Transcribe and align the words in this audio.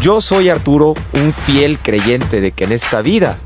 Yo 0.00 0.22
soy 0.22 0.48
Arturo, 0.48 0.94
un 1.12 1.34
fiel 1.34 1.78
creyente 1.78 2.40
de 2.40 2.52
que 2.52 2.64
en 2.64 2.72
esta 2.72 3.02
vida 3.02 3.38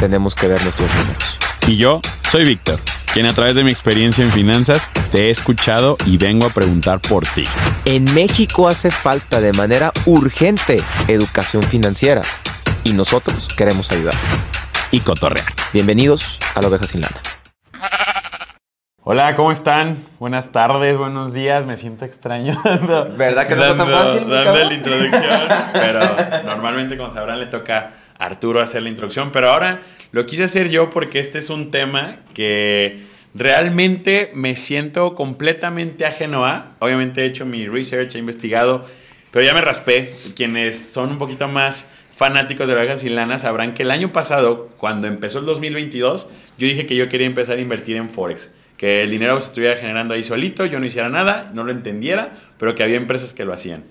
tenemos 0.00 0.34
que 0.34 0.48
ver 0.48 0.62
nuestros 0.62 0.90
números. 0.94 1.38
Y 1.66 1.76
yo 1.76 2.00
soy 2.30 2.44
Víctor, 2.44 2.80
quien 3.12 3.26
a 3.26 3.34
través 3.34 3.56
de 3.56 3.62
mi 3.62 3.70
experiencia 3.70 4.24
en 4.24 4.32
finanzas 4.32 4.88
te 5.10 5.26
he 5.26 5.30
escuchado 5.30 5.98
y 6.06 6.16
vengo 6.16 6.46
a 6.46 6.48
preguntar 6.48 7.02
por 7.02 7.26
ti. 7.26 7.44
En 7.84 8.04
México 8.14 8.68
hace 8.68 8.90
falta 8.90 9.42
de 9.42 9.52
manera 9.52 9.92
urgente 10.06 10.82
educación 11.08 11.62
financiera 11.62 12.22
y 12.84 12.94
nosotros 12.94 13.46
queremos 13.54 13.92
ayudar. 13.92 14.14
Y 14.90 15.00
cotorrear. 15.00 15.52
Bienvenidos 15.74 16.38
a 16.54 16.62
la 16.62 16.68
oveja 16.68 16.86
sin 16.86 17.02
lana. 17.02 17.20
Hola, 19.10 19.34
¿cómo 19.36 19.52
están? 19.52 19.96
Buenas 20.18 20.52
tardes, 20.52 20.98
buenos 20.98 21.32
días. 21.32 21.64
Me 21.64 21.78
siento 21.78 22.04
extraño. 22.04 22.60
¿Verdad 23.16 23.48
que 23.48 23.56
no 23.56 23.64
está 23.64 23.76
tan 23.78 23.88
fácil? 23.90 24.28
Dando 24.28 24.64
la 24.64 24.74
introducción, 24.74 25.48
pero 25.72 26.00
normalmente, 26.44 26.98
como 26.98 27.08
sabrán, 27.08 27.40
le 27.40 27.46
toca 27.46 27.94
a 28.18 28.26
Arturo 28.26 28.60
hacer 28.60 28.82
la 28.82 28.90
introducción. 28.90 29.32
Pero 29.32 29.48
ahora 29.48 29.80
lo 30.12 30.26
quise 30.26 30.44
hacer 30.44 30.68
yo 30.68 30.90
porque 30.90 31.20
este 31.20 31.38
es 31.38 31.48
un 31.48 31.70
tema 31.70 32.16
que 32.34 33.06
realmente 33.32 34.30
me 34.34 34.56
siento 34.56 35.14
completamente 35.14 36.04
ajeno 36.04 36.44
a. 36.44 36.72
Obviamente 36.78 37.22
he 37.22 37.24
hecho 37.24 37.46
mi 37.46 37.66
research, 37.66 38.14
he 38.14 38.18
investigado, 38.18 38.84
pero 39.30 39.42
ya 39.42 39.54
me 39.54 39.62
raspé. 39.62 40.14
Quienes 40.36 40.78
son 40.86 41.12
un 41.12 41.18
poquito 41.18 41.48
más 41.48 41.90
fanáticos 42.14 42.68
de 42.68 42.74
la 42.74 42.80
ovejas 42.80 43.00
sin 43.00 43.16
lana 43.16 43.38
sabrán 43.38 43.72
que 43.72 43.84
el 43.84 43.90
año 43.90 44.12
pasado, 44.12 44.68
cuando 44.76 45.06
empezó 45.06 45.38
el 45.38 45.46
2022, 45.46 46.28
yo 46.58 46.66
dije 46.66 46.84
que 46.84 46.94
yo 46.94 47.08
quería 47.08 47.26
empezar 47.26 47.56
a 47.56 47.62
invertir 47.62 47.96
en 47.96 48.10
Forex. 48.10 48.57
Que 48.78 49.02
el 49.02 49.10
dinero 49.10 49.38
se 49.40 49.48
estuviera 49.48 49.76
generando 49.76 50.14
ahí 50.14 50.22
solito, 50.22 50.64
yo 50.64 50.80
no 50.80 50.86
hiciera 50.86 51.10
nada, 51.10 51.50
no 51.52 51.64
lo 51.64 51.72
entendiera, 51.72 52.32
pero 52.58 52.74
que 52.74 52.82
había 52.82 52.96
empresas 52.96 53.34
que 53.34 53.44
lo 53.44 53.52
hacían. 53.52 53.84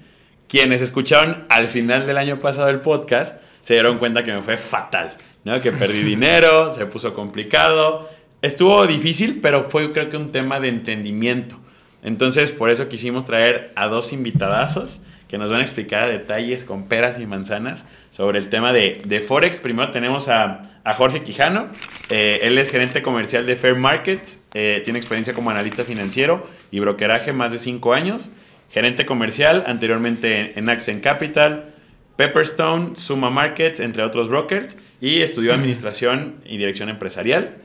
Quienes 0.47 0.81
escucharon 0.81 1.45
al 1.49 1.67
final 1.67 2.07
del 2.07 2.17
año 2.17 2.39
pasado 2.39 2.69
el 2.69 2.79
podcast 2.79 3.39
se 3.61 3.73
dieron 3.75 3.99
cuenta 3.99 4.23
que 4.23 4.31
me 4.31 4.41
fue 4.41 4.57
fatal, 4.57 5.11
¿no? 5.43 5.61
Que 5.61 5.71
perdí 5.71 6.01
dinero, 6.03 6.73
se 6.73 6.87
puso 6.87 7.13
complicado. 7.13 8.09
Estuvo 8.41 8.87
difícil, 8.87 9.39
pero 9.41 9.65
fue 9.65 9.91
creo 9.91 10.09
que 10.09 10.17
un 10.17 10.31
tema 10.31 10.59
de 10.59 10.69
entendimiento. 10.69 11.59
Entonces, 12.01 12.51
por 12.51 12.69
eso 12.69 12.87
quisimos 12.87 13.25
traer 13.25 13.73
a 13.75 13.87
dos 13.87 14.13
invitadazos 14.13 15.03
que 15.27 15.37
nos 15.37 15.51
van 15.51 15.59
a 15.59 15.63
explicar 15.63 16.03
a 16.03 16.07
detalles 16.07 16.63
con 16.63 16.87
peras 16.87 17.19
y 17.19 17.25
manzanas 17.25 17.85
sobre 18.11 18.39
el 18.39 18.49
tema 18.49 18.71
de, 18.71 19.01
de 19.05 19.19
Forex. 19.19 19.59
Primero 19.59 19.91
tenemos 19.91 20.29
a, 20.29 20.61
a 20.83 20.93
Jorge 20.93 21.21
Quijano. 21.21 21.67
Eh, 22.09 22.39
él 22.43 22.57
es 22.57 22.69
gerente 22.69 23.01
comercial 23.01 23.45
de 23.45 23.55
Fair 23.57 23.75
Markets. 23.75 24.47
Eh, 24.53 24.81
tiene 24.85 24.99
experiencia 24.99 25.33
como 25.33 25.49
analista 25.49 25.83
financiero 25.83 26.47
y 26.71 26.79
brokeraje 26.79 27.33
más 27.33 27.51
de 27.51 27.59
cinco 27.59 27.93
años. 27.93 28.31
Gerente 28.71 29.05
comercial 29.05 29.63
anteriormente 29.67 30.57
en 30.57 30.69
Accent 30.69 31.03
Capital, 31.03 31.73
Pepperstone, 32.15 32.95
Suma 32.95 33.29
Markets, 33.29 33.79
entre 33.81 34.03
otros 34.03 34.29
brokers. 34.29 34.77
Y 35.01 35.21
estudió 35.21 35.53
administración 35.53 36.35
y 36.45 36.57
dirección 36.57 36.87
empresarial. 36.87 37.57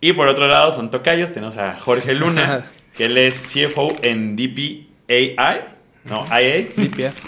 Y 0.00 0.12
por 0.12 0.26
otro 0.26 0.48
lado 0.48 0.72
son 0.72 0.90
tocayos. 0.90 1.32
Tenemos 1.32 1.56
a 1.56 1.78
Jorge 1.78 2.14
Luna, 2.14 2.66
que 2.96 3.04
él 3.04 3.16
es 3.16 3.42
CFO 3.42 3.94
en 4.02 4.34
DPAI 4.34 5.75
no, 6.08 6.24
IA, 6.26 6.68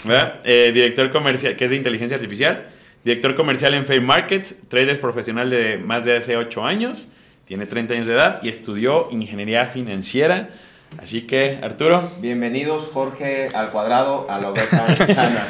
¿verdad? 0.03 0.39
Eh, 0.43 0.71
director 0.73 1.11
comercial, 1.11 1.55
que 1.55 1.65
es 1.65 1.71
de 1.71 1.77
inteligencia 1.77 2.15
artificial, 2.15 2.67
director 3.03 3.35
comercial 3.35 3.73
en 3.73 3.85
Fair 3.85 4.01
Markets, 4.01 4.67
trader 4.69 4.99
profesional 4.99 5.49
de 5.49 5.77
más 5.77 6.05
de 6.05 6.17
hace 6.17 6.37
8 6.37 6.65
años, 6.65 7.11
tiene 7.45 7.65
30 7.65 7.93
años 7.95 8.07
de 8.07 8.13
edad 8.13 8.39
y 8.43 8.49
estudió 8.49 9.09
ingeniería 9.11 9.65
financiera. 9.67 10.49
Así 10.97 11.21
que, 11.21 11.59
Arturo. 11.61 12.09
Bienvenidos, 12.19 12.89
Jorge, 12.91 13.49
al 13.53 13.69
cuadrado, 13.69 14.25
a 14.29 14.39
la 14.39 14.49
oveja. 14.49 14.85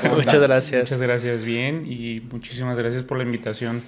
Muchas 0.15 0.41
gracias. 0.41 0.83
Muchas 0.83 1.01
gracias, 1.01 1.43
bien, 1.43 1.85
y 1.89 2.21
muchísimas 2.31 2.77
gracias 2.77 3.03
por 3.03 3.17
la 3.17 3.23
invitación. 3.23 3.81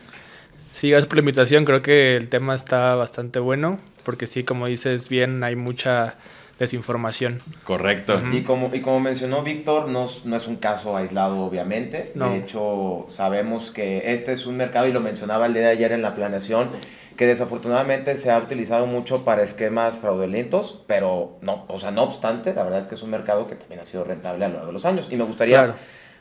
Sí, 0.72 0.90
gracias 0.90 1.08
por 1.08 1.18
la 1.18 1.22
invitación. 1.22 1.66
Creo 1.66 1.82
que 1.82 2.16
el 2.16 2.30
tema 2.30 2.56
está 2.56 2.96
bastante 2.96 3.40
bueno, 3.40 3.80
porque 4.04 4.28
sí, 4.28 4.44
como 4.44 4.68
dices 4.68 5.10
bien, 5.10 5.44
hay 5.44 5.56
mucha 5.58 6.16
desinformación. 6.62 7.40
Correcto. 7.64 8.22
Y 8.32 8.44
como, 8.44 8.70
y 8.72 8.82
como 8.82 9.00
mencionó 9.00 9.42
Víctor, 9.42 9.90
no, 9.90 10.08
no 10.26 10.36
es 10.36 10.48
un 10.48 10.58
caso 10.58 10.96
aislado, 10.96 11.40
obviamente. 11.40 12.12
De 12.14 12.38
hecho, 12.38 13.08
sabemos 13.10 13.72
que 13.72 14.14
este 14.14 14.32
es 14.32 14.46
un 14.46 14.58
mercado, 14.58 14.88
y 14.88 14.94
lo 14.94 15.02
mencionaba 15.02 15.48
el 15.48 15.54
día 15.54 15.64
de 15.64 15.70
ayer 15.70 15.92
en 15.92 16.04
la 16.04 16.14
planeación, 16.14 16.70
que 17.18 17.26
desafortunadamente 17.26 18.16
se 18.16 18.30
ha 18.30 18.38
utilizado 18.38 18.86
mucho 18.86 19.26
para 19.26 19.42
esquemas 19.42 19.98
fraudulentos, 19.98 20.84
pero 20.86 21.38
no, 21.42 21.66
o 21.68 21.80
sea, 21.80 21.90
no 21.90 22.04
obstante, 22.04 22.54
la 22.54 22.64
verdad 22.64 22.78
es 22.78 22.86
que 22.86 22.94
es 22.94 23.02
un 23.02 23.10
mercado 23.10 23.48
que 23.48 23.56
también 23.56 23.82
ha 23.82 23.84
sido 23.84 24.04
rentable 24.04 24.46
a 24.46 24.48
lo 24.48 24.54
largo 24.54 24.68
de 24.68 24.74
los 24.74 24.86
años. 24.86 25.08
Y 25.10 25.18
me 25.18 25.24
gustaría 25.24 25.76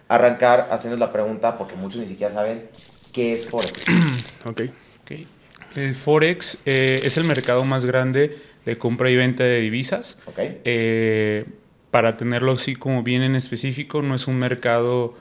arrancar 0.08 0.68
haciendo 0.70 0.96
la 0.96 1.12
pregunta, 1.12 1.58
porque 1.58 1.76
muchos 1.76 2.00
ni 2.00 2.08
siquiera 2.08 2.32
saben 2.32 2.66
qué 3.12 3.34
es 3.34 3.46
Forex. 3.46 3.84
ok. 4.46 4.62
okay. 5.02 5.28
El 5.76 5.94
Forex 5.94 6.58
eh, 6.64 7.00
es 7.04 7.16
el 7.16 7.24
mercado 7.24 7.64
más 7.64 7.84
grande 7.84 8.36
de 8.64 8.78
compra 8.78 9.10
y 9.10 9.16
venta 9.16 9.44
de 9.44 9.60
divisas. 9.60 10.18
Eh, 10.36 11.44
para 11.90 12.16
tenerlo 12.16 12.52
así 12.52 12.76
como 12.76 13.02
bien 13.02 13.22
en 13.22 13.36
específico, 13.36 14.02
no 14.02 14.14
es 14.14 14.26
un 14.26 14.38
mercado 14.38 15.14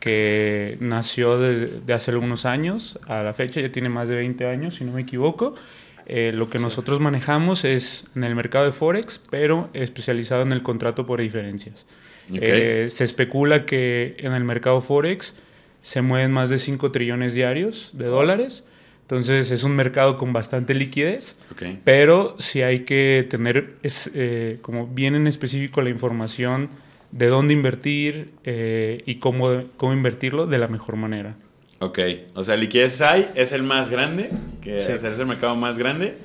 que 0.00 0.76
nació 0.80 1.38
de 1.38 1.92
hace 1.92 2.12
algunos 2.12 2.44
años, 2.44 2.98
a 3.08 3.22
la 3.22 3.34
fecha 3.34 3.60
ya 3.60 3.72
tiene 3.72 3.88
más 3.88 4.08
de 4.08 4.16
20 4.16 4.46
años, 4.46 4.76
si 4.76 4.84
no 4.84 4.92
me 4.92 5.02
equivoco. 5.02 5.54
Eh, 6.10 6.32
lo 6.32 6.48
que 6.48 6.58
nosotros 6.58 7.00
manejamos 7.00 7.64
es 7.64 8.06
en 8.16 8.24
el 8.24 8.34
mercado 8.34 8.64
de 8.64 8.72
Forex, 8.72 9.20
pero 9.30 9.68
especializado 9.74 10.42
en 10.42 10.52
el 10.52 10.62
contrato 10.62 11.04
por 11.04 11.20
diferencias. 11.20 11.86
Eh, 12.32 12.86
se 12.88 13.04
especula 13.04 13.66
que 13.66 14.16
en 14.18 14.32
el 14.32 14.44
mercado 14.44 14.80
Forex 14.80 15.36
se 15.82 16.00
mueven 16.00 16.32
más 16.32 16.48
de 16.48 16.58
5 16.58 16.90
trillones 16.92 17.34
diarios 17.34 17.90
de 17.92 18.06
dólares 18.06 18.66
entonces 19.08 19.50
es 19.50 19.64
un 19.64 19.74
mercado 19.74 20.18
con 20.18 20.34
bastante 20.34 20.74
liquidez, 20.74 21.38
pero 21.82 22.36
sí 22.38 22.60
hay 22.60 22.80
que 22.80 23.26
tener 23.30 23.76
es, 23.82 24.10
eh, 24.12 24.58
como 24.60 24.86
bien 24.86 25.14
en 25.14 25.26
específico 25.26 25.80
la 25.80 25.88
información 25.88 26.68
de 27.10 27.28
dónde 27.28 27.54
invertir 27.54 28.32
eh, 28.44 29.02
y 29.06 29.14
cómo, 29.14 29.62
cómo 29.78 29.94
invertirlo 29.94 30.46
de 30.46 30.58
la 30.58 30.68
mejor 30.68 30.96
manera. 30.96 31.36
Ok, 31.78 32.00
o 32.34 32.44
sea, 32.44 32.58
liquidez 32.58 33.00
hay, 33.00 33.30
es 33.34 33.52
el 33.52 33.62
más 33.62 33.88
grande, 33.88 34.28
que 34.60 34.76
es 34.76 34.88
el 34.90 35.24
mercado 35.24 35.56
más 35.56 35.78
grande, 35.78 36.18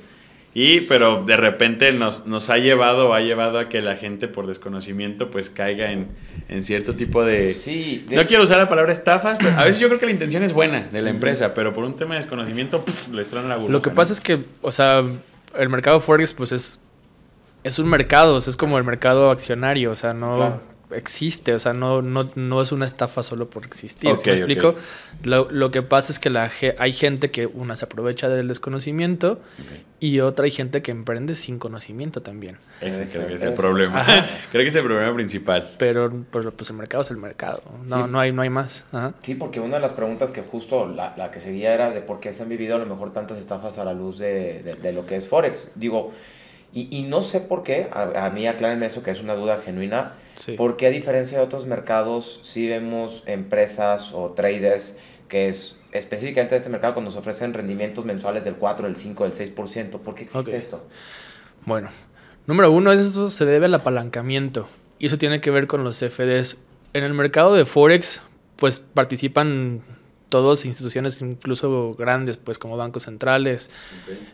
y, 0.54 0.80
pero 0.82 1.24
de 1.24 1.36
repente 1.36 1.92
nos, 1.92 2.26
nos 2.26 2.48
ha 2.48 2.58
llevado, 2.58 3.12
ha 3.12 3.20
llevado 3.20 3.58
a 3.58 3.68
que 3.68 3.82
la 3.82 3.96
gente 3.96 4.28
por 4.28 4.46
desconocimiento 4.46 5.30
pues 5.30 5.50
caiga 5.50 5.90
en, 5.90 6.08
en 6.48 6.62
cierto 6.62 6.94
tipo 6.94 7.24
de... 7.24 7.54
Sí. 7.54 8.06
No 8.10 8.26
quiero 8.26 8.44
usar 8.44 8.58
la 8.58 8.68
palabra 8.68 8.92
estafas, 8.92 9.36
pero 9.38 9.58
a 9.58 9.64
veces 9.64 9.80
yo 9.80 9.88
creo 9.88 9.98
que 9.98 10.06
la 10.06 10.12
intención 10.12 10.44
es 10.44 10.52
buena 10.52 10.86
de 10.92 11.02
la 11.02 11.10
empresa, 11.10 11.54
pero 11.54 11.72
por 11.72 11.84
un 11.84 11.96
tema 11.96 12.14
de 12.14 12.20
desconocimiento 12.20 12.84
les 13.12 13.28
traen 13.28 13.48
la 13.48 13.56
burbuja. 13.56 13.72
Lo 13.72 13.82
que 13.82 13.90
pasa 13.90 14.12
es 14.12 14.20
que, 14.20 14.38
o 14.62 14.70
sea, 14.70 15.02
el 15.58 15.68
mercado 15.68 15.98
Forex 15.98 16.32
pues 16.32 16.52
es, 16.52 16.80
es 17.64 17.78
un 17.80 17.88
mercado, 17.88 18.38
es 18.38 18.56
como 18.56 18.78
el 18.78 18.84
mercado 18.84 19.30
accionario, 19.30 19.90
o 19.90 19.96
sea, 19.96 20.14
no 20.14 20.60
existe, 20.96 21.54
o 21.54 21.58
sea, 21.58 21.72
no, 21.72 22.02
no, 22.02 22.30
no 22.34 22.62
es 22.62 22.72
una 22.72 22.84
estafa 22.84 23.22
solo 23.22 23.48
por 23.48 23.64
existir. 23.64 24.10
me 24.10 24.32
explico? 24.32 24.74
Lo, 25.22 25.48
lo, 25.50 25.70
que 25.70 25.82
pasa 25.82 26.12
es 26.12 26.18
que 26.18 26.30
la, 26.30 26.50
hay 26.78 26.92
gente 26.92 27.30
que 27.30 27.46
una 27.46 27.76
se 27.76 27.84
aprovecha 27.84 28.28
del 28.28 28.48
desconocimiento 28.48 29.40
y 30.00 30.20
otra 30.20 30.44
hay 30.44 30.50
gente 30.50 30.82
que 30.82 30.90
emprende 30.90 31.34
sin 31.34 31.58
conocimiento 31.58 32.22
también. 32.22 32.58
Ese 32.80 33.06
creo 33.06 33.28
que 33.28 33.34
es 33.34 33.42
el 33.42 33.54
problema. 33.54 34.04
creo 34.52 34.62
que 34.64 34.68
es 34.68 34.74
el 34.74 34.84
problema 34.84 35.14
principal. 35.14 35.74
Pero, 35.78 36.10
pues 36.30 36.70
el 36.70 36.76
mercado 36.76 37.02
es 37.02 37.10
el 37.10 37.16
mercado. 37.16 37.62
No, 37.86 38.06
no, 38.06 38.20
hay, 38.20 38.32
no 38.32 38.42
hay 38.42 38.50
más. 38.50 38.84
Sí, 39.22 39.34
porque 39.34 39.60
una 39.60 39.76
de 39.76 39.82
las 39.82 39.92
preguntas 39.92 40.32
que 40.32 40.42
justo 40.42 40.86
la, 40.86 41.14
la, 41.16 41.30
que 41.30 41.40
seguía 41.40 41.72
era 41.72 41.90
de 41.90 42.00
por 42.00 42.20
qué 42.20 42.32
se 42.32 42.42
han 42.42 42.48
vivido 42.48 42.76
a 42.76 42.78
lo 42.78 42.86
mejor 42.86 43.12
tantas 43.12 43.38
estafas 43.38 43.78
a 43.78 43.84
la 43.84 43.94
luz 43.94 44.18
de, 44.18 44.62
de, 44.62 44.74
de 44.74 44.92
lo 44.92 45.06
que 45.06 45.16
es 45.16 45.26
Forex. 45.28 45.72
Digo, 45.74 46.12
y, 46.74 46.88
y 46.90 47.02
no 47.04 47.22
sé 47.22 47.40
por 47.40 47.62
qué, 47.62 47.88
a, 47.92 48.26
a 48.26 48.30
mí 48.30 48.46
aclárenme 48.46 48.86
eso 48.86 49.02
que 49.02 49.12
es 49.12 49.20
una 49.20 49.34
duda 49.34 49.60
genuina 49.64 50.14
porque 50.56 50.86
a 50.86 50.90
diferencia 50.90 51.38
de 51.38 51.44
otros 51.44 51.66
mercados, 51.66 52.40
sí 52.42 52.68
vemos 52.68 53.22
empresas 53.26 54.12
o 54.12 54.30
traders 54.30 54.96
que 55.28 55.48
es 55.48 55.80
específicamente 55.92 56.54
de 56.54 56.58
este 56.58 56.70
mercado 56.70 56.94
cuando 56.94 57.10
nos 57.10 57.18
ofrecen 57.18 57.54
rendimientos 57.54 58.04
mensuales 58.04 58.44
del 58.44 58.56
4, 58.56 58.86
del 58.86 58.96
5, 58.96 59.24
del 59.24 59.32
6%. 59.32 59.90
¿Por 59.98 60.14
qué 60.14 60.24
existe 60.24 60.56
esto? 60.56 60.86
Bueno, 61.64 61.88
número 62.46 62.70
uno, 62.70 62.92
eso 62.92 63.30
se 63.30 63.44
debe 63.44 63.66
al 63.66 63.74
apalancamiento. 63.74 64.68
Y 64.98 65.06
eso 65.06 65.18
tiene 65.18 65.40
que 65.40 65.50
ver 65.50 65.66
con 65.66 65.82
los 65.82 65.98
FDs. 65.98 66.58
En 66.92 67.04
el 67.04 67.14
mercado 67.14 67.54
de 67.54 67.64
Forex, 67.64 68.20
pues 68.56 68.78
participan 68.80 69.82
todas 70.28 70.64
instituciones 70.64 71.20
incluso 71.20 71.92
grandes, 71.94 72.36
pues 72.36 72.58
como 72.58 72.76
bancos 72.76 73.04
centrales, 73.04 73.70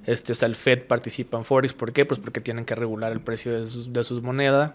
este, 0.07 0.33
o 0.33 0.35
sea, 0.35 0.49
el 0.49 0.57
Fed 0.57 0.85
participa 0.87 1.37
en 1.37 1.45
Forex, 1.45 1.73
¿por 1.75 1.93
qué? 1.93 2.05
Pues 2.07 2.19
porque 2.21 2.41
tienen 2.41 2.65
que 2.65 2.75
regular 2.75 3.13
el 3.13 3.21
precio 3.21 3.53
de 3.53 3.67
sus, 3.67 3.93
de 3.93 4.03
sus 4.05 4.23
monedas, 4.23 4.73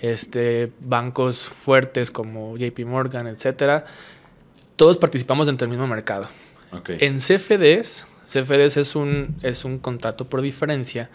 este, 0.00 0.72
bancos 0.80 1.46
fuertes 1.46 2.10
como 2.10 2.56
JP 2.56 2.80
Morgan, 2.86 3.26
etcétera, 3.26 3.84
todos 4.76 4.98
participamos 4.98 5.46
dentro 5.46 5.66
del 5.66 5.76
mismo 5.76 5.86
mercado. 5.86 6.28
En 6.88 7.18
CFDs, 7.18 8.06
CFDs 8.24 8.78
es 8.78 8.96
un, 8.96 9.36
es 9.42 9.64
un 9.64 9.78
contrato 9.78 10.28
por 10.28 10.40
diferencia, 10.40 11.10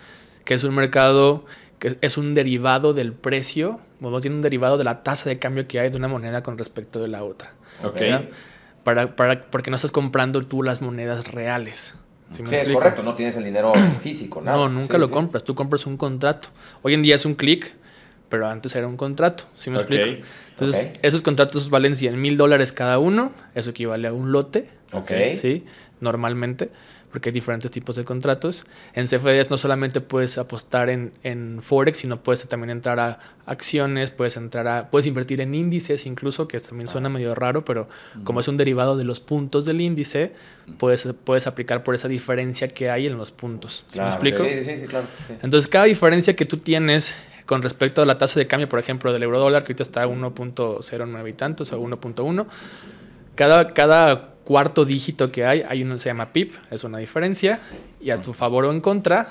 que 0.45 0.53
es 0.53 0.63
un 0.63 0.75
mercado 0.75 1.45
que 1.79 1.97
es 2.01 2.17
un 2.17 2.33
derivado 2.33 2.93
del 2.93 3.13
precio, 3.13 3.79
o 4.01 4.09
más 4.09 4.23
bien 4.23 4.35
un 4.35 4.41
derivado 4.41 4.77
de 4.77 4.83
la 4.83 5.03
tasa 5.03 5.29
de 5.29 5.37
cambio 5.37 5.67
que 5.67 5.79
hay 5.79 5.89
de 5.89 5.97
una 5.97 6.07
moneda 6.07 6.41
con 6.43 6.57
respecto 6.57 6.99
de 6.99 7.07
la 7.07 7.23
otra. 7.23 7.53
O 7.83 7.97
sea, 7.97 8.27
para, 8.87 9.05
para, 9.17 9.41
porque 9.41 9.69
no 9.69 9.75
estás 9.75 9.91
comprando 9.91 10.41
tú 10.43 10.63
las 10.63 10.81
monedas 10.81 11.27
reales. 11.27 11.95
¿Sí, 12.31 12.41
Sí, 12.47 12.55
es 12.55 12.69
correcto, 12.69 13.03
no 13.03 13.15
tienes 13.15 13.35
el 13.35 13.43
dinero 13.43 13.73
físico, 14.01 14.39
nada. 14.41 14.55
No, 14.55 14.69
nunca 14.69 14.93
Sí, 14.93 14.99
lo 15.01 15.07
sí. 15.07 15.13
compras, 15.13 15.43
tú 15.43 15.55
compras 15.55 15.85
un 15.85 15.97
contrato. 15.97 16.47
Hoy 16.83 16.93
en 16.93 17.01
día 17.01 17.15
es 17.15 17.25
un 17.25 17.35
clic, 17.35 17.75
pero 18.29 18.47
antes 18.47 18.73
era 18.77 18.87
un 18.87 18.95
contrato, 18.95 19.43
¿sí 19.57 19.69
me 19.71 19.75
Ok, 19.75 19.91
explico? 19.91 20.25
Entonces, 20.51 20.89
esos 21.01 21.21
contratos 21.21 21.69
valen 21.69 21.97
100 21.97 22.21
mil 22.21 22.37
dólares 22.37 22.71
cada 22.71 22.97
uno, 22.97 23.33
eso 23.55 23.71
equivale 23.71 24.07
a 24.07 24.13
un 24.13 24.31
lote, 24.31 24.69
Ok. 24.93 25.11
¿sí? 25.33 25.65
Normalmente, 25.99 26.69
porque 27.17 27.29
hay 27.29 27.33
diferentes 27.33 27.71
tipos 27.71 27.95
de 27.95 28.03
contratos. 28.03 28.63
En 28.93 29.07
CFDs 29.07 29.49
no 29.49 29.57
solamente 29.57 30.01
puedes 30.01 30.37
apostar 30.37 30.89
en, 30.91 31.13
en 31.23 31.63
Forex, 31.63 31.97
sino 31.97 32.21
puedes 32.21 32.47
también 32.47 32.69
entrar 32.69 32.99
a 32.99 33.17
acciones, 33.47 34.11
puedes 34.11 34.37
entrar 34.37 34.67
a, 34.67 34.91
puedes 34.91 35.07
invertir 35.07 35.41
en 35.41 35.55
índices 35.55 36.05
incluso, 36.05 36.47
que 36.47 36.59
también 36.59 36.87
Ah. 36.87 36.91
suena 36.91 37.09
medio 37.09 37.33
raro, 37.33 37.65
pero 37.65 37.89
como 38.23 38.39
es 38.39 38.47
un 38.47 38.55
derivado 38.57 38.97
de 38.97 39.03
los 39.03 39.19
puntos 39.19 39.65
del 39.65 39.81
índice, 39.81 40.33
puedes, 40.77 41.07
puedes 41.23 41.47
aplicar 41.47 41.81
por 41.81 41.95
esa 41.95 42.07
diferencia 42.07 42.67
que 42.67 42.91
hay 42.91 43.07
en 43.07 43.17
los 43.17 43.31
puntos. 43.31 43.83
¿Sí 43.87 43.93
Claro, 43.93 44.09
me 44.09 44.13
explico? 44.13 44.43
Sí, 44.43 44.63
sí, 44.63 44.81
sí, 44.81 44.85
claro. 44.85 45.07
sí. 45.27 45.33
Entonces, 45.41 45.67
cada 45.67 45.85
diferencia 45.85 46.35
que 46.35 46.45
tú 46.45 46.57
tienes 46.57 47.15
con 47.47 47.63
respecto 47.63 48.03
a 48.03 48.05
la 48.05 48.19
tasa 48.19 48.39
de 48.39 48.45
cambio, 48.45 48.69
por 48.69 48.77
ejemplo, 48.77 49.11
del 49.11 49.23
euro 49.23 49.39
dólar, 49.39 49.63
que 49.63 49.71
ahorita 49.71 49.81
está 49.83 50.03
a 50.03 50.07
1.09 50.07 51.29
y 51.29 51.33
tantos, 51.33 51.71
o 51.73 51.79
1.1, 51.79 52.45
cada, 53.35 53.65
cada 53.67 54.33
cuarto 54.47 54.85
dígito 54.85 55.29
que 55.29 55.45
hay, 55.45 55.61
hay 55.67 55.83
uno 55.83 55.95
que 55.95 55.99
se 55.99 56.09
llama 56.09 56.31
PIB, 56.31 56.53
es 56.71 56.85
una 56.85 56.99
diferencia, 56.99 57.59
y 57.99 58.11
a 58.11 58.21
tu 58.21 58.31
favor 58.33 58.63
o 58.63 58.71
en 58.71 58.79
contra, 58.79 59.27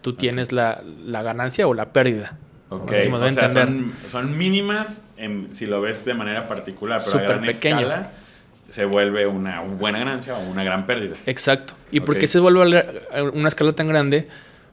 tú 0.00 0.14
tienes 0.14 0.50
la, 0.50 0.82
la 1.04 1.20
ganancia 1.20 1.66
o 1.66 1.74
la 1.74 1.92
pérdida. 1.92 2.38
Ok, 2.70 2.90
No 2.90 2.96
sé 2.96 3.02
si 3.02 3.08
me 3.10 3.18
doy 3.18 3.26
o 3.26 3.28
a 3.28 3.32
sea, 3.32 3.48
son, 3.50 3.92
son 4.08 4.38
mínimas 4.38 5.04
en- 5.18 5.52
si 5.54 5.66
lo 5.66 5.82
ves 5.82 6.06
de 6.06 6.14
manera 6.14 6.48
particular, 6.48 7.00
pero 7.04 7.08
a 7.10 7.12
Súper 7.12 7.28
gran 7.28 7.44
pequeño. 7.44 7.80
escala 7.80 8.10
se 8.70 8.86
vuelve 8.86 9.26
una 9.26 9.60
buena 9.60 9.98
ganancia 9.98 10.34
o 10.34 10.40
una 10.50 10.64
gran 10.64 10.86
pérdida. 10.86 11.16
Exacto. 11.26 11.74
¿Y 11.90 12.00
por 12.00 12.16
qué 12.18 12.26
se 12.26 12.38
vuelve 12.40 13.04
a 13.14 13.22
una 13.24 13.48
escala 13.48 13.74
tan 13.74 13.88
grande? 13.88 14.26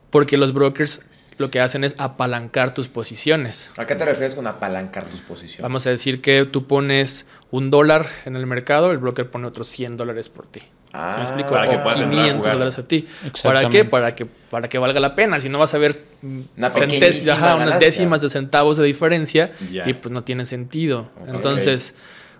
Porque 0.08 0.38
los 0.38 0.54
brokers 0.54 1.04
lo 1.38 1.50
que 1.50 1.60
hacen 1.60 1.84
es 1.84 1.94
apalancar 1.98 2.74
tus 2.74 2.88
posiciones. 2.88 3.70
¿A 3.76 3.86
qué 3.86 3.94
te 3.94 4.04
refieres 4.04 4.34
con 4.34 4.46
apalancar 4.46 5.04
tus 5.04 5.20
posiciones? 5.20 5.62
Vamos 5.62 5.86
a 5.86 5.90
decir 5.90 6.20
que 6.20 6.44
tú 6.44 6.66
pones 6.66 7.26
un 7.50 7.70
dólar 7.70 8.06
en 8.24 8.36
el 8.36 8.46
mercado, 8.46 8.90
el 8.90 8.98
broker 8.98 9.30
pone 9.30 9.46
otros 9.46 9.68
100 9.68 9.96
dólares 9.96 10.28
por 10.28 10.46
ti. 10.46 10.60
¿Sí 10.60 10.68
Ah, 10.96 11.14
me 11.16 11.22
explico? 11.24 11.50
Para 11.50 11.68
que 11.68 11.74
O 11.76 11.82
puedas 11.82 12.00
entrar 12.00 12.20
a 12.20 12.22
500 12.22 12.38
jugar. 12.38 12.52
dólares 12.54 12.78
a 12.78 12.86
ti. 12.86 13.06
¿Para 13.42 13.68
qué? 13.68 13.84
Para 13.84 14.14
que, 14.14 14.26
para 14.26 14.68
que 14.68 14.78
valga 14.78 15.00
la 15.00 15.16
pena. 15.16 15.40
Si 15.40 15.48
no 15.48 15.58
vas 15.58 15.74
a 15.74 15.78
ver 15.78 16.00
mm, 16.22 16.40
Una 16.56 16.68
ajá, 16.68 17.56
unas 17.56 17.80
décimas 17.80 18.20
de 18.20 18.30
centavos 18.30 18.76
de 18.76 18.84
diferencia 18.84 19.50
y 19.86 19.92
pues 19.94 20.12
no 20.12 20.22
tiene 20.22 20.44
sentido. 20.44 21.08
Entonces, 21.26 21.94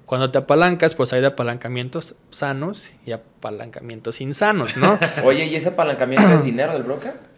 cuando 0.07 0.31
te 0.31 0.39
apalancas, 0.39 0.95
pues 0.95 1.13
hay 1.13 1.21
de 1.21 1.27
apalancamientos 1.27 2.15
sanos 2.31 2.93
y 3.05 3.11
apalancamientos 3.11 4.21
insanos, 4.21 4.77
¿no? 4.77 5.01
Oye, 5.25 5.47
¿y 5.47 5.57
ese 5.57 5.71
apalancamiento 5.71 6.29
es 6.35 6.45
dinero 6.45 6.75
del 6.75 6.85
broker? 6.85 7.34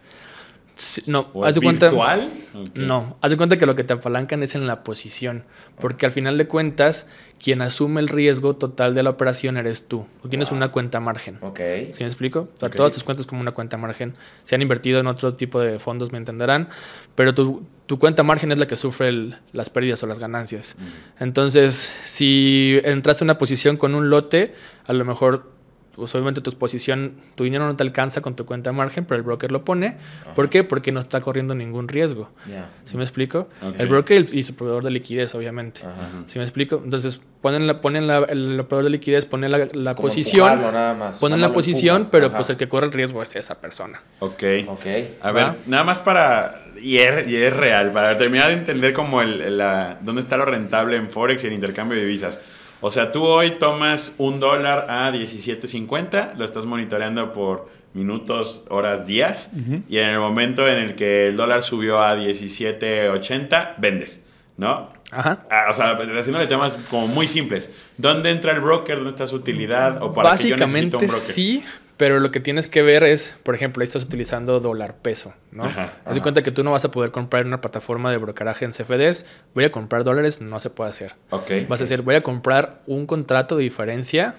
No, 1.07 1.29
¿O 1.33 1.43
haz 1.43 1.49
es 1.49 1.55
de 1.55 1.61
cuenta. 1.61 1.87
virtual? 1.87 2.29
No, 2.75 3.17
haz 3.21 3.31
de 3.31 3.37
cuenta 3.37 3.57
que 3.57 3.65
lo 3.65 3.73
que 3.75 3.83
te 3.83 3.93
apalancan 3.93 4.43
es 4.43 4.53
en 4.55 4.67
la 4.67 4.83
posición, 4.83 5.43
porque 5.79 6.05
al 6.05 6.11
final 6.11 6.37
de 6.37 6.47
cuentas, 6.47 7.07
quien 7.41 7.61
asume 7.61 7.99
el 7.99 8.07
riesgo 8.07 8.55
total 8.55 8.93
de 8.95 9.01
la 9.03 9.09
operación 9.11 9.57
eres 9.57 9.87
tú. 9.87 10.05
Tú 10.21 10.29
tienes 10.29 10.49
Wow. 10.49 10.57
una 10.57 10.67
cuenta 10.69 10.99
margen. 10.99 11.37
Ok. 11.41 11.59
¿Sí 11.89 12.03
me 12.03 12.07
explico? 12.07 12.49
O 12.55 12.59
sea, 12.59 12.69
todas 12.69 12.91
tus 12.91 13.03
cuentas 13.03 13.25
como 13.25 13.41
una 13.41 13.51
cuenta 13.53 13.77
margen. 13.77 14.15
Se 14.43 14.55
han 14.55 14.61
invertido 14.61 14.99
en 14.99 15.07
otro 15.07 15.33
tipo 15.33 15.59
de 15.59 15.79
fondos, 15.79 16.11
me 16.11 16.17
entenderán, 16.19 16.69
pero 17.15 17.33
tu, 17.33 17.63
tu 17.87 17.97
cuenta 17.99 18.21
margen 18.23 18.51
es 18.51 18.57
la 18.59 18.67
que 18.67 18.75
sufre 18.75 19.07
el- 19.07 19.37
las 19.53 19.69
pérdidas 19.69 20.01
o 20.03 20.07
las 20.07 20.19
ganancias. 20.19 20.75
Entonces, 21.19 21.91
si 22.03 22.79
entraste 22.83 23.23
en 23.23 23.27
una 23.27 23.37
posición 23.37 23.77
con 23.77 23.95
un 23.95 24.09
lote, 24.09 24.53
a 24.87 24.93
lo 24.93 25.05
mejor, 25.05 25.51
pues 25.97 26.13
obviamente 26.13 26.39
tu 26.41 26.51
posición, 26.51 27.15
tu 27.35 27.43
dinero 27.43 27.65
no 27.65 27.75
te 27.75 27.83
alcanza 27.83 28.21
con 28.21 28.35
tu 28.35 28.45
cuenta 28.45 28.71
margen, 28.71 29.03
pero 29.05 29.17
el 29.17 29.23
broker 29.23 29.51
lo 29.51 29.65
pone. 29.65 29.97
¿Por 30.35 30.47
qué? 30.49 30.63
Porque 30.63 30.91
no 30.91 30.99
está 30.99 31.19
corriendo 31.21 31.55
ningún 31.55 31.87
riesgo. 31.87 32.29
Ya. 32.49 32.69
¿Sí 32.85 32.95
me 32.97 33.03
explico? 33.03 33.49
El 33.79 33.87
broker 33.87 34.15
y 34.15 34.25
el- 34.27 34.35
y 34.39 34.43
su 34.43 34.55
proveedor 34.55 34.83
de 34.83 34.91
liquidez, 34.91 35.33
obviamente. 35.35 35.81
Ajá. 35.81 35.95
¿Sí 36.27 36.37
me 36.37 36.45
explico? 36.45 36.79
Entonces, 36.85 37.19
ponen 37.41 37.65
la, 37.67 37.81
ponen 37.81 38.05
la, 38.07 38.19
el 38.19 38.57
proveedor 38.67 38.83
de 38.85 38.89
liquidez, 38.91 39.25
pone 39.25 39.49
la, 39.49 39.95
posición, 39.95 40.47
empujarlo 40.53 40.71
nada 40.71 40.93
más. 40.93 41.17
ponen 41.17 41.41
la 41.41 41.51
posición, 41.51 42.09
pero 42.11 42.27
Ajá. 42.27 42.35
pues 42.37 42.49
el 42.51 42.57
que 42.57 42.69
corre 42.69 42.85
el 42.85 42.93
riesgo 42.93 43.23
es 43.23 43.35
esa 43.35 43.59
persona. 43.59 43.99
Ok. 44.19 44.43
Ok. 44.67 44.85
A 45.21 45.31
ver, 45.31 45.45
¿Va? 45.47 45.55
nada 45.65 45.83
más 45.83 45.99
para. 45.99 46.63
Y 46.79 46.97
es, 46.99 47.27
y 47.27 47.35
es 47.37 47.51
real, 47.55 47.91
para 47.91 48.15
terminar 48.17 48.49
de 48.49 48.53
entender 48.53 48.93
como 48.93 49.23
el, 49.23 49.57
la, 49.57 49.97
dónde 50.01 50.21
está 50.21 50.37
lo 50.37 50.45
rentable 50.45 50.95
en 50.95 51.09
Forex 51.09 51.43
y 51.43 51.47
el 51.47 51.53
intercambio 51.53 51.97
de 51.97 52.05
divisas. 52.05 52.39
O 52.81 52.91
sea, 52.91 53.11
tú 53.11 53.23
hoy 53.23 53.57
tomas 53.57 54.15
un 54.17 54.39
dólar 54.39 54.87
a 54.89 55.11
17.50, 55.11 56.35
lo 56.35 56.45
estás 56.45 56.65
monitoreando 56.65 57.33
por 57.33 57.69
minutos, 57.93 58.63
horas, 58.69 59.07
días, 59.07 59.51
y 59.89 59.97
en 59.97 60.09
el 60.09 60.19
momento 60.19 60.67
en 60.67 60.77
el 60.77 60.95
que 60.95 61.27
el 61.27 61.37
dólar 61.37 61.63
subió 61.63 62.01
a 62.01 62.15
17.80, 62.15 63.75
vendes, 63.79 64.25
¿no? 64.57 64.95
Ajá. 65.11 65.39
Ah, 65.49 65.67
o 65.69 65.73
sea, 65.73 65.97
haciéndole 66.19 66.47
temas 66.47 66.73
como 66.89 67.07
muy 67.07 67.27
simples. 67.27 67.73
¿Dónde 67.97 68.29
entra 68.29 68.51
el 68.51 68.59
broker? 68.59 68.95
¿Dónde 68.95 69.09
está 69.09 69.25
su 69.25 69.37
utilidad? 69.37 70.03
¿O 70.03 70.11
para 70.13 70.35
qué 70.35 70.49
yo 70.49 70.55
necesito 70.57 70.97
Básicamente 70.97 70.97
un 70.97 71.01
broker? 71.07 71.19
sí, 71.19 71.63
pero 71.97 72.19
lo 72.19 72.31
que 72.31 72.39
tienes 72.39 72.67
que 72.67 72.83
ver 72.83 73.03
es, 73.03 73.35
por 73.43 73.55
ejemplo, 73.55 73.81
ahí 73.81 73.85
estás 73.85 74.03
utilizando 74.03 74.59
dólar 74.59 74.95
peso, 74.95 75.33
¿no? 75.51 75.65
Ajá, 75.65 75.93
Haz 76.05 76.15
de 76.15 76.21
cuenta 76.21 76.43
que 76.43 76.51
tú 76.51 76.63
no 76.63 76.71
vas 76.71 76.85
a 76.85 76.91
poder 76.91 77.11
comprar 77.11 77.41
en 77.41 77.47
una 77.47 77.59
plataforma 77.59 78.11
de 78.11 78.17
brokeraje 78.17 78.65
en 78.65 78.71
CFDs, 78.71 79.25
voy 79.55 79.65
a 79.65 79.71
comprar 79.71 80.03
dólares, 80.03 80.39
no 80.39 80.59
se 80.59 80.69
puede 80.69 80.91
hacer. 80.91 81.15
Ok. 81.31 81.51
Vas 81.67 81.81
a 81.81 81.83
decir, 81.83 82.03
voy 82.03 82.15
a 82.15 82.21
comprar 82.21 82.81
un 82.85 83.07
contrato 83.07 83.57
de 83.57 83.63
diferencia 83.63 84.35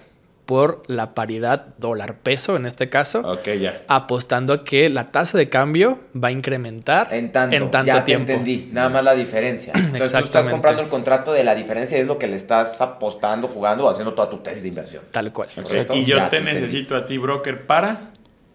por 0.49 0.83
la 0.87 1.13
paridad 1.13 1.67
dólar-peso, 1.77 2.57
en 2.57 2.65
este 2.65 2.89
caso, 2.89 3.21
Ok, 3.21 3.49
ya. 3.61 3.83
apostando 3.87 4.55
a 4.55 4.65
que 4.65 4.89
la 4.89 5.11
tasa 5.13 5.37
de 5.37 5.51
cambio 5.51 5.99
va 6.17 6.29
a 6.29 6.31
incrementar 6.31 7.13
En 7.13 7.31
tanto, 7.31 7.55
ya 7.85 8.03
tiempo. 8.03 8.25
te 8.29 8.33
entendí, 8.33 8.71
nada 8.73 8.89
más 8.89 9.05
la 9.05 9.15
diferencia. 9.15 9.75
Entonces 9.77 10.11
tú 10.19 10.25
estás 10.25 10.49
comprando 10.49 10.81
el 10.81 10.89
contrato 10.89 11.35
de 11.35 11.45
la 11.45 11.55
diferencia, 11.55 11.99
es 11.99 12.07
lo 12.07 12.17
que 12.19 12.29
le 12.29 12.37
estás 12.37 12.81
apostando, 12.81 13.47
jugando 13.47 13.85
o 13.85 13.91
haciendo 13.91 14.15
toda 14.15 14.31
tu 14.31 14.39
tesis 14.39 14.63
de 14.63 14.71
inversión. 14.71 15.03
Tal 15.11 15.31
cual. 15.35 15.51
Y 15.93 16.07
yo 16.07 16.17
Ya, 16.17 16.31
te 16.31 16.41
necesito 16.41 16.97
a 16.97 17.05
ti, 17.05 17.19
broker, 17.19 17.67
para. 17.67 18.13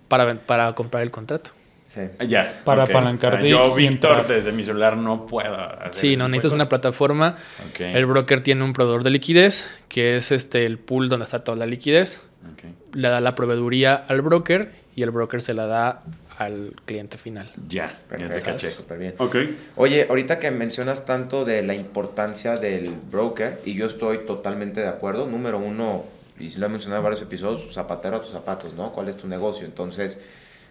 Para, 0.07 0.25
ven- 0.25 0.39
para 0.44 0.74
comprar 0.74 1.04
el 1.04 1.12
contrato. 1.12 1.51
Sí. 1.86 2.02
Ya. 2.28 2.62
Para 2.64 2.86
ok. 2.86 2.90
apalancarte 2.90 3.38
O 3.38 3.42
sea, 3.42 3.50
yo, 3.50 3.76
Víctor, 3.76 4.28
desde 4.28 4.52
mi 4.52 4.64
celular 4.64 4.98
no 4.98 5.28
puedo. 5.28 5.56
hacer 5.56 5.94
Sí, 5.94 6.18
no 6.18 6.28
necesitas 6.28 6.54
una 6.54 6.70
plataforma. 6.70 7.36
Ok. 7.70 7.82
El 7.82 8.06
broker 8.06 8.42
tiene 8.42 8.64
un 8.64 8.74
proveedor 8.74 9.04
de 9.04 9.12
liquidez, 9.12 9.70
que 9.90 10.16
es 10.16 10.32
este 10.32 10.66
el 10.66 10.80
pool 10.80 11.10
donde 11.10 11.25
está 11.25 11.44
toda 11.44 11.58
la 11.58 11.66
liquidez. 11.66 12.22
Ok. 12.54 12.96
Le 12.96 13.10
da 13.10 13.22
la 13.22 13.36
proveeduría 13.36 13.96
al 13.96 14.22
broker 14.22 14.72
y 14.96 15.04
el 15.04 15.12
broker 15.12 15.42
se 15.42 15.54
la 15.54 15.66
da 15.66 16.04
al 16.38 16.74
cliente 16.86 17.18
final. 17.18 17.52
Ya, 17.68 17.88
ya 17.88 17.94
te 18.10 18.18
Perfecto, 18.18 18.52
caché. 18.52 18.68
súper 18.68 18.98
bien. 18.98 19.16
Ok. 19.18 19.36
Oye, 19.75 20.08
ahorita 20.10 20.40
que 20.40 20.52
mencionas 20.52 21.06
tanto 21.06 21.46
de 21.46 21.62
la 21.63 21.74
importancia 21.75 22.58
del 22.58 22.92
broker, 23.12 23.62
y 23.66 23.75
yo 23.75 23.86
estoy 23.86 24.25
totalmente 24.25 24.82
de 24.82 24.88
acuerdo, 24.88 25.28
número 25.28 25.60
uno, 25.60 26.06
y 26.40 26.50
lo 26.58 26.66
he 26.66 26.70
mencionado 26.70 27.00
en 27.00 27.04
varios 27.04 27.22
episodios, 27.22 27.72
zapatero 27.74 28.18
a 28.18 28.22
tus 28.22 28.32
zapatos, 28.32 28.74
¿no? 28.74 28.92
¿Cuál 28.94 29.10
es 29.10 29.18
tu 29.18 29.28
negocio? 29.28 29.66
Entonces, 29.66 30.22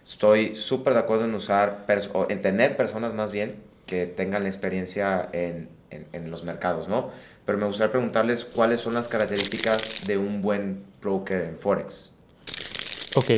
estoy 0.06 0.56
súper 0.56 0.94
de 0.94 1.00
acuerdo 1.00 1.25
en 1.25 1.35
usar, 1.35 1.85
pers- 1.87 2.11
o 2.12 2.26
en 2.30 2.40
tener 2.40 2.76
personas 2.76 3.14
más 3.14 3.32
bien 3.32 3.56
que 3.87 4.06
tengan 4.06 4.42
la 4.44 4.49
experiencia 4.49 5.28
en, 5.32 5.68
en- 5.90 6.06
en 6.12 6.30
los 6.30 6.44
mercados, 6.44 6.88
¿no? 6.88 7.11
Pero 7.44 7.59
me 7.59 7.66
gustaría 7.66 7.90
preguntarles 7.90 8.44
cuáles 8.44 8.80
son 8.80 8.94
las 8.94 9.09
características 9.09 10.06
de 10.06 10.16
un 10.16 10.42
buen 10.42 10.85
broker 11.00 11.42
en 11.42 11.59
Forex. 11.59 12.12
Ok. 13.16 13.30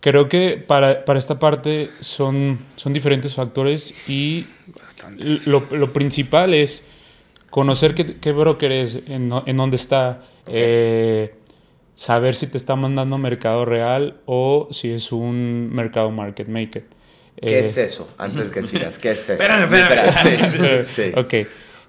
Creo 0.00 0.28
que 0.28 0.62
para, 0.64 1.04
para 1.04 1.18
esta 1.18 1.38
parte 1.38 1.90
son, 2.00 2.58
son 2.76 2.92
diferentes 2.92 3.34
factores 3.34 4.08
y 4.08 4.46
lo, 5.46 5.66
lo 5.70 5.92
principal 5.92 6.54
es 6.54 6.84
conocer 7.50 7.94
qué, 7.94 8.16
qué 8.18 8.32
broker 8.32 8.70
es, 8.70 8.96
en, 9.06 9.32
en 9.46 9.56
dónde 9.56 9.76
está, 9.76 10.22
eh, 10.46 11.34
saber 11.98 12.34
si 12.36 12.46
te 12.46 12.56
está 12.56 12.76
mandando 12.76 13.18
mercado 13.18 13.64
real 13.64 14.20
o 14.24 14.68
si 14.70 14.92
es 14.92 15.10
un 15.10 15.70
mercado 15.74 16.10
market 16.12 16.46
maker. 16.48 16.84
¿Qué 17.40 17.56
Eh, 17.56 17.60
es 17.60 17.76
eso? 17.76 18.08
Antes 18.18 18.50
que 18.50 18.62
sigas, 18.62 18.98
¿qué 19.00 19.10
es 19.10 19.20
eso? 19.20 19.32
Espérame, 19.32 19.64
espérame. 19.64 20.08
Espera, 20.08 20.48
sí, 20.48 20.58
sí, 20.94 21.02
sí. 21.12 21.18
Ok. 21.18 21.48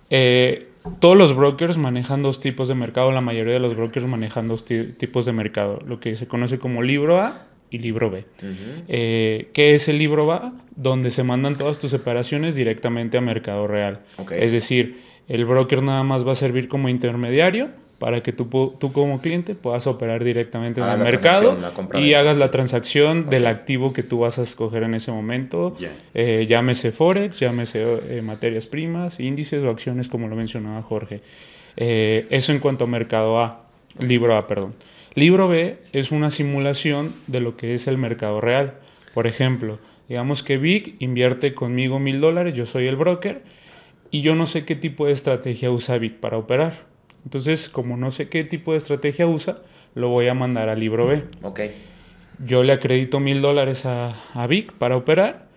Eh, 0.09 0.65
todos 0.99 1.15
los 1.15 1.35
brokers 1.35 1.77
manejan 1.77 2.23
dos 2.23 2.39
tipos 2.39 2.67
de 2.67 2.73
mercado. 2.75 3.11
La 3.11 3.21
mayoría 3.21 3.53
de 3.53 3.59
los 3.59 3.75
brokers 3.75 4.07
manejan 4.07 4.47
dos 4.47 4.65
ti- 4.65 4.93
tipos 4.97 5.25
de 5.27 5.33
mercado. 5.33 5.79
Lo 5.85 5.99
que 5.99 6.17
se 6.17 6.27
conoce 6.27 6.57
como 6.57 6.81
libro 6.81 7.19
A 7.21 7.45
y 7.69 7.77
libro 7.77 8.09
B. 8.09 8.25
Eh, 8.87 9.49
¿Qué 9.53 9.75
es 9.75 9.87
el 9.89 9.99
libro 9.99 10.31
A? 10.33 10.53
Donde 10.75 11.11
se 11.11 11.21
mandan 11.23 11.55
todas 11.57 11.77
tus 11.77 11.93
operaciones 11.93 12.55
directamente 12.55 13.17
a 13.17 13.21
mercado 13.21 13.67
real. 13.67 13.99
Es 14.31 14.51
decir, 14.51 15.01
el 15.27 15.45
broker 15.45 15.83
nada 15.83 16.03
más 16.03 16.27
va 16.27 16.31
a 16.31 16.35
servir 16.35 16.67
como 16.67 16.89
intermediario 16.89 17.69
para 17.99 18.21
que 18.21 18.31
tú, 18.31 18.75
tú 18.79 18.91
como 18.93 19.21
cliente 19.21 19.55
puedas 19.55 19.85
operar 19.85 20.23
directamente 20.23 20.79
en 20.79 20.87
el 20.87 20.99
mercado 20.99 21.57
y 21.95 22.13
hagas 22.13 22.37
la 22.37 22.49
transacción 22.49 23.29
del 23.29 23.45
activo 23.45 23.91
que 23.91 24.03
tú 24.03 24.19
vas 24.19 24.39
a 24.39 24.43
escoger 24.43 24.83
en 24.83 24.95
ese 24.95 25.11
momento. 25.11 25.75
Eh, 26.13 26.47
llámese 26.49 26.93
Forex, 26.93 27.39
llámese 27.39 27.99
eh, 28.09 28.21
materias 28.21 28.67
primas, 28.67 29.19
índices 29.19 29.63
o 29.65 29.69
acciones 29.69 30.07
como 30.07 30.29
lo 30.29 30.35
mencionaba 30.37 30.81
Jorge. 30.81 31.21
Eh, 31.75 32.25
eso 32.29 32.53
en 32.53 32.59
cuanto 32.59 32.85
a 32.85 32.87
mercado 32.87 33.39
A, 33.39 33.65
libro 33.99 34.35
A, 34.35 34.47
perdón. 34.47 34.75
Libro 35.13 35.49
B 35.49 35.79
es 35.91 36.11
una 36.11 36.31
simulación 36.31 37.13
de 37.27 37.41
lo 37.41 37.57
que 37.57 37.73
es 37.73 37.87
el 37.87 37.97
mercado 37.97 38.39
real. 38.39 38.75
Por 39.13 39.27
ejemplo, 39.27 39.77
digamos 40.07 40.41
que 40.41 40.57
Vic 40.57 40.95
invierte 40.99 41.53
conmigo 41.53 41.99
mil 41.99 42.21
dólares, 42.21 42.53
yo 42.53 42.65
soy 42.65 42.85
el 42.85 42.95
broker 42.95 43.41
y 44.09 44.21
yo 44.21 44.35
no 44.35 44.45
sé 44.45 44.63
qué 44.63 44.75
tipo 44.75 45.05
de 45.05 45.11
estrategia 45.11 45.69
usa 45.69 45.97
Vic 45.97 46.13
para 46.15 46.37
operar. 46.37 46.88
Entonces, 47.25 47.69
como 47.69 47.97
no 47.97 48.11
sé 48.11 48.29
qué 48.29 48.43
tipo 48.43 48.71
de 48.71 48.77
estrategia 48.77 49.27
usa, 49.27 49.59
lo 49.95 50.09
voy 50.09 50.27
a 50.27 50.33
mandar 50.33 50.69
al 50.69 50.79
libro 50.79 51.07
B. 51.07 51.23
Ok. 51.41 51.61
Yo 52.45 52.63
le 52.63 52.73
acredito 52.73 53.19
mil 53.19 53.41
dólares 53.41 53.85
a, 53.85 54.15
Vic 54.47 54.71
para 54.73 54.95
operar 54.95 55.47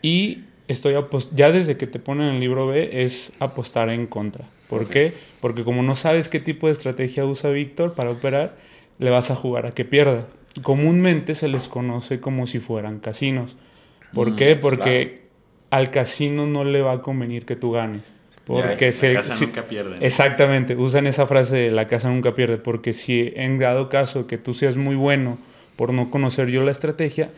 y 0.00 0.44
estoy 0.68 0.94
ya 1.34 1.52
desde 1.52 1.76
que 1.76 1.86
te 1.86 1.98
ponen 1.98 2.28
el 2.28 2.40
libro 2.40 2.66
B 2.66 3.04
es 3.04 3.32
apostar 3.38 3.90
en 3.90 4.06
contra. 4.06 4.46
¿Por 4.68 4.88
qué? 4.88 5.12
Porque 5.40 5.64
como 5.64 5.82
no 5.82 5.94
sabes 5.94 6.30
qué 6.30 6.40
tipo 6.40 6.66
de 6.66 6.72
estrategia 6.72 7.26
usa 7.26 7.50
Víctor 7.50 7.92
para 7.92 8.10
operar, 8.10 8.56
le 8.98 9.10
vas 9.10 9.30
a 9.30 9.34
jugar 9.36 9.66
a 9.66 9.72
que 9.72 9.84
pierda. 9.84 10.26
Comúnmente 10.62 11.34
se 11.34 11.48
les 11.48 11.68
conoce 11.68 12.20
como 12.20 12.46
si 12.46 12.58
fueran 12.58 12.98
casinos. 12.98 13.56
¿Por 14.14 14.30
mm, 14.30 14.36
qué? 14.36 14.56
Porque 14.56 15.26
al 15.68 15.90
casino 15.90 16.46
no 16.46 16.64
le 16.64 16.80
va 16.80 16.92
a 16.92 17.02
convenir 17.02 17.44
que 17.44 17.56
tú 17.56 17.72
ganes. 17.72 18.14
Porque 18.44 18.92
la 18.92 19.12
casa 19.14 19.44
nunca 19.44 19.62
pierde. 19.62 19.96
Exactamente, 20.00 20.74
usan 20.76 21.06
esa 21.06 21.26
frase 21.26 21.56
de 21.56 21.70
la 21.70 21.86
casa 21.86 22.08
nunca 22.08 22.32
pierde, 22.32 22.56
porque 22.56 22.92
si 22.92 23.32
en 23.36 23.58
dado 23.58 23.88
caso 23.88 24.26
que 24.26 24.38
tú 24.38 24.52
seas 24.52 24.76
muy 24.76 24.96
bueno 24.96 25.38
por 25.76 25.92
no 25.92 26.10
conocer 26.10 26.48
yo 26.48 26.62
la 26.62 26.72
estrategia, 26.72 27.30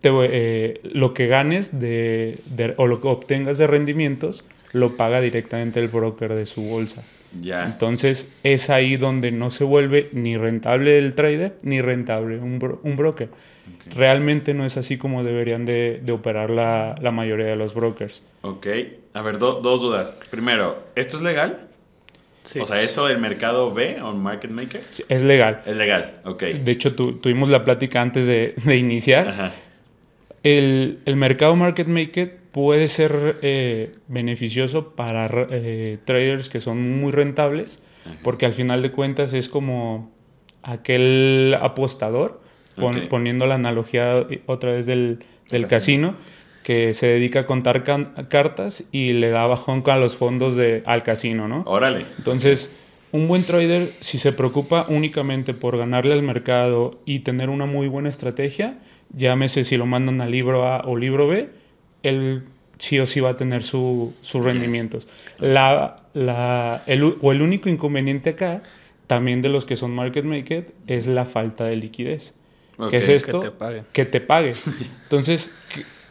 te, 0.00 0.10
eh, 0.12 0.80
lo 0.82 1.14
que 1.14 1.26
ganes 1.26 1.78
de, 1.78 2.38
o 2.76 2.86
lo 2.86 3.00
que 3.00 3.08
obtengas 3.08 3.58
de 3.58 3.66
rendimientos 3.66 4.44
lo 4.72 4.96
paga 4.96 5.20
directamente 5.20 5.80
el 5.80 5.88
broker 5.88 6.34
de 6.34 6.46
su 6.46 6.62
bolsa. 6.62 7.02
Ya. 7.40 7.66
Entonces 7.66 8.32
es 8.42 8.70
ahí 8.70 8.96
donde 8.96 9.30
no 9.32 9.50
se 9.50 9.64
vuelve 9.64 10.08
ni 10.12 10.36
rentable 10.36 10.98
el 10.98 11.14
trader 11.14 11.56
ni 11.62 11.80
rentable 11.80 12.38
un, 12.38 12.58
broker. 12.96 13.28
Realmente 13.94 14.54
no 14.54 14.64
es 14.64 14.76
así 14.76 14.96
como 14.96 15.24
deberían 15.24 15.64
de, 15.64 16.02
operar 16.10 16.50
la, 16.50 17.10
mayoría 17.12 17.46
de 17.46 17.56
los 17.56 17.74
brokers. 17.74 18.22
Ok, 18.42 18.66
a 19.14 19.22
ver, 19.22 19.38
dos 19.38 19.62
dudas. 19.62 20.16
Primero, 20.30 20.78
¿esto 20.94 21.16
es 21.16 21.22
legal? 21.22 21.68
Sí. 22.44 22.60
O 22.60 22.64
sea, 22.64 22.80
¿eso 22.80 23.06
del 23.06 23.18
mercado 23.18 23.74
B 23.74 24.00
o 24.00 24.12
market 24.12 24.50
maker? 24.50 24.80
es 25.08 25.22
legal. 25.24 25.62
Es 25.66 25.76
legal, 25.76 26.20
ok. 26.24 26.42
De 26.42 26.72
hecho, 26.72 26.94
tuvimos 26.94 27.48
la 27.48 27.64
plática 27.64 28.00
antes 28.00 28.26
de, 28.26 28.54
iniciar. 28.76 29.28
Ajá. 29.28 29.54
El, 30.44 31.00
el 31.06 31.16
mercado 31.16 31.56
market 31.56 31.88
maker 31.88 32.45
puede 32.56 32.88
ser 32.88 33.38
eh, 33.42 33.92
beneficioso 34.08 34.94
para 34.96 35.28
eh, 35.50 35.98
traders 36.06 36.48
que 36.48 36.62
son 36.62 37.00
muy 37.00 37.12
rentables, 37.12 37.82
porque 38.22 38.46
al 38.46 38.54
final 38.54 38.80
de 38.80 38.92
cuentas 38.92 39.34
es 39.34 39.50
como 39.50 40.10
aquel 40.62 41.54
apostador, 41.60 42.40
poniendo 43.10 43.44
la 43.44 43.56
analogía 43.56 44.26
otra 44.46 44.72
vez 44.72 44.86
del, 44.86 45.18
casino. 45.68 46.14
que 46.64 46.94
se 46.94 47.08
dedica 47.08 47.40
a 47.40 47.46
contar 47.46 47.84
cartas 48.30 48.84
y 48.90 49.12
le 49.12 49.28
da 49.28 49.46
bajón 49.46 49.82
a 49.84 49.98
los 49.98 50.16
fondos 50.16 50.56
de, 50.56 50.82
al 50.86 51.02
casino, 51.02 51.48
¿no? 51.48 51.62
Órale. 51.66 52.06
Entonces, 52.16 52.74
un 53.12 53.28
buen 53.28 53.42
trader, 53.42 53.86
si 54.00 54.16
se 54.16 54.32
preocupa 54.32 54.86
únicamente 54.88 55.52
por 55.52 55.76
ganarle 55.76 56.14
al 56.14 56.22
mercado 56.22 57.02
y 57.04 57.18
tener 57.18 57.50
una 57.50 57.66
muy 57.66 57.86
buena 57.86 58.08
estrategia, 58.08 58.78
llámese 59.14 59.62
si 59.62 59.76
lo 59.76 59.84
mandan 59.84 60.22
al 60.22 60.30
libro 60.30 60.66
A 60.66 60.80
o 60.86 60.96
libro 60.96 61.28
B, 61.28 61.50
él 62.08 62.44
sí 62.78 62.98
o 62.98 63.06
sí 63.06 63.20
va 63.20 63.30
a 63.30 63.36
tener 63.36 63.62
sus 63.62 64.14
rendimientos. 64.34 65.08
La, 65.38 65.96
la, 66.14 66.82
el, 66.86 67.02
o 67.20 67.32
el 67.32 67.42
único 67.42 67.68
inconveniente 67.68 68.30
acá, 68.30 68.62
también 69.06 69.42
de 69.42 69.48
los 69.48 69.64
que 69.64 69.76
son 69.76 69.94
market 69.94 70.24
maker, 70.24 70.72
es 70.86 71.06
la 71.06 71.24
falta 71.24 71.64
de 71.64 71.76
liquidez. 71.76 72.34
¿Qué 72.90 72.98
es 72.98 73.08
esto? 73.08 73.40
Que 73.40 73.48
te 73.48 73.52
pague. 73.52 73.82
Que 73.92 74.04
te 74.04 74.20
pague. 74.20 74.52
Entonces, 75.04 75.50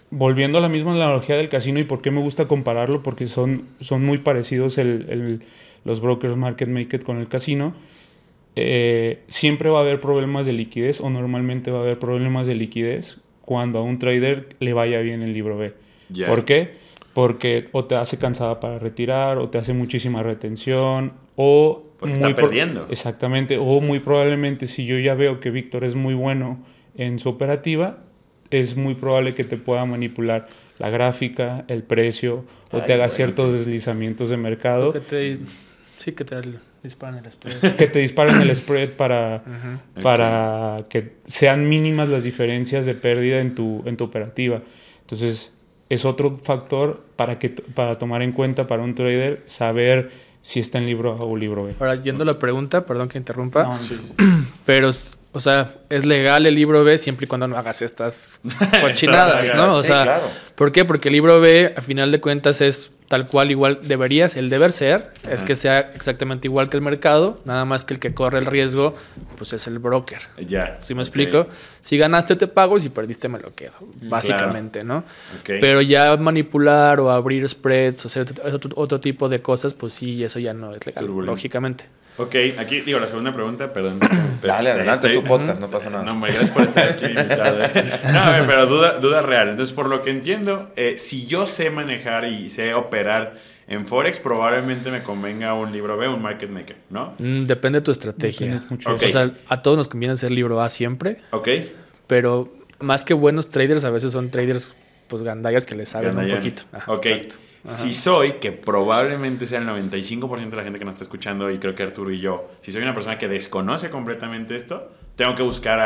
volviendo 0.09 0.57
a 0.57 0.61
la 0.61 0.69
misma 0.69 0.93
analogía 0.93 1.37
del 1.37 1.49
casino 1.49 1.79
y 1.79 1.83
por 1.83 2.01
qué 2.01 2.11
me 2.11 2.21
gusta 2.21 2.47
compararlo, 2.47 3.03
porque 3.03 3.27
son, 3.27 3.65
son 3.79 4.03
muy 4.03 4.19
parecidos 4.19 4.77
el, 4.77 5.43
los 5.83 6.01
brokers 6.01 6.35
market 6.35 6.69
maker 6.69 7.03
con 7.03 7.19
el 7.19 7.27
casino. 7.27 7.75
Eh, 8.55 9.19
siempre 9.27 9.69
va 9.69 9.79
a 9.79 9.81
haber 9.81 9.99
problemas 9.99 10.45
de 10.45 10.53
liquidez 10.53 11.01
o 11.01 11.09
normalmente 11.09 11.71
va 11.71 11.79
a 11.79 11.81
haber 11.81 11.99
problemas 11.99 12.47
de 12.47 12.55
liquidez 12.55 13.17
cuando 13.41 13.79
a 13.79 13.81
un 13.83 13.99
trader 13.99 14.55
le 14.59 14.73
vaya 14.73 14.99
bien 15.01 15.21
el 15.21 15.33
libro 15.33 15.57
B. 15.57 15.73
¿Por 16.27 16.45
qué? 16.45 16.77
Porque 17.13 17.65
o 17.71 17.85
te 17.85 17.95
hace 17.95 18.17
cansada 18.17 18.59
para 18.59 18.79
retirar, 18.79 19.37
o 19.37 19.49
te 19.49 19.57
hace 19.57 19.73
muchísima 19.73 20.23
retención, 20.23 21.13
o... 21.35 21.83
Porque 21.99 22.13
está 22.13 22.35
perdiendo. 22.35 22.87
Exactamente, 22.89 23.57
o 23.57 23.79
muy 23.79 23.99
probablemente 23.99 24.67
si 24.67 24.85
yo 24.85 24.99
ya 24.99 25.13
veo 25.13 25.39
que 25.39 25.49
Víctor 25.49 25.85
es 25.85 25.95
muy 25.95 26.13
bueno 26.13 26.59
en 26.97 27.19
su 27.19 27.29
operativa, 27.29 27.99
es 28.51 28.75
muy 28.75 28.95
probable 28.95 29.33
que 29.33 29.43
te 29.43 29.57
pueda 29.57 29.85
manipular 29.85 30.47
la 30.77 30.89
gráfica, 30.89 31.65
el 31.67 31.83
precio, 31.83 32.43
o 32.71 32.81
te 32.81 32.93
haga 32.93 33.09
ciertos 33.09 33.53
deslizamientos 33.53 34.29
de 34.29 34.37
mercado. 34.37 34.91
Que 34.91 34.99
te, 34.99 35.37
sí, 35.99 36.11
que 36.11 36.25
te 36.25 36.41
disparen 36.83 37.23
el 37.23 37.31
spread. 37.31 37.75
que 37.77 37.87
te 37.87 37.99
disparen 37.99 38.41
el 38.41 38.55
spread 38.55 38.89
para, 38.89 39.43
para 40.01 40.77
que 40.89 41.13
sean 41.25 41.69
mínimas 41.69 42.09
las 42.09 42.23
diferencias 42.23 42.85
de 42.85 42.93
pérdida 42.93 43.39
en 43.39 43.55
tu, 43.55 43.83
en 43.85 43.95
tu 43.95 44.03
operativa. 44.03 44.61
Entonces, 45.01 45.53
es 45.89 46.05
otro 46.05 46.37
factor 46.37 47.03
para, 47.15 47.39
que, 47.39 47.49
para 47.49 47.95
tomar 47.95 48.21
en 48.21 48.31
cuenta 48.31 48.67
para 48.67 48.83
un 48.83 48.95
trader, 48.95 49.43
saber 49.45 50.11
si 50.41 50.59
está 50.59 50.77
en 50.77 50.85
libro 50.85 51.13
A 51.13 51.23
o 51.23 51.35
libro 51.35 51.65
B. 51.65 51.75
Ahora, 51.79 52.01
yendo 52.01 52.23
a 52.23 52.25
la 52.25 52.39
pregunta, 52.39 52.85
perdón 52.85 53.09
que 53.09 53.17
interrumpa, 53.17 53.79
pero, 54.65 54.89
o 54.89 55.39
sea, 55.39 55.73
es 55.89 56.05
legal 56.05 56.45
el 56.45 56.55
libro 56.55 56.83
B 56.83 56.97
siempre 56.97 57.25
y 57.25 57.27
cuando 57.27 57.47
no 57.47 57.57
hagas 57.57 57.81
estas 57.81 58.41
cochinadas, 58.81 59.53
¿no? 59.55 59.75
O 59.75 59.83
sea, 59.83 60.21
¿por 60.55 60.71
qué? 60.71 60.85
Porque 60.85 61.09
el 61.09 61.13
libro 61.13 61.39
B, 61.39 61.73
a 61.75 61.81
final 61.81 62.11
de 62.11 62.21
cuentas, 62.21 62.61
es 62.61 62.91
tal 63.07 63.27
cual 63.27 63.51
igual 63.51 63.79
deberías, 63.83 64.35
el 64.35 64.49
deber 64.49 64.71
ser, 64.71 65.09
es 65.29 65.43
que 65.43 65.55
sea 65.55 65.79
exactamente 65.79 66.47
igual 66.47 66.69
que 66.69 66.77
el 66.77 66.83
mercado, 66.83 67.39
nada 67.45 67.65
más 67.65 67.83
que 67.83 67.93
el 67.93 67.99
que 67.99 68.13
corre 68.13 68.39
el 68.39 68.45
riesgo, 68.45 68.95
pues 69.37 69.53
es 69.53 69.67
el 69.67 69.79
broker. 69.79 70.21
Ya. 70.45 70.77
¿Sí 70.79 70.95
me 70.95 71.01
explico? 71.01 71.47
Si 71.81 71.97
ganaste 71.97 72.35
te 72.35 72.47
pago 72.47 72.77
y 72.77 72.79
si 72.79 72.89
perdiste 72.89 73.29
me 73.29 73.39
lo 73.39 73.53
quedo, 73.53 73.73
básicamente, 74.01 74.83
¿no? 74.83 75.03
Pero 75.45 75.81
ya 75.81 76.15
manipular 76.17 76.99
o 76.99 77.11
abrir 77.11 77.47
spreads 77.47 78.05
o 78.05 78.07
hacer 78.07 78.25
otro, 78.75 78.99
tipo 78.99 79.29
de 79.29 79.41
cosas, 79.41 79.73
pues 79.73 79.93
sí, 79.93 80.23
eso 80.23 80.39
ya 80.39 80.53
no 80.53 80.73
es 80.73 80.85
legal, 80.85 81.05
lógicamente. 81.05 81.85
Ok, 82.17 82.33
aquí 82.57 82.79
digo 82.79 82.97
la 82.97 83.07
segunda 83.07 83.33
pregunta, 83.33 83.73
perdón. 83.73 83.99
Dale, 84.41 84.71
adelante, 84.71 85.07
es 85.07 85.13
tu 85.13 85.23
podcast, 85.23 85.59
no 85.59 85.67
pasa 85.67 85.89
nada. 85.89 86.03
No, 86.05 86.19
gracias 86.21 86.49
por 86.49 86.63
estar 86.63 86.87
aquí. 86.87 87.07
no, 88.13 88.19
a 88.19 88.29
ver, 88.29 88.43
pero 88.47 88.67
duda, 88.67 88.99
duda 88.99 89.21
real. 89.21 89.49
Entonces, 89.49 89.75
por 89.75 89.87
lo 89.89 90.01
que 90.01 90.11
entiendo, 90.11 90.71
eh, 90.77 90.95
si 90.97 91.25
yo 91.25 91.45
sé 91.45 91.69
manejar 91.69 92.25
y 92.25 92.49
sé 92.49 92.73
operar 92.73 92.94
en 93.67 93.87
Forex, 93.87 94.19
probablemente 94.19 94.91
me 94.91 95.01
convenga 95.01 95.53
un 95.53 95.71
libro 95.71 95.97
B, 95.97 96.07
un 96.07 96.21
market 96.21 96.49
maker, 96.49 96.77
¿no? 96.89 97.13
Mm, 97.17 97.45
depende 97.45 97.79
de 97.79 97.83
tu 97.83 97.91
estrategia. 97.91 98.63
O 98.85 99.09
sea, 99.09 99.33
a 99.47 99.61
todos 99.61 99.77
nos 99.77 99.87
conviene 99.87 100.15
ser 100.17 100.31
libro 100.31 100.61
A 100.61 100.69
siempre. 100.69 101.17
Ok. 101.31 101.49
Pero 102.07 102.53
más 102.79 103.03
que 103.03 103.13
buenos 103.13 103.49
traders, 103.49 103.85
a 103.85 103.89
veces 103.89 104.11
son 104.11 104.29
traders, 104.29 104.75
pues 105.07 105.23
gandallas 105.23 105.65
que 105.65 105.75
les 105.75 105.89
saben 105.89 106.17
un 106.17 106.29
poquito. 106.29 106.63
ok. 106.87 107.05
Exacto. 107.05 107.35
Si 107.65 107.93
soy, 107.93 108.33
que 108.33 108.51
probablemente 108.51 109.45
sea 109.45 109.59
el 109.59 109.67
95% 109.67 110.49
de 110.49 110.55
la 110.55 110.63
gente 110.63 110.79
que 110.79 110.85
nos 110.85 110.93
está 110.93 111.03
escuchando, 111.03 111.49
y 111.49 111.57
creo 111.57 111.75
que 111.75 111.83
Arturo 111.83 112.11
y 112.11 112.19
yo, 112.19 112.49
si 112.61 112.71
soy 112.71 112.81
una 112.81 112.93
persona 112.93 113.17
que 113.17 113.27
desconoce 113.27 113.89
completamente 113.89 114.55
esto, 114.55 114.87
tengo 115.15 115.33
que 115.33 115.43
buscar 115.43 115.79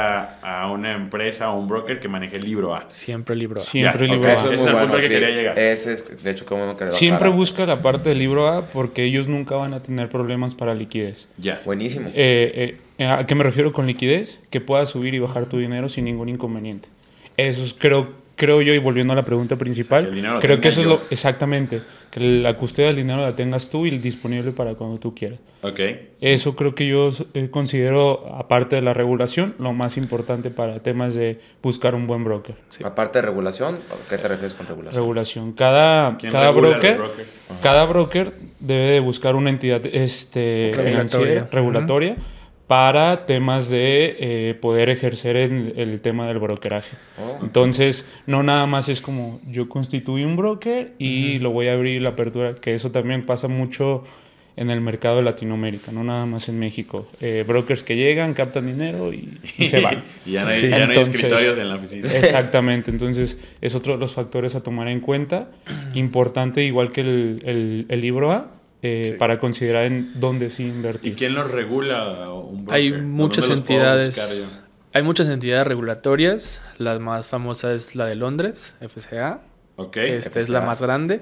a, 0.43 0.71
una 0.71 0.93
empresa 0.93 1.51
o 1.51 1.59
un 1.59 1.67
broker 1.67 2.00
que 2.00 2.07
maneje 2.07 2.38
el 2.38 2.43
libro 2.43 2.75
A. 2.75 2.86
Siempre 2.89 3.33
el 3.33 3.39
libro 3.39 3.59
A. 3.59 3.63
Siempre 3.63 4.05
el 4.05 4.12
libro 4.12 4.29
A. 4.29 4.33
Ese 4.33 4.53
es 4.53 4.65
el 4.65 4.75
punto 4.75 4.98
que 4.98 5.07
quería 5.07 5.29
llegar. 5.29 5.59
Ese 5.59 5.93
es, 5.93 6.24
de 6.24 6.31
hecho, 6.31 6.45
como 6.45 6.75
que 6.75 6.89
Siempre 6.89 7.29
busca 7.29 7.65
la 7.65 7.81
parte 7.81 8.09
del 8.09 8.19
libro 8.19 8.48
A 8.48 8.63
porque 8.65 9.03
ellos 9.03 9.27
nunca 9.27 9.55
van 9.55 9.74
a 9.74 9.83
tener 9.83 10.09
problemas 10.09 10.55
para 10.55 10.74
liquidez. 10.74 11.29
Ya. 11.38 11.62
Buenísimo. 11.63 12.09
Eh, 12.13 12.77
eh, 12.98 13.05
¿A 13.05 13.25
qué 13.25 13.36
me 13.36 13.43
refiero 13.43 13.71
con 13.71 13.86
liquidez? 13.86 14.41
Que 14.50 14.62
puedas 14.62 14.89
subir 14.89 15.13
y 15.13 15.19
bajar 15.19 15.45
tu 15.45 15.57
dinero 15.57 15.89
sin 15.89 16.05
ningún 16.05 16.29
inconveniente. 16.29 16.89
Eso 17.38 17.63
es, 17.63 17.74
creo 17.74 18.09
creo 18.39 18.62
yo, 18.62 18.74
y 18.74 18.77
volviendo 18.77 19.12
a 19.12 19.15
la 19.17 19.24
pregunta 19.24 19.58
principal, 19.58 20.10
creo 20.39 20.62
que 20.62 20.69
eso 20.69 20.79
es 20.79 20.88
lo 20.88 21.01
exactamente, 21.10 21.81
que 22.10 22.22
la 22.22 22.55
custodia 22.55 22.88
del 22.88 22.96
dinero 22.96 23.22
la 23.22 23.36
tengas 23.36 23.69
tú 23.69 23.86
y 23.86 23.98
disponible 23.98 24.51
para 24.51 24.75
cuando 24.75 24.98
tú 24.98 25.13
quieras. 25.13 25.39
Ok. 25.62 25.79
Eso 26.22 26.55
creo 26.55 26.74
que 26.74 26.88
yo 26.88 27.10
eh, 27.34 27.50
considero, 27.51 28.34
aparte 28.34 28.77
de 28.77 28.81
la 28.81 28.93
regulación, 28.93 29.55
lo 29.60 29.74
más 29.74 29.98
importante 29.98 30.51
para 30.51 30.79
temas 30.79 31.15
de 31.15 31.41
buscar 31.62 31.96
un 31.96 32.08
buen 32.08 32.24
broker. 32.24 32.55
Aparte 32.86 33.19
de 33.19 33.24
regulación, 33.24 33.77
¿qué 34.10 34.17
te 34.17 34.29
refieres 34.29 34.53
con 34.53 34.67
regulación? 34.67 35.03
Regulación. 35.03 35.51
Cada, 35.51 36.17
cada 36.17 36.51
broker, 36.51 36.98
cada 37.62 37.86
broker 37.86 38.31
debe 38.62 38.91
de 38.91 39.00
buscar 39.01 39.36
una 39.36 39.50
entidad 39.50 39.86
este, 39.86 40.72
financiera 40.74 41.46
regulatoria 41.51 42.15
para 42.69 43.25
temas 43.25 43.71
de 43.71 44.15
eh, 44.19 44.53
poder 44.53 44.89
ejercer 44.89 45.35
el, 45.35 45.73
el, 45.75 46.01
tema 46.03 46.27
del 46.27 46.38
brokeraje. 46.38 46.95
Oh. 47.17 47.39
Entonces, 47.41 48.07
no 48.27 48.43
nada 48.43 48.67
más 48.67 48.89
es 48.89 49.01
como 49.01 49.41
yo 49.49 49.67
constituí 49.67 50.23
un 50.23 50.35
broker 50.35 50.93
y 50.99 51.39
lo 51.39 51.49
voy 51.49 51.67
a 51.67 51.73
abrir 51.73 51.99
la 52.03 52.09
apertura, 52.09 52.53
que 52.53 52.75
eso 52.75 52.91
también 52.91 53.25
pasa 53.25 53.47
mucho 53.47 54.03
en 54.55 54.69
el 54.69 54.81
mercado 54.81 55.15
de 55.15 55.23
Latinoamérica, 55.23 55.91
no 55.91 56.03
nada 56.03 56.27
más 56.27 56.47
en 56.47 56.59
México. 56.59 57.07
Eh, 57.21 57.43
brokers 57.47 57.81
que 57.81 57.95
llegan, 57.95 58.35
captan 58.35 58.67
dinero 58.67 59.11
y, 59.11 59.39
se 59.65 59.79
van. 59.79 60.03
y 60.27 60.33
ya 60.33 60.43
no 60.43 60.51
hay, 60.51 60.69
ya 60.69 60.85
no 60.85 60.91
hay 60.91 60.99
escritorios 60.99 61.57
en 61.57 61.69
la 61.69 61.75
oficina. 61.75 62.07
Exactamente, 62.13 62.91
entonces 62.91 63.39
es 63.61 63.73
otro 63.73 63.93
de 63.93 63.99
los 63.99 64.13
factores 64.13 64.53
a 64.53 64.61
tomar 64.61 64.89
en 64.89 64.99
cuenta. 64.99 65.49
Importante, 65.95 66.63
igual 66.65 66.91
que 66.91 67.01
el, 67.01 67.41
el, 67.45 67.85
el 67.89 67.99
libro 67.99 68.31
A, 68.31 68.58
eh, 68.81 69.15
para 69.19 69.39
considerar 69.39 69.86
en 69.86 70.19
dónde 70.19 70.50
sí 70.50 70.63
invertir. 70.63 71.13
¿Y 71.13 71.15
quién 71.15 71.33
los 71.33 71.51
regula? 71.51 72.31
Un 72.31 72.67
Hay 72.69 72.91
muchas 72.93 73.50
entidades. 73.50 74.41
Hay 74.93 75.03
muchas 75.03 75.27
entidades 75.29 75.67
regulatorias. 75.67 76.62
La 76.77 76.98
más 77.00 77.27
famosa 77.27 77.74
es 77.74 77.95
la 77.95 78.05
de 78.05 78.15
Londres, 78.15 78.75
FCA. 78.79 79.41
Okay, 79.75 80.12
Esta 80.12 80.39
es 80.39 80.50
la 80.50 80.62
más 80.62 80.81
grande. 80.81 81.21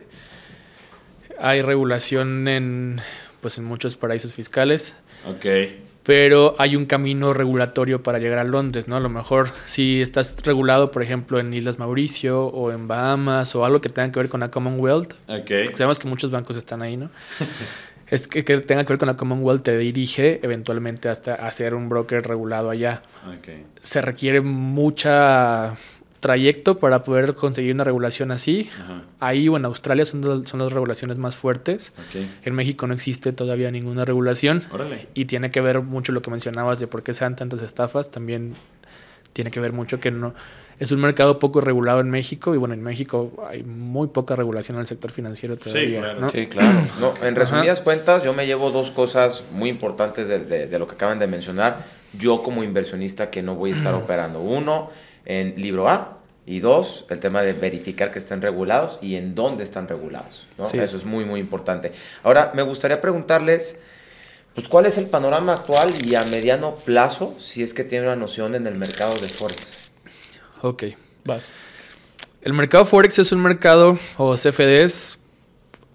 Hay 1.40 1.62
regulación 1.62 2.48
en, 2.48 3.02
pues, 3.42 3.58
en 3.58 3.66
muchos 3.66 3.96
paraísos 3.96 4.34
fiscales. 4.34 4.96
Okay 5.38 5.87
pero 6.08 6.56
hay 6.58 6.78
un 6.78 6.86
camino 6.86 7.34
regulatorio 7.34 8.02
para 8.02 8.18
llegar 8.18 8.40
a 8.40 8.46
Londres, 8.46 8.88
¿no? 8.88 8.96
A 8.96 9.02
lo 9.02 9.10
mejor 9.10 9.50
si 9.66 10.02
estás 10.02 10.38
regulado, 10.42 10.90
por 10.90 11.04
ejemplo, 11.04 11.38
en 11.38 11.54
Islas 11.54 11.80
Mauricio 11.80 12.46
o 12.46 12.72
en 12.72 12.88
Bahamas 12.88 13.54
o 13.56 13.66
algo 13.66 13.82
que 13.82 13.90
tenga 13.90 14.10
que 14.14 14.20
ver 14.20 14.30
con 14.30 14.40
la 14.40 14.50
Commonwealth, 14.50 15.16
okay. 15.28 15.68
sabemos 15.74 16.00
que 16.00 16.08
muchos 16.08 16.32
bancos 16.32 16.56
están 16.56 16.82
ahí, 16.82 16.96
¿no? 16.96 17.10
es 18.08 18.30
que, 18.30 18.46
que, 18.46 18.58
tenga 18.60 18.86
que 18.86 18.94
ver 18.94 19.00
con 19.00 19.08
la 19.08 19.18
Commonwealth 19.18 19.64
te 19.64 19.78
dirige 19.78 20.40
eventualmente 20.44 21.10
hasta 21.10 21.36
a 21.36 21.52
ser 21.52 21.74
un 21.74 21.90
broker 21.90 22.26
regulado 22.26 22.70
allá. 22.70 23.02
Okay. 23.40 23.66
Se 23.82 24.02
requiere 24.02 24.40
mucha 24.40 25.76
trayecto 26.20 26.80
para 26.80 27.04
poder 27.04 27.34
conseguir 27.34 27.74
una 27.74 27.84
regulación 27.84 28.32
así. 28.32 28.70
Ahí 29.20 29.48
o 29.48 29.58
en 29.58 29.66
Australia 29.66 30.06
son, 30.06 30.46
son 30.46 30.60
las 30.60 30.72
regulaciones 30.72 31.18
más 31.18 31.36
fuertes. 31.36 31.94
En 32.44 32.56
México 32.56 32.88
no 32.88 32.94
existe 32.94 33.34
todavía 33.34 33.72
ninguna 33.72 34.06
regulación. 34.06 34.64
Y 35.14 35.26
tiene 35.26 35.52
que 35.52 35.62
ver 35.62 35.82
mucho 35.82 36.12
lo 36.12 36.22
que 36.22 36.32
mencionabas 36.32 36.80
de 36.80 36.88
por 36.88 37.04
qué 37.04 37.14
se 37.14 37.24
dan 37.24 37.36
tantas 37.36 37.62
estafas. 37.62 38.12
También 38.12 38.54
tiene 39.34 39.52
que 39.52 39.60
ver 39.60 39.74
mucho 39.74 40.00
que 40.00 40.12
no 40.12 40.34
es 40.80 40.92
un 40.92 41.00
mercado 41.00 41.40
poco 41.40 41.60
regulado 41.60 42.02
en 42.02 42.10
México 42.10 42.54
y 42.54 42.58
bueno, 42.58 42.76
en 42.76 42.84
México 42.84 43.48
hay 43.50 43.64
muy 43.64 44.08
poca 44.08 44.36
regulación 44.36 44.78
en 44.78 44.82
el 44.82 44.88
sector 44.88 45.12
financiero 45.12 45.58
todavía. 45.58 46.00
Sí, 46.00 46.02
claro. 46.02 46.28
Sí, 46.38 46.48
claro. 46.48 47.14
en 47.24 47.36
resumidas 47.36 47.80
cuentas, 47.80 48.24
yo 48.24 48.34
me 48.34 48.46
llevo 48.46 48.70
dos 48.70 48.92
cosas 48.92 49.46
muy 49.52 49.70
importantes 49.70 50.28
de, 50.28 50.68
de, 50.68 50.80
lo 50.80 50.88
que 50.88 50.96
acaban 50.96 51.20
de 51.20 51.26
mencionar. 51.26 51.86
Yo 52.18 52.44
como 52.44 52.64
inversionista 52.64 53.32
que 53.32 53.42
no 53.42 53.56
voy 53.56 53.72
a 53.72 53.74
estar 53.74 53.94
operando. 53.96 54.40
Uno, 54.40 54.92
en 55.28 55.54
libro 55.62 55.88
A. 55.88 56.14
Y 56.46 56.62
dos, 56.62 57.06
el 57.10 57.20
tema 57.20 57.42
de 57.44 57.52
verificar 57.52 58.10
que 58.10 58.20
estén 58.20 58.42
regulados 58.42 59.00
y 59.02 59.16
en 59.16 59.36
dónde 59.36 59.66
están 59.66 59.90
regulados. 59.90 60.48
Eso 60.58 60.82
es. 60.82 61.06
muy, 61.06 61.26
muy 61.26 61.42
importante. 61.42 61.92
Ahora, 62.24 62.54
me 62.56 62.62
gustaría 62.62 63.02
preguntarles, 63.02 63.82
pues, 64.56 64.70
¿cuál 64.70 64.86
es 64.86 64.98
el 64.98 65.08
panorama 65.08 65.52
actual 65.52 65.94
y 66.06 66.16
a 66.16 66.24
mediano 66.24 66.76
plazo, 66.76 67.36
si 67.38 67.64
es 67.64 67.74
que 67.74 67.84
tiene 67.84 68.06
una 68.06 68.16
noción 68.16 68.56
en 68.56 68.66
el 68.66 68.76
mercado 68.76 69.14
de 69.20 69.28
Forex? 69.28 69.90
Ok, 70.62 70.84
vas. 71.26 71.52
El 72.42 72.54
mercado 72.54 72.86
Forex 72.86 73.20
es 73.20 73.34
un 73.34 73.42
mercado, 73.42 74.00
o 74.16 74.36
CFDs, 74.36 75.20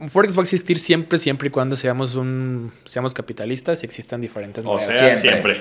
Forex 0.09 0.37
va 0.37 0.41
a 0.41 0.43
existir 0.43 0.79
siempre, 0.79 1.19
siempre 1.19 1.49
y 1.49 1.51
cuando 1.51 1.77
seamos 1.77 2.15
un 2.15 2.73
seamos 2.85 3.13
capitalistas 3.15 3.83
y 3.83 3.87
existan 3.87 4.21
diferentes 4.21 4.65
O 4.67 4.79
sea, 4.79 5.15
siempre. 5.15 5.61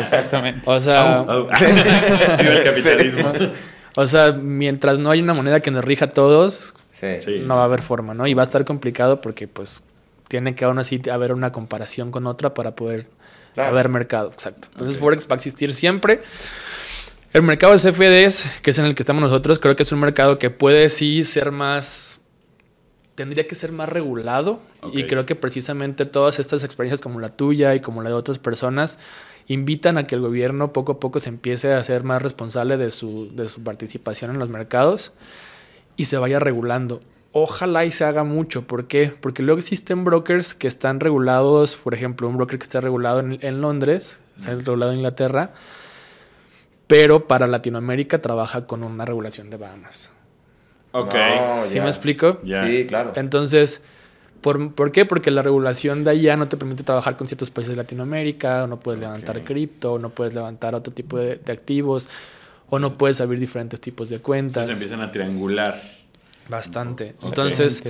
exactamente. 0.00 0.62
O 0.70 0.80
sea, 0.80 1.24
el 2.38 2.62
capitalismo. 2.62 3.32
O 3.94 4.06
sea, 4.06 4.32
mientras 4.32 4.98
no 4.98 5.10
hay 5.10 5.20
una 5.20 5.34
moneda 5.34 5.60
que 5.60 5.70
nos 5.70 5.84
rija 5.84 6.06
a 6.06 6.10
todos, 6.10 6.74
no 7.44 7.56
va 7.56 7.62
a 7.62 7.64
haber 7.64 7.82
forma, 7.82 8.14
¿no? 8.14 8.26
Y 8.26 8.34
va 8.34 8.42
a 8.42 8.46
estar 8.46 8.64
complicado 8.64 9.20
porque, 9.20 9.48
pues, 9.48 9.82
tiene 10.28 10.54
que 10.54 10.64
aún 10.64 10.78
así 10.78 11.00
haber 11.10 11.32
una 11.32 11.52
comparación 11.52 12.10
con 12.10 12.26
otra 12.26 12.54
para 12.54 12.76
poder 12.76 13.06
haber 13.56 13.88
mercado. 13.88 14.30
Exacto. 14.30 14.68
Entonces, 14.72 15.00
Forex 15.00 15.26
va 15.26 15.34
a 15.34 15.36
existir 15.36 15.74
siempre. 15.74 16.22
El 17.32 17.42
mercado 17.42 17.76
de 17.76 17.78
CFDs, 17.78 18.60
que 18.62 18.70
es 18.70 18.78
en 18.78 18.86
el 18.86 18.94
que 18.94 19.02
estamos 19.02 19.20
nosotros, 19.22 19.58
creo 19.58 19.76
que 19.76 19.82
es 19.82 19.92
un 19.92 20.00
mercado 20.00 20.38
que 20.38 20.50
puede 20.50 20.88
sí 20.88 21.24
ser 21.24 21.50
más 21.50 22.17
tendría 23.18 23.48
que 23.48 23.56
ser 23.56 23.72
más 23.72 23.88
regulado 23.88 24.60
y 24.92 25.02
creo 25.06 25.26
que 25.26 25.34
precisamente 25.34 26.06
todas 26.06 26.38
estas 26.38 26.62
experiencias 26.62 27.00
como 27.00 27.18
la 27.18 27.30
tuya 27.30 27.74
y 27.74 27.80
como 27.80 28.00
la 28.00 28.10
de 28.10 28.14
otras 28.14 28.38
personas 28.38 28.96
invitan 29.48 29.98
a 29.98 30.04
que 30.04 30.14
el 30.14 30.20
gobierno 30.20 30.72
poco 30.72 30.92
a 30.92 31.00
poco 31.00 31.18
se 31.18 31.28
empiece 31.28 31.72
a 31.72 31.82
ser 31.82 32.04
más 32.04 32.22
responsable 32.22 32.76
de 32.76 32.92
su, 32.92 33.34
de 33.34 33.48
su 33.48 33.64
participación 33.64 34.30
en 34.30 34.38
los 34.38 34.48
mercados 34.48 35.14
y 35.96 36.04
se 36.04 36.16
vaya 36.16 36.38
regulando. 36.38 37.00
Ojalá 37.32 37.84
y 37.84 37.90
se 37.90 38.04
haga 38.04 38.22
mucho. 38.22 38.68
¿Por 38.68 38.86
qué? 38.86 39.12
Porque 39.20 39.42
luego 39.42 39.58
existen 39.58 40.04
brokers 40.04 40.54
que 40.54 40.68
están 40.68 41.00
regulados, 41.00 41.74
por 41.74 41.94
ejemplo, 41.94 42.28
un 42.28 42.36
broker 42.36 42.60
que 42.60 42.62
está 42.62 42.80
regulado 42.80 43.18
en, 43.18 43.40
en 43.40 43.60
Londres, 43.60 44.20
está 44.36 44.54
regulado 44.54 44.92
en 44.92 44.98
Inglaterra, 44.98 45.54
pero 46.86 47.26
para 47.26 47.48
Latinoamérica 47.48 48.20
trabaja 48.20 48.68
con 48.68 48.84
una 48.84 49.04
regulación 49.04 49.50
de 49.50 49.56
Bahamas. 49.56 50.12
Ok. 50.92 51.14
¿Sí 51.64 51.80
me 51.80 51.86
explico? 51.86 52.40
Sí, 52.44 52.86
claro. 52.86 53.12
Entonces, 53.16 53.82
¿por, 54.40 54.74
¿por, 54.74 54.92
qué? 54.92 55.04
Porque 55.04 55.30
la 55.30 55.42
regulación 55.42 56.04
de 56.04 56.10
allá 56.12 56.36
no 56.36 56.48
te 56.48 56.56
permite 56.56 56.82
trabajar 56.82 57.16
con 57.16 57.26
ciertos 57.26 57.50
países 57.50 57.74
de 57.74 57.76
Latinoamérica, 57.76 58.64
o 58.64 58.66
no 58.66 58.80
puedes 58.80 59.00
levantar 59.00 59.44
cripto, 59.44 59.98
no 59.98 60.10
puedes 60.10 60.34
levantar 60.34 60.74
otro 60.74 60.92
tipo 60.92 61.18
de, 61.18 61.40
activos, 61.48 62.08
o 62.70 62.78
no 62.78 62.96
puedes 62.96 63.20
abrir 63.20 63.40
diferentes 63.40 63.80
tipos 63.80 64.08
de 64.08 64.20
cuentas. 64.20 64.64
Entonces 64.64 64.82
empiezan 64.82 65.08
a 65.08 65.12
triangular. 65.12 65.80
Bastante. 66.48 67.14
Entonces, 67.22 67.82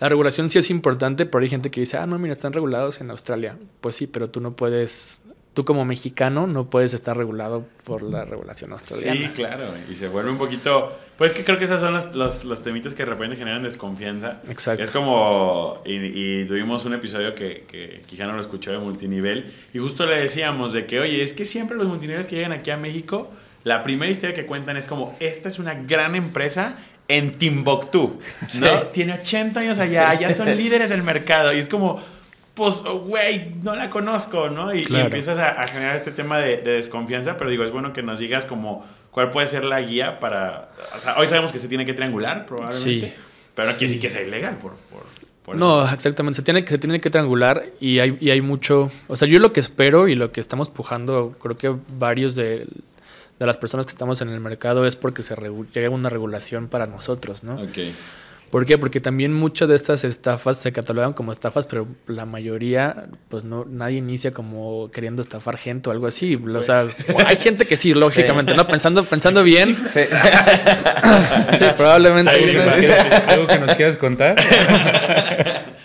la 0.00 0.08
regulación 0.08 0.50
sí 0.50 0.58
es 0.58 0.70
importante, 0.70 1.26
pero 1.26 1.42
hay 1.42 1.48
gente 1.48 1.70
que 1.70 1.80
dice, 1.80 1.96
ah, 1.98 2.06
no, 2.06 2.18
mira, 2.18 2.32
están 2.32 2.52
regulados 2.52 3.00
en 3.00 3.10
Australia. 3.10 3.56
Pues 3.80 3.94
sí, 3.96 4.08
pero 4.08 4.30
tú 4.30 4.40
no 4.40 4.56
puedes 4.56 5.20
tú 5.60 5.66
como 5.66 5.84
mexicano 5.84 6.46
no 6.46 6.70
puedes 6.70 6.94
estar 6.94 7.14
regulado 7.14 7.66
por 7.84 8.02
la 8.02 8.24
regulación 8.24 8.72
australiana. 8.72 9.28
Sí, 9.28 9.32
claro, 9.34 9.64
y 9.90 9.94
se 9.94 10.08
vuelve 10.08 10.30
un 10.30 10.38
poquito... 10.38 10.96
Pues 11.18 11.34
que 11.34 11.44
creo 11.44 11.58
que 11.58 11.66
esos 11.66 11.80
son 11.80 11.92
los, 11.92 12.14
los, 12.14 12.46
los 12.46 12.62
temitas 12.62 12.94
que 12.94 13.04
de 13.04 13.10
repente 13.10 13.36
generan 13.36 13.62
desconfianza. 13.62 14.40
Exacto. 14.48 14.82
Es 14.82 14.90
como... 14.90 15.82
Y, 15.84 16.46
tuvimos 16.46 16.86
un 16.86 16.94
episodio 16.94 17.34
que, 17.34 17.66
que 17.68 18.00
Quijano 18.06 18.32
lo 18.32 18.40
escuchó 18.40 18.72
de 18.72 18.78
multinivel 18.78 19.52
y 19.74 19.78
justo 19.78 20.06
le 20.06 20.18
decíamos 20.18 20.72
de 20.72 20.86
que, 20.86 20.98
oye, 20.98 21.22
es 21.22 21.34
que 21.34 21.44
siempre 21.44 21.76
los 21.76 21.88
multiniveles 21.88 22.26
que 22.26 22.36
llegan 22.36 22.52
aquí 22.52 22.70
a 22.70 22.78
México, 22.78 23.30
la 23.62 23.82
primera 23.82 24.10
historia 24.10 24.34
que 24.34 24.46
cuentan 24.46 24.78
es 24.78 24.86
como, 24.86 25.14
esta 25.20 25.50
es 25.50 25.58
una 25.58 25.74
gran 25.74 26.14
empresa 26.14 26.78
en 27.06 27.32
Timbuktu, 27.32 28.18
¿no? 28.60 28.82
Tiene 28.92 29.12
80 29.12 29.60
años 29.60 29.78
allá, 29.78 30.14
ya 30.14 30.34
son 30.34 30.56
líderes 30.56 30.88
del 30.88 31.02
mercado 31.02 31.52
y 31.52 31.58
es 31.58 31.68
como 31.68 32.00
pues, 32.54 32.82
güey, 32.82 33.54
no 33.62 33.74
la 33.74 33.90
conozco, 33.90 34.48
¿no? 34.48 34.74
Y, 34.74 34.86
empiezas 34.88 35.38
a, 35.38 35.66
generar 35.68 35.96
este 35.96 36.10
tema 36.10 36.38
de, 36.38 36.58
desconfianza, 36.58 37.36
pero 37.36 37.50
digo, 37.50 37.64
es 37.64 37.72
bueno 37.72 37.92
que 37.92 38.02
nos 38.02 38.18
digas 38.18 38.46
como 38.46 38.84
cuál 39.10 39.30
puede 39.30 39.46
ser 39.46 39.64
la 39.64 39.80
guía 39.80 40.20
para... 40.20 40.70
O 40.96 41.00
sea, 41.00 41.16
hoy 41.18 41.26
sabemos 41.26 41.52
que 41.52 41.58
se 41.58 41.68
tiene 41.68 41.86
que 41.86 41.94
triangular, 41.94 42.46
probablemente. 42.46 43.08
Sí. 43.08 43.12
Pero 43.54 43.68
no 43.68 43.74
quiere 43.74 43.86
decir 43.88 44.00
que 44.00 44.10
sea 44.10 44.22
ilegal 44.22 44.58
por... 44.58 44.74
por, 44.74 45.56
no, 45.56 45.90
exactamente. 45.90 46.36
Se 46.36 46.42
tiene, 46.42 46.64
que, 46.64 46.70
se 46.70 46.78
tiene 46.78 47.00
que 47.00 47.10
triangular 47.10 47.64
y 47.80 47.98
hay, 47.98 48.16
y 48.20 48.30
hay 48.30 48.40
mucho... 48.40 48.90
O 49.08 49.16
sea, 49.16 49.26
yo 49.26 49.38
lo 49.40 49.52
que 49.52 49.60
espero 49.60 50.06
y 50.06 50.14
lo 50.14 50.30
que 50.30 50.40
estamos 50.40 50.68
pujando, 50.68 51.34
creo 51.40 51.56
que 51.56 51.74
varios 51.98 52.36
de, 52.36 52.66
de 53.40 53.46
las 53.46 53.56
personas 53.56 53.86
que 53.86 53.90
estamos 53.90 54.20
en 54.20 54.28
el 54.28 54.38
mercado 54.38 54.86
es 54.86 54.96
porque 54.96 55.22
se 55.22 55.34
llegue 55.34 55.88
una 55.88 56.10
regulación 56.10 56.68
para 56.68 56.86
nosotros, 56.86 57.42
¿no? 57.42 57.54
Ok. 57.54 57.78
¿Por 58.50 58.66
qué? 58.66 58.78
Porque 58.78 59.00
también 59.00 59.32
muchas 59.32 59.68
de 59.68 59.76
estas 59.76 60.02
estafas 60.02 60.58
se 60.58 60.72
catalogan 60.72 61.12
como 61.12 61.30
estafas, 61.30 61.66
pero 61.66 61.86
la 62.08 62.26
mayoría, 62.26 63.06
pues 63.28 63.44
no, 63.44 63.64
nadie 63.64 63.98
inicia 63.98 64.32
como 64.32 64.90
queriendo 64.90 65.22
estafar 65.22 65.56
gente 65.56 65.88
o 65.88 65.92
algo 65.92 66.08
así. 66.08 66.34
o 66.34 66.62
sea, 66.64 66.86
pues. 67.12 67.24
hay 67.26 67.36
gente 67.36 67.64
que 67.64 67.76
sí, 67.76 67.94
lógicamente, 67.94 68.54
¿no? 68.56 68.66
Pensando, 68.66 69.04
pensando 69.04 69.44
bien. 69.44 69.68
Sí. 69.92 70.00
Probablemente. 71.76 72.30
¿Algo 73.28 73.46
que 73.46 73.58
nos 73.60 73.74
quieras 73.76 73.96
contar? 73.96 74.34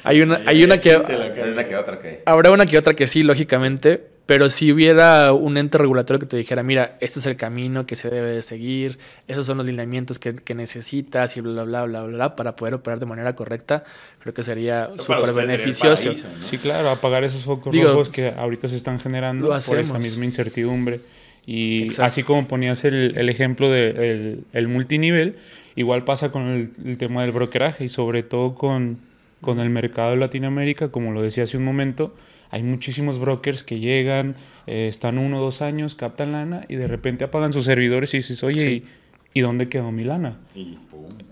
hay 0.04 0.22
una, 0.22 0.42
hay 0.48 0.64
una 0.64 0.80
que. 0.80 0.96
Una 0.98 1.68
que 1.68 1.76
otra 1.76 2.00
que. 2.00 2.24
Habrá 2.26 2.50
una 2.50 2.66
que 2.66 2.80
otra 2.80 2.96
que 2.96 3.06
sí, 3.06 3.22
lógicamente. 3.22 4.15
Pero 4.26 4.50
si 4.50 4.72
hubiera 4.72 5.34
un 5.34 5.56
ente 5.58 5.78
regulatorio 5.78 6.20
que 6.20 6.26
te 6.26 6.36
dijera, 6.36 6.64
mira, 6.64 6.98
este 7.00 7.20
es 7.20 7.28
el 7.28 7.36
camino 7.36 7.86
que 7.86 7.96
se 7.96 8.10
debe 8.10 8.32
de 8.32 8.42
seguir, 8.42 8.98
esos 9.28 9.46
son 9.46 9.58
los 9.58 9.66
lineamientos 9.68 10.18
que, 10.18 10.56
necesitas 10.56 11.38
y 11.38 11.42
bla, 11.42 11.64
bla, 11.64 11.86
bla, 11.86 12.04
bla, 12.04 12.16
bla, 12.16 12.36
para 12.36 12.56
poder 12.56 12.74
operar 12.74 13.00
de 13.00 13.06
manera 13.06 13.36
correcta, 13.36 13.84
creo 14.20 14.34
que 14.34 14.42
sería 14.42 14.90
súper 14.98 15.32
beneficioso. 15.34 16.14
Sí, 16.42 16.58
claro, 16.58 16.90
apagar 16.90 17.24
esos 17.24 17.44
focos 17.44 17.76
rojos 17.76 18.10
que 18.10 18.30
ahorita 18.30 18.68
se 18.68 18.78
están 18.78 19.00
generando 19.00 19.48
por 19.48 19.80
esa 19.80 20.00
misma 20.00 20.26
incertidumbre. 20.26 21.02
Y 21.46 21.88
así 22.00 22.24
como 22.24 22.48
ponías 22.48 22.84
el, 22.86 23.16
el 23.16 23.30
ejemplo 23.30 23.70
del 23.70 23.94
de 23.94 24.40
el 24.54 24.68
multinivel, 24.68 25.38
igual 25.76 26.04
pasa 26.04 26.32
con 26.32 26.48
el, 26.48 26.72
el, 26.84 26.98
tema 26.98 27.22
del 27.22 27.32
brokeraje 27.32 27.86
y 27.86 27.90
sobre 27.90 28.24
todo 28.24 28.56
con, 28.56 28.98
con 29.42 29.60
el 29.60 29.70
mercado 29.70 30.12
de 30.12 30.18
Latinoamérica, 30.18 30.88
como 30.88 31.12
lo 31.12 31.22
decía 31.22 31.44
hace 31.44 31.58
un 31.58 31.66
momento 31.66 32.16
hay 32.50 32.64
muchísimos 32.64 33.20
brokers 33.20 33.64
que 33.64 33.80
llegan, 33.80 34.36
eh, 34.68 34.88
están 34.88 35.18
uno 35.18 35.40
o 35.40 35.42
dos 35.42 35.62
años, 35.62 35.96
captan 35.96 36.32
lana 36.32 36.66
y 36.68 36.76
de 36.76 36.88
repente 36.88 37.24
apagan 37.24 37.54
sus 37.54 37.66
servidores 37.66 38.14
y 38.14 38.18
dices, 38.18 38.44
oye, 38.44 38.84
¿y, 39.34 39.42
dónde 39.42 39.70
quedó 39.70 39.92
mi 39.92 40.04
lana? 40.04 40.40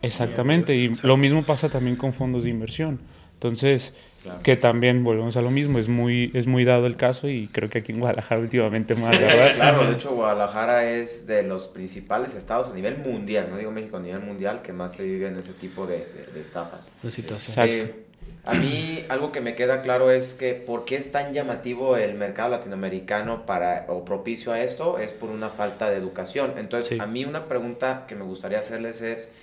Exactamente, 0.02 0.76
y 0.76 0.91
lo 1.04 1.17
mismo 1.17 1.43
pasa 1.43 1.69
también 1.69 1.95
con 1.95 2.13
fondos 2.13 2.43
de 2.43 2.49
inversión. 2.49 2.99
Entonces, 3.36 3.93
que 4.41 4.56
también 4.56 5.04
volvemos 5.04 5.36
a 5.36 5.41
lo 5.41 5.52
mismo, 5.52 5.78
es 5.78 5.89
muy, 5.89 6.32
es 6.34 6.47
muy 6.47 6.63
dado 6.63 6.86
el 6.86 6.95
caso 6.95 7.28
y 7.28 7.47
creo 7.47 7.69
que 7.69 7.80
aquí 7.80 7.91
en 7.91 7.99
Guadalajara 7.99 8.39
últimamente 8.39 8.95
más, 8.95 9.19
¿verdad? 9.19 9.56
claro, 9.56 9.86
de 9.86 9.93
hecho 9.93 10.12
Guadalajara 10.12 10.89
es 10.89 11.28
de 11.28 11.43
los 11.43 11.67
principales 11.67 12.36
estados 12.36 12.69
a 12.69 12.73
nivel 12.73 12.99
mundial, 12.99 13.47
no 13.49 13.58
digo 13.58 13.71
México 13.71 13.97
a 13.97 13.99
nivel 13.99 14.21
mundial, 14.21 14.62
que 14.62 14.71
más 14.71 14.93
se 14.93 15.04
vive 15.04 15.28
en 15.28 15.38
ese 15.38 15.52
tipo 15.54 15.86
de, 15.86 16.08
de, 16.34 16.39
estafas. 16.39 16.91
De 17.02 17.12
situaciones. 17.12 17.84
Eh, 17.84 18.03
a 18.46 18.54
mí 18.56 19.06
algo 19.08 19.32
que 19.32 19.40
me 19.40 19.56
queda 19.56 19.82
claro 19.82 20.12
es 20.12 20.34
que 20.34 20.54
por 20.54 20.84
qué 20.84 20.98
es 20.98 21.12
tan 21.12 21.34
llamativo 21.34 21.96
el 21.96 22.16
mercado 22.16 22.50
latinoamericano 22.50 23.46
para, 23.46 23.86
o 23.88 24.04
propicio 24.04 24.52
a 24.52 24.62
esto 24.62 24.98
es 24.98 25.14
por 25.14 25.30
una 25.30 25.50
falta 25.50 25.90
de 25.90 25.96
educación. 25.96 26.56
Entonces, 26.58 27.00
a 27.00 27.08
mí 27.08 27.24
una 27.24 27.48
pregunta 27.48 28.06
que 28.08 28.16
me 28.16 28.24
gustaría 28.26 28.60
hacerles 28.60 29.02
es, 29.02 29.34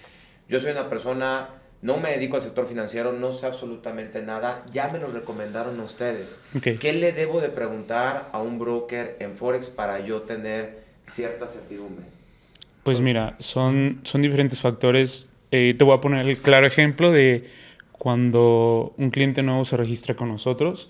yo 0.49 0.61
soy 0.61 0.73
una 0.73 0.91
persona, 0.91 1.49
no 1.81 1.97
me 1.97 2.11
dedico 2.11 2.37
al 2.37 2.43
sector 2.43 2.67
financiero, 2.67 3.13
no 3.13 3.33
sé 3.33 3.47
absolutamente 3.47 4.21
nada, 4.21 4.65
ya 4.71 4.89
me 4.91 4.99
lo 4.99 5.09
recomendaron 5.09 5.81
ustedes. 5.81 6.43
¿Qué 6.61 6.93
le 6.93 7.13
debo 7.13 7.41
de 7.41 7.49
preguntar 7.49 8.29
a 8.33 8.43
un 8.43 8.59
broker 8.59 9.17
en 9.19 9.35
Forex 9.35 9.71
para 9.71 10.01
yo 10.01 10.23
tener 10.23 10.85
cierta 11.07 11.47
certidumbre? 11.47 12.05
Pues 12.83 13.01
mira, 13.01 13.37
son, 13.39 14.01
son 14.05 14.21
diferentes 14.21 14.61
factores. 14.61 15.31
Eh, 15.51 15.75
te 15.77 15.85
voy 15.85 15.97
a 15.97 16.01
poner 16.03 16.29
el 16.29 16.39
claro 16.39 16.67
ejemplo 16.67 17.11
de 17.11 17.49
cuando 18.01 18.95
un 18.97 19.11
cliente 19.11 19.43
nuevo 19.43 19.67
se 19.67 19.77
registra 19.77 20.15
con 20.15 20.29
nosotros. 20.29 20.89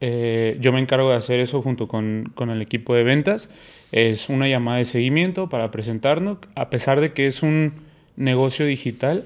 Eh, 0.00 0.56
yo 0.62 0.72
me 0.72 0.80
encargo 0.80 1.10
de 1.10 1.16
hacer 1.16 1.40
eso 1.40 1.60
junto 1.60 1.88
con, 1.88 2.32
con, 2.34 2.48
el 2.48 2.62
equipo 2.62 2.94
de 2.94 3.02
ventas. 3.02 3.50
Es 3.92 4.30
una 4.30 4.48
llamada 4.48 4.78
de 4.78 4.86
seguimiento 4.86 5.50
para 5.50 5.70
presentarnos. 5.70 6.38
A 6.54 6.70
pesar 6.70 7.02
de 7.02 7.12
que 7.12 7.26
es 7.26 7.42
un 7.42 7.74
negocio 8.16 8.64
digital, 8.64 9.24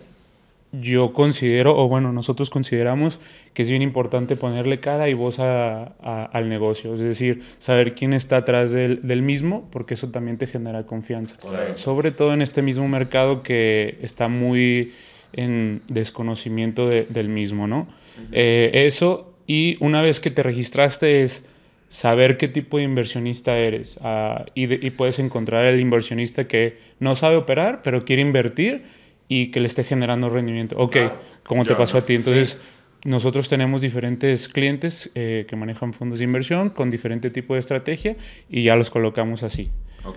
yo 0.73 1.13
considero, 1.13 1.77
o 1.77 1.87
bueno, 1.87 2.13
nosotros 2.13 2.51
consideramos 2.51 3.21
que 3.55 3.63
es 3.63 3.71
bien 3.71 3.83
importante 3.83 4.35
ponerle 4.35 4.81
cara 4.81 5.09
y 5.09 5.15
voz 5.15 5.39
a, 5.39 5.85
al 6.25 6.49
negocio. 6.49 6.93
Es 6.93 7.01
decir, 7.01 7.45
saber 7.59 7.95
quién 7.95 8.15
está 8.15 8.39
atrás 8.39 8.73
del, 8.73 9.07
del 9.07 9.23
mismo, 9.23 9.69
porque 9.71 9.95
eso 9.95 10.09
también 10.09 10.39
te 10.39 10.49
genera 10.49 10.87
confianza. 10.87 11.39
Sobre 11.75 12.11
todo 12.11 12.35
en 12.35 12.43
este 12.43 12.63
mismo 12.63 12.89
mercado 12.89 13.45
que 13.45 14.01
está 14.03 14.27
muy 14.27 14.93
en 15.33 15.83
desconocimiento 15.89 16.89
del 16.89 17.29
mismo, 17.29 17.67
¿no? 17.67 17.89
Eh, 18.33 18.71
eso, 18.87 19.35
y 19.47 19.77
una 19.81 20.03
vez 20.03 20.21
que 20.21 20.31
te 20.31 20.43
registraste 20.43 21.23
es 21.23 21.47
saber 21.89 22.39
qué 22.39 22.49
tipo 22.49 22.79
de 22.79 22.85
inversionista 22.85 23.59
eres 23.59 23.99
ah, 24.01 24.47
y, 24.55 24.91
puedes 24.91 25.19
encontrar 25.19 25.67
el 25.67 25.79
inversionista 25.79 26.49
que 26.49 26.79
no 27.01 27.15
sabe 27.15 27.37
operar, 27.37 27.83
pero 27.83 28.05
quiere 28.05 28.23
invertir 28.23 28.85
y 29.29 29.51
que 29.51 29.61
le 29.61 29.67
esté 29.67 29.85
generando 29.85 30.31
rendimiento. 30.31 30.77
Ok, 30.79 30.97
como 31.43 31.65
te 31.65 31.75
pasó 31.75 31.99
a 31.99 32.07
ti. 32.07 32.15
Entonces, 32.15 32.59
nosotros 33.05 33.49
tenemos 33.49 33.83
diferentes 33.83 34.49
clientes 34.49 35.11
eh, 35.15 35.45
que 35.49 35.57
manejan 35.57 35.93
fondos 35.93 36.21
de 36.21 36.25
inversión 36.25 36.71
con 36.71 36.91
diferente 36.91 37.31
tipo 37.31 37.55
de 37.55 37.61
estrategia 37.61 38.17
y 38.49 38.63
ya 38.63 38.77
los 38.77 38.91
colocamos 38.91 39.43
así. 39.43 39.71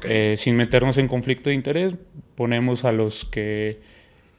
Eh, 0.04 0.36
sin 0.38 0.56
meternos 0.56 0.97
en 0.97 1.08
conflicto 1.08 1.49
de 1.49 1.56
interés, 1.56 1.95
ponemos 2.36 2.86
a 2.86 2.91
los 2.91 3.25
que 3.25 3.80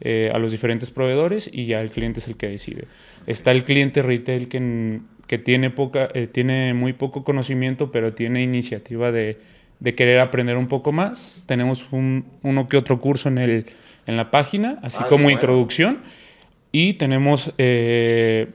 eh, 0.00 0.30
a 0.34 0.38
los 0.38 0.52
diferentes 0.52 0.90
proveedores 0.90 1.48
y 1.52 1.66
ya 1.66 1.78
el 1.78 1.90
cliente 1.90 2.20
es 2.20 2.28
el 2.28 2.36
que 2.36 2.48
decide. 2.48 2.84
Está 3.26 3.50
el 3.50 3.62
cliente 3.62 4.02
retail 4.02 4.48
que, 4.48 5.00
que 5.26 5.38
tiene, 5.38 5.70
poca, 5.70 6.08
eh, 6.14 6.26
tiene 6.26 6.74
muy 6.74 6.92
poco 6.92 7.24
conocimiento, 7.24 7.90
pero 7.90 8.12
tiene 8.12 8.42
iniciativa 8.42 9.10
de, 9.10 9.38
de 9.80 9.94
querer 9.94 10.18
aprender 10.20 10.56
un 10.56 10.68
poco 10.68 10.92
más. 10.92 11.42
Tenemos 11.46 11.88
un, 11.92 12.26
uno 12.42 12.68
que 12.68 12.76
otro 12.76 13.00
curso 13.00 13.28
en, 13.28 13.38
el, 13.38 13.66
en 14.06 14.16
la 14.16 14.30
página, 14.30 14.78
así 14.82 14.98
ah, 15.00 15.06
como 15.08 15.30
introducción. 15.30 16.00
Y 16.72 16.94
tenemos 16.94 17.54
eh, 17.56 18.48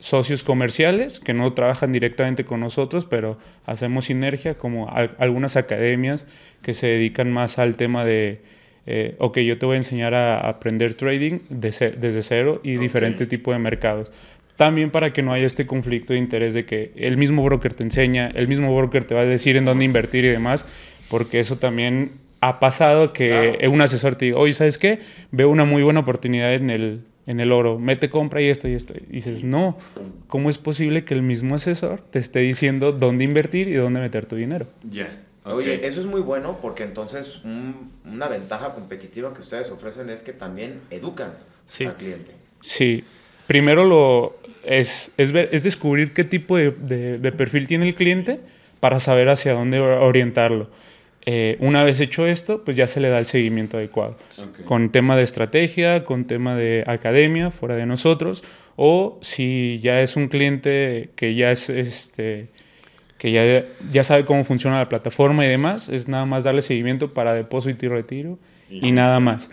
socios 0.00 0.42
comerciales 0.42 1.20
que 1.20 1.34
no 1.34 1.52
trabajan 1.52 1.92
directamente 1.92 2.44
con 2.44 2.58
nosotros, 2.58 3.06
pero 3.06 3.38
hacemos 3.64 4.06
sinergia, 4.06 4.54
como 4.54 4.90
algunas 5.18 5.56
academias 5.56 6.26
que 6.62 6.74
se 6.74 6.88
dedican 6.88 7.30
más 7.30 7.60
al 7.60 7.76
tema 7.76 8.04
de 8.04 8.40
eh, 8.90 9.16
ok, 9.18 9.40
yo 9.40 9.58
te 9.58 9.66
voy 9.66 9.74
a 9.74 9.76
enseñar 9.76 10.14
a 10.14 10.40
aprender 10.48 10.94
trading 10.94 11.40
desde 11.50 12.22
cero 12.22 12.58
y 12.64 12.78
diferente 12.78 13.26
tipo 13.26 13.52
de 13.52 13.58
mercados. 13.58 14.10
También 14.56 14.90
para 14.90 15.12
que 15.12 15.22
no 15.22 15.34
haya 15.34 15.46
este 15.46 15.66
conflicto 15.66 16.14
de 16.14 16.18
interés 16.18 16.54
de 16.54 16.64
que 16.64 16.92
el 16.96 17.18
mismo 17.18 17.44
broker 17.44 17.74
te 17.74 17.82
enseña, 17.82 18.28
el 18.28 18.48
mismo 18.48 18.74
broker 18.74 19.04
te 19.04 19.14
va 19.14 19.20
a 19.20 19.24
decir 19.26 19.58
en 19.58 19.66
dónde 19.66 19.84
invertir 19.84 20.24
y 20.24 20.28
demás, 20.28 20.66
porque 21.10 21.38
eso 21.38 21.56
también 21.56 22.12
ha 22.40 22.60
pasado 22.60 23.12
que 23.12 23.58
un 23.70 23.82
asesor 23.82 24.16
te 24.16 24.24
diga, 24.24 24.38
oye, 24.38 24.54
¿sabes 24.54 24.78
qué? 24.78 25.00
Veo 25.32 25.50
una 25.50 25.66
muy 25.66 25.82
buena 25.82 26.00
oportunidad 26.00 26.54
en 26.54 26.70
el, 26.70 27.02
en 27.26 27.40
el 27.40 27.52
oro, 27.52 27.78
mete, 27.78 28.08
compra 28.08 28.40
y 28.40 28.48
esto 28.48 28.68
y 28.68 28.72
esto. 28.72 28.94
Y 28.96 29.12
dices, 29.12 29.44
no, 29.44 29.76
¿cómo 30.28 30.48
es 30.48 30.56
posible 30.56 31.04
que 31.04 31.12
el 31.12 31.22
mismo 31.22 31.56
asesor 31.56 32.00
te 32.00 32.20
esté 32.20 32.38
diciendo 32.38 32.92
dónde 32.92 33.24
invertir 33.24 33.68
y 33.68 33.74
dónde 33.74 34.00
meter 34.00 34.24
tu 34.24 34.36
dinero? 34.36 34.64
Ya. 34.90 35.10
Oye, 35.52 35.86
eso 35.86 36.00
es 36.00 36.06
muy 36.06 36.20
bueno 36.20 36.58
porque 36.60 36.82
entonces 36.82 37.40
una 37.44 38.28
ventaja 38.28 38.74
competitiva 38.74 39.32
que 39.34 39.40
ustedes 39.40 39.70
ofrecen 39.70 40.10
es 40.10 40.22
que 40.22 40.32
también 40.32 40.80
educan 40.90 41.34
al 41.80 41.96
cliente. 41.96 42.32
Sí, 42.60 43.04
primero 43.46 43.84
lo 43.84 44.36
es, 44.64 45.12
es, 45.16 45.32
es 45.34 45.62
descubrir 45.62 46.12
qué 46.12 46.24
tipo 46.24 46.56
de, 46.56 46.70
de, 46.70 47.32
perfil 47.32 47.66
tiene 47.66 47.88
el 47.88 47.94
cliente 47.94 48.40
para 48.80 49.00
saber 49.00 49.28
hacia 49.28 49.52
dónde 49.54 49.80
orientarlo. 49.80 50.68
Eh, 51.24 51.56
una 51.60 51.84
vez 51.84 52.00
hecho 52.00 52.26
esto, 52.26 52.64
pues 52.64 52.76
ya 52.76 52.86
se 52.86 53.00
le 53.00 53.08
da 53.08 53.18
el 53.18 53.26
seguimiento 53.26 53.76
adecuado. 53.76 54.16
Con 54.64 54.90
tema 54.90 55.16
de 55.16 55.24
estrategia, 55.24 56.04
con 56.04 56.26
tema 56.26 56.56
de 56.56 56.84
academia, 56.86 57.50
fuera 57.50 57.76
de 57.76 57.86
nosotros, 57.86 58.44
o 58.76 59.18
si 59.20 59.78
ya 59.82 60.00
es 60.00 60.16
un 60.16 60.28
cliente 60.28 61.10
que 61.16 61.34
ya 61.34 61.50
es 61.50 61.68
este 61.68 62.48
que 63.18 63.32
ya, 63.32 63.66
ya 63.92 64.04
sabe 64.04 64.24
cómo 64.24 64.44
funciona 64.44 64.78
la 64.78 64.88
plataforma 64.88 65.44
y 65.44 65.48
demás, 65.48 65.88
es 65.88 66.08
nada 66.08 66.24
más 66.24 66.44
darle 66.44 66.62
seguimiento 66.62 67.12
para 67.12 67.34
depósito 67.34 67.84
y 67.86 67.88
retiro 67.88 68.38
y, 68.70 68.92
nada 68.92 69.20
más. 69.20 69.50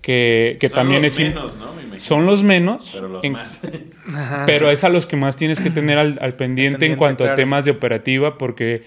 Que, 0.00 0.56
que 0.60 0.68
también 0.68 1.04
es... 1.04 1.18
Menos, 1.18 1.56
¿no? 1.56 1.76
son 1.98 2.26
los 2.26 2.42
menos. 2.42 2.92
Pero 2.94 3.08
los 3.08 3.30
más. 3.30 3.60
pero 4.46 4.70
es 4.70 4.84
a 4.84 4.88
los 4.88 5.06
que 5.06 5.16
más 5.16 5.36
tienes 5.36 5.60
que 5.60 5.70
tener 5.70 5.98
al, 5.98 6.18
al 6.20 6.34
pendiente 6.34 6.86
en 6.86 6.96
cuanto 6.96 7.24
a 7.24 7.34
temas 7.34 7.64
de 7.64 7.70
operativa, 7.70 8.38
porque 8.38 8.84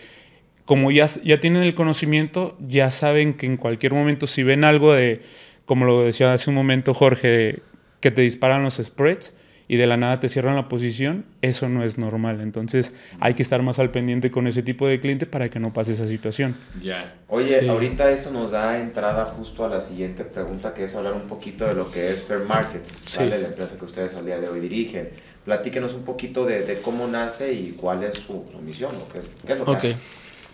como 0.66 0.92
ya, 0.92 1.06
ya 1.24 1.40
tienen 1.40 1.64
el 1.64 1.74
conocimiento, 1.74 2.56
ya 2.60 2.92
saben 2.92 3.34
que 3.34 3.46
en 3.46 3.58
cualquier 3.58 3.94
momento 3.94 4.28
si 4.28 4.44
ven 4.44 4.64
algo 4.64 4.94
de, 4.94 5.22
como 5.66 5.86
lo 5.86 6.04
decía 6.04 6.34
hace 6.34 6.50
un 6.50 6.56
momento 6.56 6.94
Jorge, 6.94 7.62
que 8.00 8.12
te 8.12 8.22
disparan 8.22 8.64
los 8.64 8.76
spreads, 8.76 9.34
y 9.72 9.78
de 9.78 9.86
la 9.86 9.98
nada 9.98 10.20
te 10.20 10.28
cierran 10.30 10.56
la 10.56 10.68
posición, 10.68 11.26
eso 11.44 11.70
no 11.70 11.84
es 11.84 12.00
normal. 12.00 12.42
Entonces 12.42 12.96
hay 13.20 13.36
que 13.36 13.44
estar 13.44 13.62
más 13.62 13.78
al 13.78 13.92
pendiente 13.92 14.32
con 14.32 14.48
ese 14.48 14.64
tipo 14.64 14.88
de 14.88 15.00
cliente 15.00 15.28
para 15.28 15.48
que 15.50 15.60
no 15.60 15.72
pase 15.72 15.92
esa 15.92 16.08
situación. 16.08 16.56
Ya. 16.82 17.14
Oye, 17.28 17.70
ahorita 17.70 18.10
esto 18.10 18.32
nos 18.32 18.50
da 18.50 18.80
entrada 18.80 19.26
justo 19.26 19.64
a 19.64 19.70
la 19.70 19.80
siguiente 19.80 20.26
pregunta, 20.26 20.74
que 20.74 20.86
es 20.86 20.96
hablar 20.96 21.14
un 21.14 21.28
poquito 21.28 21.68
de 21.68 21.76
lo 21.76 21.90
que 21.90 22.00
es 22.10 22.24
Fair 22.24 22.40
Markets, 22.40 23.16
la 23.20 23.36
empresa 23.36 23.78
que 23.78 23.86
ustedes 23.86 24.16
al 24.16 24.26
día 24.26 24.40
de 24.40 24.50
hoy 24.50 24.60
dirigen. 24.60 25.10
Platíquenos 25.46 25.94
un 25.94 26.04
poquito 26.04 26.46
de, 26.48 26.80
cómo 26.82 27.08
nace 27.08 27.54
y 27.54 27.76
cuál 27.80 28.04
es 28.04 28.16
su, 28.16 28.44
misión, 28.66 28.92
qué, 29.14 29.54
es 29.54 29.60
lo 29.60 29.66
que 29.66 29.72
hace. 29.72 29.96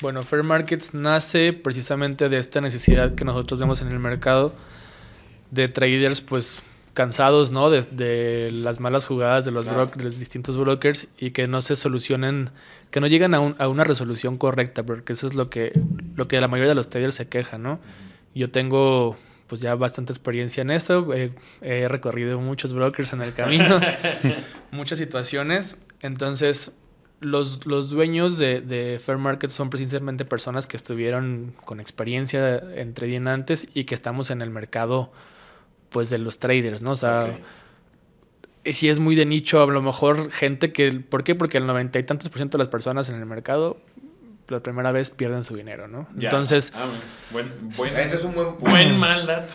Bueno, 0.02 0.24
Fair 0.24 0.44
Markets 0.44 0.94
nace 0.94 1.54
precisamente 1.54 2.28
de 2.28 2.38
esta 2.38 2.60
necesidad 2.60 3.16
que 3.16 3.24
nosotros 3.24 3.62
vemos 3.62 3.82
en 3.82 3.88
el 3.88 4.00
mercado 4.00 4.54
de 5.52 5.70
traders, 5.70 6.20
pues 6.20 6.62
cansados, 6.96 7.52
¿no? 7.52 7.70
De, 7.70 8.50
las 8.52 8.80
malas 8.80 9.06
jugadas 9.06 9.46
de 9.46 9.52
los, 9.52 9.66
de 9.66 10.04
los 10.04 10.18
distintos 10.18 10.58
brokers 10.58 11.08
y 11.20 11.32
que 11.32 11.48
no 11.48 11.62
se 11.62 11.76
solucionen, 11.76 12.50
que 12.90 13.00
no 13.00 13.06
llegan 13.06 13.36
a, 13.36 13.38
a, 13.38 13.68
una 13.68 13.84
resolución 13.84 14.38
correcta, 14.38 14.84
porque 14.84 15.14
eso 15.14 15.28
es 15.28 15.36
lo 15.36 15.52
que, 15.52 15.80
lo 16.16 16.28
que 16.28 16.42
la 16.42 16.48
mayoría 16.48 16.70
de 16.70 16.76
los 16.76 16.90
traders 16.90 17.14
se 17.14 17.28
quejan, 17.28 17.62
¿no? 17.62 17.80
Yo 18.34 18.50
tengo 18.50 19.16
pues 19.48 19.62
ya 19.62 19.76
bastante 19.76 20.12
experiencia 20.12 20.62
en 20.62 20.72
eso, 20.72 21.08
he 21.14 21.88
recorrido 21.88 22.40
muchos 22.40 22.74
brokers 22.74 23.14
en 23.14 23.22
el 23.22 23.34
camino, 23.34 23.80
muchas 24.72 24.98
situaciones, 24.98 25.78
entonces 26.02 26.72
los, 27.20 27.66
los 27.68 27.90
dueños 27.90 28.40
de, 28.40 28.62
de, 28.62 29.00
Fair 29.00 29.20
Market 29.20 29.52
son 29.52 29.70
precisamente 29.70 30.26
personas 30.26 30.66
que 30.66 30.78
estuvieron 30.78 31.54
con 31.64 31.80
experiencia 31.80 32.58
entre 32.76 33.16
antes 33.18 33.68
y 33.76 33.84
que 33.84 33.94
estamos 33.94 34.32
en 34.32 34.42
el 34.42 34.50
mercado 34.50 35.12
pues 35.96 36.10
de 36.10 36.18
los 36.18 36.40
traders, 36.40 36.82
¿no? 36.82 36.92
O 36.92 36.96
sea, 36.98 37.40
si 38.66 38.90
es 38.90 39.00
muy 39.00 39.16
de 39.16 39.26
nicho, 39.26 39.64
a 39.64 39.66
lo 39.66 39.82
mejor 39.82 40.30
gente 40.30 40.74
que... 40.74 40.92
¿Por 40.92 41.24
qué? 41.24 41.36
Porque 41.36 41.58
el 41.58 41.66
noventa 41.66 42.00
y 42.00 42.04
tantos 42.04 42.28
por 42.28 42.38
ciento 42.38 42.58
de 42.58 42.66
las 42.66 42.70
personas 42.70 43.08
en 43.08 43.16
el 43.16 43.26
mercado 43.26 43.78
la 44.50 44.60
primera 44.60 44.92
vez 44.92 45.10
pierden 45.10 45.46
su 45.46 45.56
dinero, 45.56 45.88
¿no? 45.88 46.06
Entonces... 46.20 46.74
Ah, 46.76 46.86
buen, 47.32 47.50
buen, 47.78 47.90
ese 47.90 48.14
es 48.14 48.26
un 48.26 48.36
buen, 48.36 48.58
buen 48.60 48.98
mal 49.00 49.26
dato. 49.26 49.54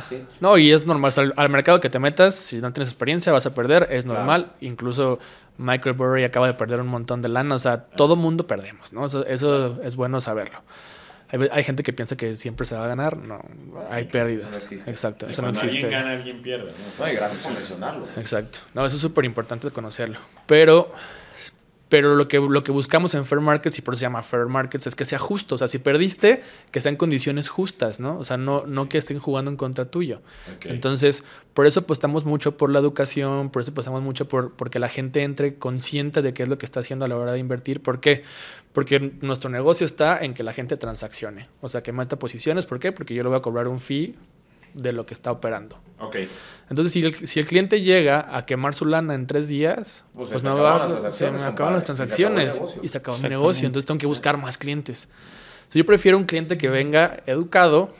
Sí, 0.08 0.22
No, 0.38 0.56
y 0.58 0.70
es 0.70 0.86
normal. 0.86 1.10
al, 1.34 1.48
mercado 1.48 1.80
que 1.80 1.90
te 1.90 1.98
metas, 1.98 2.36
si 2.36 2.60
no 2.60 2.72
tienes 2.72 2.90
experiencia, 2.90 3.32
vas 3.32 3.46
a 3.46 3.52
perder. 3.52 3.88
Es 3.90 4.06
normal. 4.06 4.52
Incluso 4.60 5.18
Michael 5.58 5.96
Burry 5.96 6.22
acaba 6.22 6.46
de 6.46 6.54
perder 6.54 6.80
un 6.80 6.86
montón 6.86 7.20
de 7.20 7.30
lana. 7.30 7.56
O 7.56 7.58
sea, 7.58 7.78
todo 7.78 8.14
mundo 8.14 8.46
perdemos, 8.46 8.92
¿no? 8.92 9.06
Eso, 9.06 9.26
eso 9.26 9.82
es 9.82 9.96
bueno 9.96 10.20
saberlo. 10.20 10.62
Hay, 11.50 11.64
gente 11.64 11.82
que 11.82 11.94
piensa 11.94 12.14
que 12.14 12.36
siempre 12.36 12.66
se 12.66 12.74
va 12.74 12.84
a 12.84 12.88
ganar. 12.88 13.16
No, 13.16 13.42
hay 13.90 14.04
pérdidas. 14.04 14.70
Exacto. 14.86 15.26
Eso 15.28 15.40
no 15.40 15.48
existe. 15.48 15.86
Alguien 15.86 15.90
gana, 15.90 16.10
alguien 16.12 16.42
pierde. 16.42 16.72
No, 16.98 17.04
hay 17.04 17.16
gracias 17.16 17.42
por 17.42 17.54
mencionarlo. 17.54 18.06
Exacto. 18.16 18.58
No, 18.74 18.84
eso 18.84 18.96
es 18.96 19.02
súper 19.02 19.24
importante 19.24 19.70
conocerlo. 19.70 20.18
Pero 20.46 20.92
pero 21.92 22.14
lo 22.14 22.26
que, 22.26 22.38
lo 22.38 22.64
que 22.64 22.72
buscamos 22.72 23.12
en 23.12 23.26
Fair 23.26 23.42
Markets, 23.42 23.78
y 23.78 23.82
por 23.82 23.92
eso 23.92 23.98
se 23.98 24.06
llama 24.06 24.22
Fair 24.22 24.46
Markets, 24.46 24.86
es 24.86 24.96
que 24.96 25.04
sea 25.04 25.18
justo. 25.18 25.56
O 25.56 25.58
sea, 25.58 25.68
si 25.68 25.76
perdiste, 25.76 26.42
que 26.70 26.80
sean 26.80 26.96
condiciones 26.96 27.50
justas, 27.50 28.00
¿no? 28.00 28.18
O 28.18 28.24
sea, 28.24 28.38
no, 28.38 28.64
no 28.64 28.88
que 28.88 28.96
estén 28.96 29.18
jugando 29.18 29.50
en 29.50 29.58
contra 29.58 29.84
tuyo. 29.84 30.22
Entonces, 30.64 31.22
por 31.52 31.66
eso 31.66 31.80
apostamos 31.80 32.24
mucho 32.24 32.56
por 32.56 32.70
la 32.70 32.78
educación, 32.78 33.50
por 33.50 33.60
eso 33.60 33.72
apostamos 33.72 34.00
mucho 34.00 34.26
por 34.26 34.52
porque 34.54 34.78
la 34.78 34.88
gente 34.88 35.22
entre 35.22 35.56
consciente 35.56 36.22
de 36.22 36.32
qué 36.32 36.44
es 36.44 36.48
lo 36.48 36.56
que 36.56 36.64
está 36.64 36.80
haciendo 36.80 37.04
a 37.04 37.08
la 37.08 37.16
hora 37.18 37.34
de 37.34 37.40
invertir. 37.40 37.82
¿Por 37.82 38.00
qué? 38.00 38.22
Porque 38.72 39.12
nuestro 39.20 39.50
negocio 39.50 39.84
está 39.84 40.24
en 40.24 40.32
que 40.32 40.42
la 40.44 40.54
gente 40.54 40.78
transaccione. 40.78 41.46
O 41.60 41.68
sea, 41.68 41.82
que 41.82 41.92
meta 41.92 42.18
posiciones. 42.18 42.64
¿Por 42.64 42.78
qué? 42.78 42.92
Porque 42.92 43.12
yo 43.12 43.22
le 43.22 43.28
voy 43.28 43.36
a 43.36 43.42
cobrar 43.42 43.68
un 43.68 43.80
fee 43.80 44.14
de 44.74 44.92
lo 44.92 45.06
que 45.06 45.14
está 45.14 45.32
operando. 45.32 45.78
Ok. 45.98 46.16
Entonces, 46.68 46.92
si 46.92 47.02
el, 47.04 47.14
si 47.14 47.40
el 47.40 47.46
cliente 47.46 47.80
llega 47.82 48.36
a 48.36 48.46
quemar 48.46 48.74
su 48.74 48.86
lana 48.86 49.14
en 49.14 49.26
tres 49.26 49.48
días, 49.48 50.04
pues, 50.14 50.30
pues 50.30 50.42
me, 50.42 50.50
se 51.12 51.30
me 51.30 51.42
acaban 51.42 51.74
las 51.74 51.84
transacciones 51.84 52.60
y 52.82 52.88
se 52.88 52.98
acabó 52.98 53.18
mi 53.18 53.28
negocio. 53.28 53.66
Entonces 53.66 53.86
tengo 53.86 53.98
que 53.98 54.06
buscar 54.06 54.38
más 54.38 54.58
clientes. 54.58 55.08
yo 55.72 55.84
prefiero 55.84 56.16
un 56.16 56.24
cliente 56.24 56.56
que 56.56 56.68
venga 56.68 57.22
educado, 57.26 57.92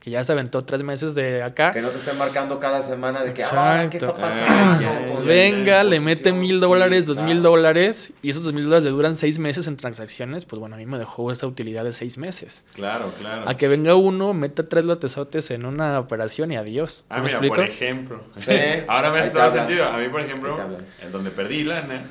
que 0.00 0.10
ya 0.10 0.24
se 0.24 0.32
aventó 0.32 0.62
tres 0.62 0.82
meses 0.82 1.14
de 1.14 1.42
acá. 1.42 1.74
Que 1.74 1.82
no 1.82 1.90
te 1.90 1.98
estén 1.98 2.16
marcando 2.16 2.58
cada 2.58 2.82
semana 2.82 3.22
de 3.22 3.34
que, 3.34 3.42
ah, 3.52 3.86
¿qué 3.90 3.98
está 3.98 4.16
pasando? 4.16 5.22
venga, 5.24 5.84
le 5.84 6.00
mete 6.00 6.32
mil 6.32 6.58
dólares, 6.58 7.04
dos 7.04 7.20
mil 7.20 7.42
dólares, 7.42 8.10
y 8.22 8.30
esos 8.30 8.42
dos 8.42 8.54
mil 8.54 8.64
dólares 8.64 8.84
le 8.84 8.90
duran 8.90 9.14
seis 9.14 9.38
meses 9.38 9.66
en 9.66 9.76
transacciones, 9.76 10.46
pues 10.46 10.58
bueno, 10.58 10.76
a 10.76 10.78
mí 10.78 10.86
me 10.86 10.98
dejó 10.98 11.30
esa 11.30 11.46
utilidad 11.46 11.84
de 11.84 11.92
seis 11.92 12.16
meses. 12.16 12.64
Claro, 12.74 13.12
claro. 13.18 13.46
A 13.46 13.56
que 13.58 13.68
venga 13.68 13.94
uno, 13.94 14.32
meta 14.32 14.64
tres 14.64 14.86
lotesotes 14.86 15.50
en 15.50 15.66
una 15.66 16.00
operación 16.00 16.50
y 16.50 16.56
adiós. 16.56 17.04
Ah, 17.10 17.20
mira, 17.20 17.38
por 17.38 17.60
ejemplo. 17.60 18.24
Ahora 18.88 19.10
me 19.10 19.18
hace 19.18 19.30
todo 19.30 19.50
sentido. 19.50 19.84
A 19.84 19.98
mí, 19.98 20.08
por 20.08 20.22
ejemplo, 20.22 20.58
en 21.02 21.12
donde 21.12 21.30
perdí 21.30 21.62
lana, 21.62 22.04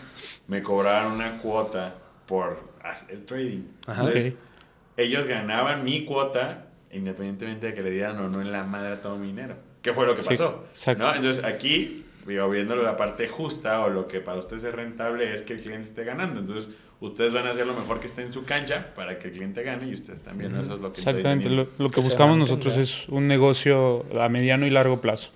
me 0.48 0.62
cobraron 0.62 1.14
una 1.14 1.40
cuota 1.40 1.96
por 2.28 2.62
hacer 2.84 3.26
trading. 3.26 3.64
Ajá, 3.88 4.10
ellos 4.96 5.26
ganaban 5.26 5.84
mi 5.86 6.06
cuota 6.06 6.69
independientemente 6.92 7.68
de 7.68 7.74
que 7.74 7.82
le 7.82 7.92
dieran 7.92 8.18
o 8.18 8.30
no 8.30 8.42
en 8.42 8.52
la 8.52 8.64
madre 8.64 8.94
a 8.94 9.02
todo 9.02 9.18
mi 9.18 9.28
dinero. 9.28 9.56
¿Qué 9.82 9.94
fue 9.94 10.06
lo 10.06 10.16
que 10.16 10.24
pasó? 10.24 10.66
¿no? 10.98 11.16
Entonces 11.16 11.44
aquí, 11.44 12.06
digo, 12.26 12.50
viéndolo 12.50 12.84
la 12.84 12.98
parte 12.98 13.28
justa 13.28 13.82
o 13.82 13.90
lo 13.90 14.08
que 14.08 14.20
para 14.20 14.40
ustedes 14.40 14.64
es 14.64 14.74
rentable 14.74 15.34
es 15.34 15.42
que 15.42 15.54
el 15.54 15.60
cliente 15.62 15.86
esté 15.86 16.04
ganando. 16.04 16.40
Entonces 16.40 16.74
ustedes 17.00 17.34
van 17.34 17.48
a 17.48 17.52
hacer 17.52 17.66
lo 17.66 17.74
mejor 17.74 18.00
que 18.00 18.08
esté 18.08 18.24
en 18.24 18.34
su 18.34 18.44
cancha 18.44 18.94
para 18.96 19.20
que 19.20 19.30
el 19.30 19.34
cliente 19.34 19.64
gane 19.64 19.88
y 19.88 19.94
ustedes 19.94 20.22
también. 20.22 20.54
Eso 20.56 20.76
es 20.76 20.82
lo 20.82 20.92
que 20.92 21.00
Exactamente. 21.00 21.50
Lo, 21.50 21.68
lo, 21.78 21.90
que, 21.90 22.02
buscamos 22.02 22.38
nosotros 22.38 22.78
es 22.78 23.08
un 23.10 23.28
negocio 23.28 24.06
a 24.20 24.28
mediano 24.30 24.68
y 24.68 24.70
largo 24.70 25.00
plazo. 25.02 25.32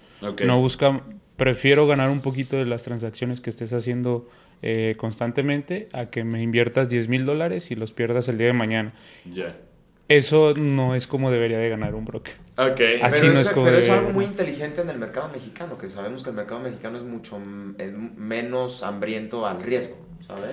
No 0.45 0.59
busca, 0.59 1.01
prefiero 1.37 1.87
ganar 1.87 2.09
un 2.09 2.21
poquito 2.21 2.57
de 2.57 2.65
las 2.65 2.83
transacciones 2.83 3.41
que 3.41 3.49
estés 3.49 3.73
haciendo 3.73 4.29
eh, 4.61 4.95
constantemente 4.97 5.89
a 5.91 6.05
que 6.05 6.23
me 6.23 6.41
inviertas 6.41 6.87
10 6.87 7.09
mil 7.09 7.25
dólares 7.25 7.71
y 7.71 7.75
los 7.75 7.91
pierdas 7.91 8.29
el 8.29 8.37
día 8.37 8.47
de 8.47 8.53
mañana. 8.53 8.93
Ya. 9.25 9.55
Eso 10.17 10.54
no 10.56 10.93
es 10.93 11.08
como 11.08 11.32
debería 11.32 11.58
de 11.58 11.69
ganar 11.69 11.95
un 11.95 12.06
broker. 12.06 12.36
Ok. 12.58 12.82
Así 13.02 13.21
pero 13.21 13.34
no 13.34 13.39
es, 13.39 13.49
como 13.49 13.65
pero 13.65 13.78
es 13.78 13.89
algo 13.89 14.12
muy 14.12 14.26
inteligente 14.26 14.82
en 14.82 14.89
el 14.89 14.99
mercado 14.99 15.30
mexicano, 15.30 15.78
que 15.78 15.89
sabemos 15.89 16.23
que 16.23 16.30
el 16.30 16.36
mercado 16.36 16.62
mexicano 16.62 16.97
es 16.97 17.04
mucho 17.04 17.39
menos 17.39 18.84
hambriento 18.84 19.47
al 19.47 19.63
riesgo, 19.63 19.97
¿sabes? 20.19 20.52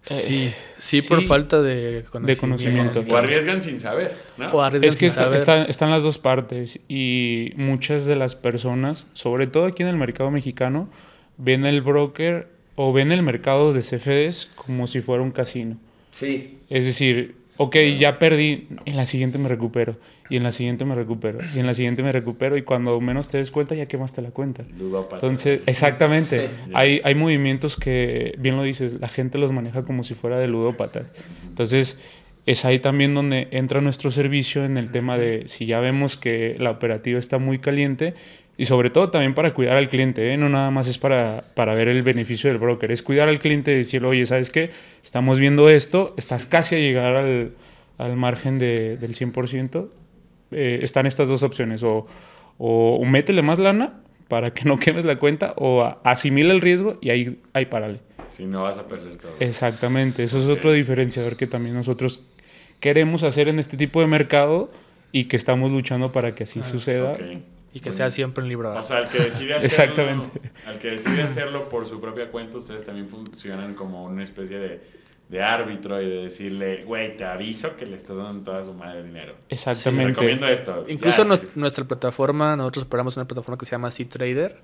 Sí, 0.00 0.46
eh, 0.46 0.54
sí, 0.78 1.02
por 1.02 1.22
falta 1.22 1.60
de 1.60 2.04
conocimiento. 2.40 3.04
O 3.08 3.16
arriesgan 3.16 3.62
sin 3.62 3.78
saber, 3.78 4.16
¿no? 4.38 4.50
O 4.50 4.62
arriesgan 4.62 4.88
es 4.88 4.96
que 4.96 5.06
están 5.06 5.90
las 5.90 6.02
dos 6.02 6.18
partes 6.18 6.80
y 6.88 7.52
muchas 7.56 8.06
de 8.06 8.16
las 8.16 8.34
personas, 8.34 9.06
sobre 9.12 9.46
todo 9.46 9.66
aquí 9.66 9.82
en 9.82 9.90
el 9.90 9.96
mercado 9.96 10.30
mexicano, 10.30 10.88
ven 11.36 11.66
el 11.66 11.82
broker 11.82 12.48
o 12.74 12.92
ven 12.92 13.12
el 13.12 13.22
mercado 13.22 13.72
de 13.72 13.80
CFDs 13.80 14.50
como 14.54 14.86
si 14.86 15.02
fuera 15.02 15.22
un 15.22 15.30
casino. 15.30 15.76
Sí. 16.10 16.58
Es 16.68 16.84
decir, 16.84 17.36
ok, 17.62 17.76
ya 17.98 18.18
perdí, 18.18 18.66
en 18.84 18.96
la 18.96 19.06
siguiente 19.06 19.38
me 19.38 19.48
recupero, 19.48 19.96
y 20.28 20.36
en 20.36 20.42
la 20.42 20.52
siguiente 20.52 20.84
me 20.84 20.94
recupero, 20.94 21.38
y 21.54 21.60
en 21.60 21.66
la 21.66 21.74
siguiente 21.74 22.02
me 22.02 22.10
recupero, 22.10 22.56
y 22.56 22.62
cuando 22.62 23.00
menos 23.00 23.28
te 23.28 23.38
des 23.38 23.50
cuenta 23.50 23.74
ya 23.74 23.86
quemaste 23.86 24.20
la 24.20 24.30
cuenta. 24.30 24.64
Entonces, 25.12 25.60
exactamente, 25.66 26.48
hay, 26.74 27.00
hay 27.04 27.14
movimientos 27.14 27.76
que, 27.76 28.34
bien 28.38 28.56
lo 28.56 28.64
dices, 28.64 29.00
la 29.00 29.08
gente 29.08 29.38
los 29.38 29.52
maneja 29.52 29.84
como 29.84 30.02
si 30.02 30.14
fuera 30.14 30.38
de 30.38 30.48
ludópata. 30.48 31.02
Entonces, 31.48 31.98
es 32.44 32.64
ahí 32.64 32.80
también 32.80 33.14
donde 33.14 33.46
entra 33.52 33.80
nuestro 33.80 34.10
servicio 34.10 34.64
en 34.64 34.76
el 34.76 34.90
tema 34.90 35.16
de 35.16 35.44
si 35.46 35.66
ya 35.66 35.78
vemos 35.78 36.16
que 36.16 36.56
la 36.58 36.70
operativa 36.72 37.18
está 37.18 37.38
muy 37.38 37.60
caliente, 37.60 38.14
y 38.56 38.66
sobre 38.66 38.90
todo 38.90 39.10
también 39.10 39.34
para 39.34 39.54
cuidar 39.54 39.76
al 39.76 39.88
cliente, 39.88 40.32
¿eh? 40.32 40.36
no 40.36 40.48
nada 40.48 40.70
más 40.70 40.86
es 40.86 40.98
para, 40.98 41.44
para 41.54 41.74
ver 41.74 41.88
el 41.88 42.02
beneficio 42.02 42.50
del 42.50 42.58
broker, 42.58 42.92
es 42.92 43.02
cuidar 43.02 43.28
al 43.28 43.38
cliente 43.38 43.72
y 43.72 43.76
decirle, 43.76 44.08
oye, 44.08 44.26
¿sabes 44.26 44.50
qué? 44.50 44.70
Estamos 45.02 45.38
viendo 45.38 45.70
esto, 45.70 46.14
estás 46.16 46.46
casi 46.46 46.76
a 46.76 46.78
llegar 46.78 47.16
al, 47.16 47.52
al 47.98 48.16
margen 48.16 48.58
de, 48.58 48.98
del 48.98 49.14
100%, 49.14 49.88
eh, 50.52 50.80
están 50.82 51.06
estas 51.06 51.28
dos 51.28 51.42
opciones, 51.42 51.82
o, 51.82 52.06
o, 52.58 53.04
métele 53.04 53.42
más 53.42 53.58
lana 53.58 54.00
para 54.28 54.52
que 54.52 54.64
no 54.64 54.78
quemes 54.80 55.04
la 55.04 55.18
cuenta, 55.18 55.54
o 55.56 55.82
asimila 56.04 56.52
el 56.52 56.60
riesgo 56.60 56.98
y 57.00 57.10
ahí, 57.10 57.40
ahí 57.54 57.66
párale. 57.66 58.00
Si 58.28 58.46
no 58.46 58.62
vas 58.62 58.78
a 58.78 58.86
perder 58.86 59.16
todo. 59.16 59.32
Exactamente, 59.40 60.24
eso 60.24 60.38
es 60.38 60.46
otro 60.46 60.72
diferenciador 60.72 61.36
que 61.36 61.46
también 61.46 61.74
nosotros 61.74 62.22
queremos 62.80 63.22
hacer 63.22 63.48
en 63.48 63.58
este 63.58 63.76
tipo 63.76 64.00
de 64.00 64.06
mercado 64.06 64.70
y 65.10 65.24
que 65.24 65.36
estamos 65.36 65.70
luchando 65.70 66.12
para 66.12 66.32
que 66.32 66.44
así 66.44 66.60
ah, 66.60 66.62
suceda. 66.62 67.16
Y 67.74 67.80
que 67.80 67.92
sea 67.92 68.10
siempre 68.10 68.42
un 68.42 68.48
libro. 68.48 68.74
O 68.74 68.82
sea, 68.82 68.98
al 68.98 69.08
que 69.08 69.18
decide 69.18 69.54
hacerlo, 69.54 69.66
Exactamente. 69.66 70.40
Al 70.66 70.78
que 70.78 70.90
decide 70.90 71.22
hacerlo 71.22 71.68
por 71.68 71.86
su 71.86 72.00
propia 72.00 72.30
cuenta, 72.30 72.58
ustedes 72.58 72.84
también 72.84 73.08
funcionan 73.08 73.74
como 73.74 74.04
una 74.04 74.22
especie 74.22 74.58
de, 74.58 74.80
de 75.28 75.42
árbitro 75.42 76.00
y 76.02 76.08
de 76.08 76.24
decirle, 76.24 76.84
güey, 76.84 77.16
te 77.16 77.24
aviso 77.24 77.74
que 77.76 77.86
le 77.86 77.96
estás 77.96 78.16
dando 78.16 78.44
toda 78.44 78.62
su 78.64 78.74
madre 78.74 78.98
de 78.98 79.08
dinero. 79.08 79.34
Exactamente. 79.48 80.12
recomiendo 80.12 80.46
esto. 80.46 80.84
Incluso 80.86 81.24
nuestra, 81.54 81.84
plataforma, 81.84 82.54
nosotros 82.56 82.84
operamos 82.84 83.16
una 83.16 83.26
plataforma 83.26 83.56
que 83.56 83.64
se 83.64 83.72
llama 83.72 83.90
C-Trader, 83.90 84.60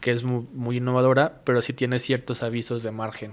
que 0.00 0.10
es 0.10 0.22
muy, 0.24 0.46
muy 0.54 0.78
innovadora, 0.78 1.42
pero 1.44 1.60
sí 1.60 1.74
tiene 1.74 1.98
ciertos 1.98 2.42
avisos 2.42 2.82
de 2.82 2.90
margen. 2.90 3.32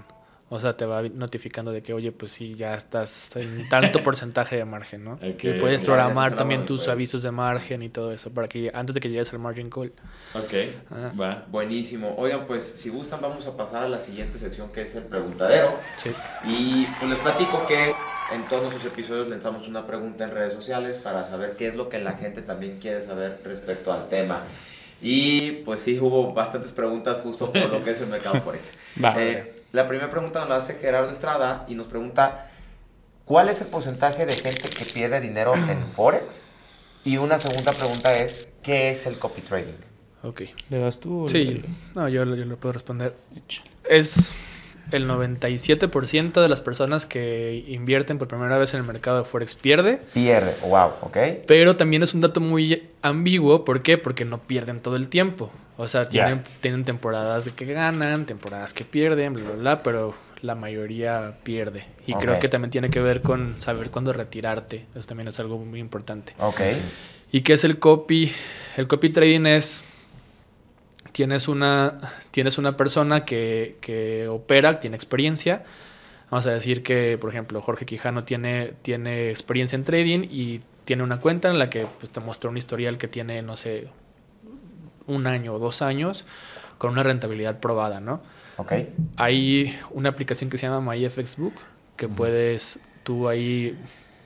O 0.56 0.60
sea, 0.60 0.78
te 0.78 0.86
va 0.86 1.02
notificando 1.02 1.72
de 1.72 1.82
que, 1.82 1.94
oye, 1.94 2.12
pues 2.12 2.32
sí, 2.32 2.54
ya 2.54 2.76
estás 2.76 3.36
en 3.36 3.68
tanto 3.70 4.04
porcentaje 4.04 4.56
de 4.56 4.66
margen, 4.66 5.04
¿no? 5.04 5.18
y 5.24 5.54
puedes 5.54 5.82
programar 5.82 6.36
también 6.36 6.68
tus 6.68 6.88
avisos 6.88 7.24
de 7.24 7.32
margen 7.32 7.82
y 7.82 7.90
todo 7.90 8.12
eso 8.12 8.30
para 8.30 8.48
que 8.48 8.70
antes 8.72 8.94
de 8.94 9.02
que 9.02 9.10
llegues 9.10 9.34
al 9.34 9.40
margin 9.40 9.72
call. 9.72 9.92
Ok, 10.36 10.54
va. 11.20 11.44
Buenísimo. 11.50 12.14
Oigan, 12.20 12.46
pues 12.46 12.64
si 12.66 12.90
gustan 12.90 13.20
vamos 13.20 13.48
a 13.48 13.58
pasar 13.58 13.82
a 13.82 13.90
la 13.90 13.98
siguiente 14.00 14.38
sección 14.38 14.72
que 14.72 14.84
es 14.84 14.96
el 14.96 15.06
preguntadero. 15.06 15.76
Sí. 15.98 16.12
Y 16.46 16.86
pues 17.00 17.10
les 17.10 17.20
platico 17.20 17.66
que 17.66 17.96
en 18.32 18.44
todos 18.48 18.72
sus 18.76 18.86
episodios 18.86 19.28
lanzamos 19.30 19.68
una 19.68 19.88
pregunta 19.88 20.24
en 20.24 20.32
redes 20.32 20.54
sociales 20.54 21.00
para 21.00 21.28
saber 21.28 21.56
qué 21.58 21.68
es 21.68 21.74
lo 21.76 21.90
que 21.90 21.98
la 21.98 22.14
gente 22.14 22.44
también 22.44 22.78
quiere 22.80 23.02
saber 23.02 23.40
respecto 23.44 23.92
al 23.92 24.08
tema. 24.08 24.44
Y 25.02 25.64
pues 25.66 25.82
sí, 25.82 26.00
hubo 26.00 26.32
bastantes 26.32 26.72
preguntas 26.72 27.20
justo 27.22 27.52
por 27.52 27.70
lo 27.70 27.84
que 27.84 27.92
es 27.92 28.02
el 28.02 28.08
mercado 28.08 28.40
forex. 28.40 28.74
eh, 29.18 29.53
la 29.74 29.88
primera 29.88 30.10
pregunta 30.10 30.40
nos 30.40 30.50
la 30.50 30.56
hace 30.58 30.76
Gerardo 30.76 31.12
Estrada 31.12 31.66
y 31.68 31.74
nos 31.74 31.88
pregunta, 31.88 32.50
¿cuál 33.26 33.50
es 33.50 33.60
el 33.60 33.68
porcentaje 33.68 34.26
de 34.26 34.36
gente 34.36 34.70
que 34.70 34.86
pierde 34.86 35.20
dinero 35.20 35.56
en 35.56 35.86
Forex? 35.96 36.52
Y 37.04 37.18
una 37.18 37.40
segunda 37.40 37.74
pregunta 37.74 38.14
es, 38.14 38.48
¿qué 38.62 38.92
es 38.92 39.08
el 39.08 39.18
copy 39.18 39.42
trading? 39.42 39.74
Ok. 40.22 40.44
¿Le 40.70 40.78
das 40.80 41.00
tú? 41.00 41.28
sí, 41.28 41.62
no, 41.96 42.08
yo, 42.08 42.24
yo 42.24 42.46
lo 42.46 42.56
puedo 42.58 42.74
responder. 42.74 43.16
Es, 43.90 44.34
el 44.92 45.08
97% 45.08 46.42
de 46.42 46.50
las 46.50 46.62
personas 46.62 47.06
que 47.06 47.64
invierten 47.68 48.18
por 48.18 48.28
primera 48.28 48.58
vez 48.58 48.74
en 48.74 48.82
el 48.82 48.86
mercado 48.86 49.20
de 49.20 49.24
Forex 49.24 49.56
pierde. 49.56 50.02
Pierde, 50.14 50.56
wow, 50.68 50.92
ok. 51.02 51.18
Pero 51.48 51.76
también 51.76 52.04
es 52.04 52.14
un 52.14 52.22
dato 52.22 52.40
muy 52.40 52.90
ambiguo, 53.02 53.66
¿por 53.66 53.82
qué? 53.82 53.98
Porque 53.98 54.26
no 54.26 54.40
pierden 54.42 54.82
todo 54.82 54.96
el 54.96 55.10
tiempo. 55.10 55.52
O 55.78 55.88
sea, 55.88 56.08
tienen, 56.08 56.44
tienen 56.62 56.86
temporadas 56.86 57.46
de 57.46 57.52
que 57.52 57.66
ganan, 57.66 58.26
temporadas 58.26 58.74
que 58.74 58.86
pierden, 58.86 59.34
bla, 59.34 59.44
bla, 59.44 59.56
bla, 59.56 59.84
pero 59.84 60.14
la 60.42 60.56
mayoría 60.56 61.38
pierde. 61.44 61.86
Y 62.06 62.14
creo 62.14 62.38
que 62.38 62.50
también 62.50 62.70
tiene 62.70 62.90
que 62.90 63.00
ver 63.00 63.22
con 63.22 63.56
saber 63.60 63.90
cuándo 63.90 64.14
retirarte. 64.14 64.86
Eso 64.94 65.08
también 65.08 65.30
es 65.30 65.40
algo 65.40 65.58
muy 65.58 65.80
importante. 65.80 66.34
Ok. 66.38 66.62
¿Y 67.32 67.42
qué 67.42 67.54
es 67.54 67.64
el 67.64 67.80
copy? 67.80 68.32
El 68.78 68.88
copy 68.88 69.10
trading 69.10 69.46
es 69.46 69.84
tienes 71.14 71.48
una, 71.48 72.00
tienes 72.32 72.58
una 72.58 72.76
persona 72.76 73.24
que, 73.24 73.78
que, 73.80 74.28
opera, 74.28 74.80
tiene 74.82 74.98
experiencia. 74.98 75.64
Vamos 76.30 76.48
a 76.48 76.52
decir 76.52 76.84
que, 76.84 77.18
por 77.18 77.30
ejemplo, 77.30 77.62
Jorge 77.62 77.86
Quijano 77.86 78.26
tiene, 78.26 78.74
tiene 78.82 79.30
experiencia 79.30 79.78
en 79.78 79.86
trading 79.86 80.28
y 80.30 80.62
tiene 80.84 81.04
una 81.04 81.20
cuenta 81.22 81.50
en 81.50 81.60
la 81.60 81.70
que 81.70 81.88
pues, 82.00 82.12
te 82.12 82.20
mostró 82.20 82.50
un 82.50 82.58
historial 82.58 82.98
que 82.98 83.08
tiene, 83.08 83.42
no 83.44 83.56
sé, 83.56 83.88
un 85.06 85.28
año 85.28 85.54
o 85.54 85.60
dos 85.60 85.82
años 85.82 86.26
con 86.78 86.92
una 86.92 87.04
rentabilidad 87.04 87.60
probada, 87.60 88.02
¿no? 88.02 88.22
Ok. 88.58 88.74
Hay 89.16 89.80
una 89.92 90.10
aplicación 90.10 90.50
que 90.50 90.58
se 90.58 90.68
llama 90.68 90.94
MyFXBook 90.94 91.54
que 91.96 92.08
puedes 92.08 92.80
tú 93.04 93.30
ahí, 93.30 93.78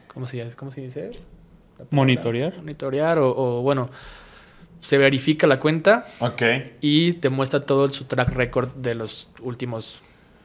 ¿cómo 0.08 0.26
se, 0.26 0.50
cómo 0.56 0.72
se 0.72 0.82
dice? 0.82 1.12
Monitorear. 1.92 2.56
Monitorear 2.56 3.20
o, 3.20 3.30
o 3.36 3.62
bueno, 3.62 3.90
se 4.88 4.98
verifica 4.98 5.48
la 5.48 5.60
cuenta. 5.60 6.06
Y 6.80 7.12
te 7.14 7.30
muestra 7.30 7.60
todo 7.60 7.92
su 7.92 8.06
track 8.06 8.30
record 8.30 8.70
de 8.76 8.96
los 8.96 9.28
últimos. 9.42 10.02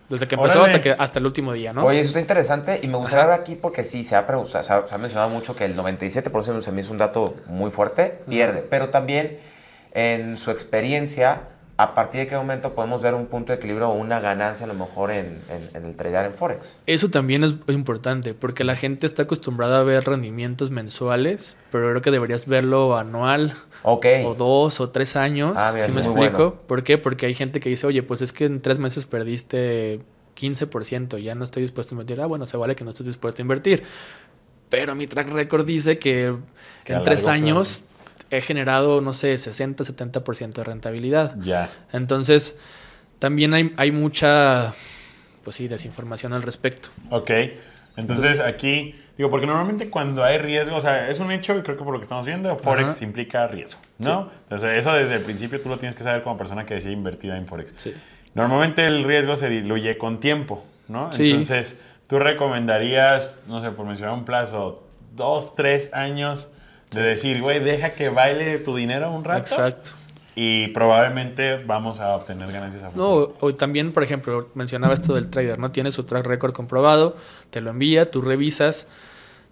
Desde 0.08 0.26
que 0.26 0.34
empezó 0.34 0.64
hasta, 0.64 0.80
que, 0.80 0.90
hasta 0.90 1.20
el 1.20 1.26
último 1.26 1.52
día, 1.52 1.72
¿no? 1.72 1.84
Oye, 1.84 2.00
eso 2.00 2.08
está 2.08 2.20
interesante 2.20 2.80
y 2.82 2.88
me 2.88 2.96
gustaría 2.96 3.26
ver 3.26 3.38
aquí 3.38 3.54
porque 3.54 3.84
sí, 3.84 4.02
se 4.02 4.16
ha, 4.16 4.26
se 4.46 4.58
ha, 4.58 4.62
se 4.64 4.72
ha 4.72 4.98
mencionado 4.98 5.30
mucho 5.30 5.54
que 5.54 5.64
el 5.64 5.76
97% 5.76 6.60
se 6.60 6.72
me 6.72 6.80
hizo 6.80 6.90
un 6.90 6.98
dato 6.98 7.36
muy 7.46 7.70
fuerte, 7.70 8.18
pierde, 8.28 8.66
pero 8.68 8.88
también 8.88 9.38
en 9.94 10.36
su 10.36 10.50
experiencia 10.50 11.42
¿a 11.76 11.94
partir 11.94 12.20
de 12.20 12.26
qué 12.28 12.36
momento 12.36 12.74
podemos 12.74 13.02
ver 13.02 13.14
un 13.14 13.26
punto 13.26 13.52
de 13.52 13.58
equilibrio 13.58 13.88
o 13.88 13.94
una 13.94 14.20
ganancia 14.20 14.64
a 14.64 14.68
lo 14.68 14.74
mejor 14.74 15.10
en, 15.10 15.38
el 15.74 15.96
tradear 15.96 16.26
en 16.26 16.34
Forex? 16.34 16.80
Eso 16.86 17.08
también 17.10 17.44
es 17.44 17.54
importante, 17.68 18.34
porque 18.34 18.64
la 18.64 18.76
gente 18.76 19.06
está 19.06 19.22
acostumbrada 19.22 19.80
a 19.80 19.82
ver 19.82 20.04
rendimientos 20.04 20.70
mensuales, 20.70 21.56
pero 21.70 21.90
creo 21.90 22.02
que 22.02 22.10
deberías 22.10 22.46
verlo 22.46 22.96
anual. 22.96 23.54
O 23.82 24.34
dos 24.34 24.80
o 24.80 24.90
tres 24.90 25.16
años, 25.16 25.54
ah, 25.56 25.74
si 25.76 25.90
me 25.90 26.00
explico. 26.00 26.54
¿Por 26.66 26.84
qué? 26.84 26.98
Porque 26.98 27.26
hay 27.26 27.34
gente 27.34 27.60
que 27.60 27.68
dice, 27.68 27.86
oye, 27.86 28.02
pues 28.02 28.22
es 28.22 28.32
que 28.32 28.44
en 28.44 28.60
tres 28.60 28.78
meses 28.78 29.06
perdiste 29.06 30.00
15%, 30.38 31.18
ya 31.18 31.34
no 31.34 31.44
estoy 31.44 31.62
dispuesto 31.62 31.94
a 31.94 31.96
invertir. 31.96 32.20
Ah, 32.20 32.26
bueno, 32.26 32.46
se 32.46 32.56
vale 32.56 32.76
que 32.76 32.84
no 32.84 32.90
estés 32.90 33.06
dispuesto 33.06 33.42
a 33.42 33.44
invertir. 33.44 33.82
Pero 34.68 34.94
mi 34.94 35.06
track 35.06 35.28
record 35.28 35.66
dice 35.66 35.98
que, 35.98 36.34
en 36.86 37.02
tres 37.02 37.26
años 37.26 37.84
he 38.30 38.40
generado, 38.40 39.02
no 39.02 39.12
sé, 39.12 39.36
60, 39.36 39.84
70% 39.84 40.52
de 40.52 40.64
rentabilidad. 40.64 41.36
Ya. 41.40 41.68
Entonces, 41.92 42.56
también 43.18 43.52
hay, 43.52 43.74
hay 43.76 43.92
mucha, 43.92 44.72
pues 45.44 45.56
sí, 45.56 45.68
desinformación 45.68 46.32
al 46.32 46.42
respecto. 46.42 46.88
Ok. 47.10 47.30
Entonces, 47.96 48.40
aquí, 48.40 48.94
digo, 49.16 49.30
porque 49.30 49.46
normalmente 49.46 49.90
cuando 49.90 50.24
hay 50.24 50.38
riesgo, 50.38 50.76
o 50.76 50.80
sea, 50.80 51.08
es 51.08 51.20
un 51.20 51.30
hecho, 51.32 51.56
y 51.58 51.62
creo 51.62 51.76
que 51.76 51.84
por 51.84 51.92
lo 51.92 51.98
que 51.98 52.04
estamos 52.04 52.26
viendo, 52.26 52.54
Forex 52.56 53.02
implica 53.02 53.46
riesgo, 53.46 53.80
¿no? 53.98 54.30
Entonces, 54.44 54.76
eso 54.76 54.92
desde 54.92 55.16
el 55.16 55.22
principio 55.22 55.60
tú 55.60 55.68
lo 55.68 55.78
tienes 55.78 55.94
que 55.96 56.02
saber 56.02 56.22
como 56.22 56.36
persona 56.36 56.64
que 56.64 56.74
decide 56.74 56.92
invertir 56.92 57.30
en 57.32 57.46
Forex. 57.46 57.74
Sí. 57.76 57.94
Normalmente 58.34 58.86
el 58.86 59.04
riesgo 59.04 59.36
se 59.36 59.48
diluye 59.48 59.98
con 59.98 60.18
tiempo, 60.20 60.64
¿no? 60.88 61.12
Sí. 61.12 61.30
Entonces, 61.30 61.80
tú 62.06 62.18
recomendarías, 62.18 63.34
no 63.46 63.60
sé, 63.60 63.70
por 63.70 63.86
mencionar 63.86 64.14
un 64.14 64.24
plazo, 64.24 64.86
dos, 65.14 65.54
tres 65.54 65.92
años 65.92 66.48
de 66.90 67.02
decir, 67.02 67.40
güey, 67.40 67.60
deja 67.60 67.90
que 67.90 68.08
baile 68.08 68.58
tu 68.58 68.76
dinero 68.76 69.10
un 69.10 69.24
rato. 69.24 69.40
Exacto. 69.40 69.92
Y 70.34 70.68
probablemente 70.68 71.62
vamos 71.64 72.00
a 72.00 72.14
obtener 72.16 72.50
ganancias 72.50 72.82
a 72.82 72.90
futuro. 72.90 73.34
No, 73.40 73.46
o 73.46 73.54
también, 73.54 73.92
por 73.92 74.02
ejemplo, 74.02 74.48
mencionaba 74.54 74.94
esto 74.94 75.14
del 75.14 75.28
trader, 75.28 75.58
¿no? 75.58 75.70
Tiene 75.72 75.92
su 75.92 76.04
track 76.04 76.26
record 76.26 76.52
comprobado, 76.52 77.16
te 77.50 77.60
lo 77.60 77.70
envía, 77.70 78.10
tú 78.10 78.22
revisas. 78.22 78.86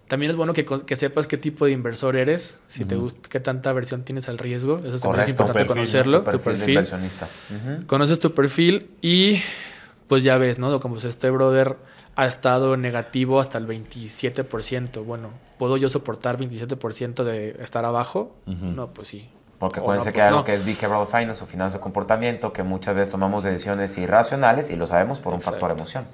También 0.07 0.31
es 0.31 0.35
bueno 0.35 0.53
que, 0.53 0.65
que 0.65 0.95
sepas 0.95 1.27
qué 1.27 1.37
tipo 1.37 1.65
de 1.65 1.71
inversor 1.71 2.17
eres, 2.17 2.59
si 2.67 2.83
te 2.83 2.95
gusta, 2.95 3.29
qué 3.29 3.39
tanta 3.39 3.69
aversión 3.69 4.03
tienes 4.03 4.27
al 4.27 4.39
riesgo. 4.39 4.81
Eso 4.83 4.97
también 4.99 5.21
es 5.21 5.29
importante 5.29 5.65
conocerlo, 5.65 6.23
tu 6.23 6.39
perfil. 6.39 6.69
inversionista. 6.69 7.29
Conoces 7.87 8.19
tu 8.19 8.33
perfil 8.33 8.89
y 9.01 9.41
pues 10.07 10.23
ya 10.23 10.37
ves, 10.37 10.59
¿no? 10.59 10.77
Como 10.81 10.95
pues 10.95 11.05
este 11.05 11.29
brother 11.29 11.77
ha 12.17 12.25
estado 12.25 12.75
negativo 12.75 13.39
hasta 13.39 13.57
el 13.57 13.67
27%. 13.67 15.05
Bueno, 15.05 15.29
¿puedo 15.57 15.77
yo 15.77 15.87
soportar 15.87 16.37
27% 16.37 17.23
de 17.23 17.55
estar 17.61 17.85
abajo? 17.85 18.35
No, 18.45 18.93
pues 18.93 19.07
sí. 19.07 19.29
Porque 19.61 19.79
acuérdense 19.79 20.11
que 20.11 20.17
pues 20.17 20.25
algo 20.25 20.43
que 20.43 20.55
es 20.55 20.65
behavioral 20.65 21.05
finance 21.05 21.43
o 21.43 21.45
finanzas 21.45 21.73
de 21.73 21.81
comportamiento, 21.81 22.51
que 22.51 22.63
muchas 22.63 22.95
veces 22.95 23.11
tomamos 23.11 23.43
decisiones 23.43 23.95
irracionales 23.95 24.71
y 24.71 24.75
lo 24.75 24.87
sabemos 24.87 25.19
por 25.19 25.35
un 25.35 25.41
factor 25.41 25.69
emoción. 25.69 26.05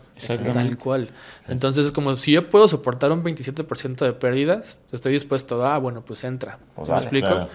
Tal 0.51 0.77
cual. 0.77 1.11
Entonces 1.47 1.85
es 1.85 1.91
como 1.93 2.17
si 2.17 2.33
yo 2.33 2.49
puedo 2.49 2.67
soportar 2.67 3.13
un 3.13 3.23
27% 3.23 4.03
de 4.03 4.11
pérdidas, 4.11 4.81
estoy 4.91 5.13
dispuesto 5.13 5.63
a, 5.63 5.75
ah, 5.75 5.77
bueno, 5.77 6.03
pues 6.03 6.25
entra. 6.25 6.59
Pues 6.75 6.89
¿Me 6.89 6.97
explico? 6.97 7.47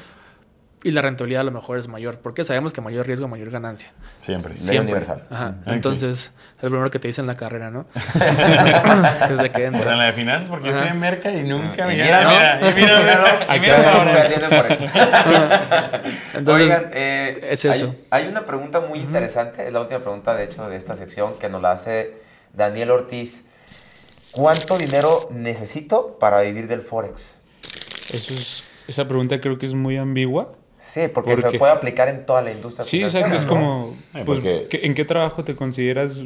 Y 0.85 0.90
la 0.90 1.03
rentabilidad 1.03 1.42
a 1.42 1.45
lo 1.45 1.53
mejor 1.53 1.79
es 1.79 1.87
mayor, 1.87 2.18
porque 2.18 2.45
sabemos 2.45 2.73
que 2.73 2.81
mayor 2.81 3.07
riesgo, 3.07 3.29
mayor 3.29 3.51
ganancia. 3.51 3.92
Siempre. 4.21 4.59
Siempre. 4.59 4.81
universal. 4.81 5.25
Ajá. 5.31 5.55
Entonces, 5.66 6.33
es 6.57 6.62
lo 6.62 6.71
primero 6.71 6.90
que 6.90 6.99
te 6.99 7.09
dicen 7.09 7.23
en 7.23 7.27
la 7.29 7.37
carrera, 7.37 7.71
¿no? 7.71 7.87
Desde 7.95 9.53
que 9.53 9.64
entras. 9.66 9.87
en 9.87 9.99
la 9.99 10.07
de 10.07 10.12
finanzas, 10.12 10.49
porque 10.49 10.66
yo 10.66 10.71
estoy 10.73 10.88
en 10.88 10.99
Merca 10.99 11.31
y 11.31 11.45
nunca 11.45 11.87
me 11.87 11.95
mira, 11.95 12.29
mira, 12.29 12.59
mira, 12.61 12.75
mira, 12.75 13.01
mira, 13.01 14.49
mira, 14.51 16.03
Entonces, 16.35 16.66
Oigan, 16.66 16.90
eh, 16.92 17.49
es 17.51 17.64
eso. 17.64 17.95
Hay, 18.11 18.27
una 18.27 18.45
pregunta 18.45 18.81
muy 18.81 18.99
interesante, 18.99 19.66
es 19.66 19.73
la 19.73 19.81
última 19.81 20.01
pregunta, 20.01 20.35
de 20.35 20.45
hecho, 20.45 20.68
de 20.68 20.77
esta 20.77 20.97
sección, 20.97 21.38
que 21.38 21.49
nos 21.49 21.62
la 21.62 21.73
hace 21.73 22.14
Daniel 22.53 22.90
Ortiz. 22.90 23.47
¿Cuánto 24.33 24.79
dinero 24.79 25.29
necesito 25.31 26.18
para 26.18 26.40
vivir 26.40 26.66
del 26.66 26.81
Forex? 26.81 27.37
Eso 28.12 28.35
es, 28.35 28.64
esa 28.88 29.07
pregunta 29.07 29.40
creo 29.40 29.59
que 29.59 29.66
es 29.66 29.75
muy 29.75 29.97
ambigua 29.99 30.53
Sí, 30.83 31.03
porque, 31.12 31.37
se 31.37 31.59
puede 31.59 31.73
aplicar 31.73 32.09
en 32.09 32.27
toda 32.27 32.42
la 32.42 32.51
industria. 32.51 32.85
Sí, 32.85 33.01
exacto. 33.01 33.35
Es 33.35 33.47
como, 33.47 33.97
pues, 34.27 34.40
¿en 34.45 34.95
qué 34.95 35.05
trabajo 35.05 35.45
te 35.45 35.55
consideras 35.55 36.25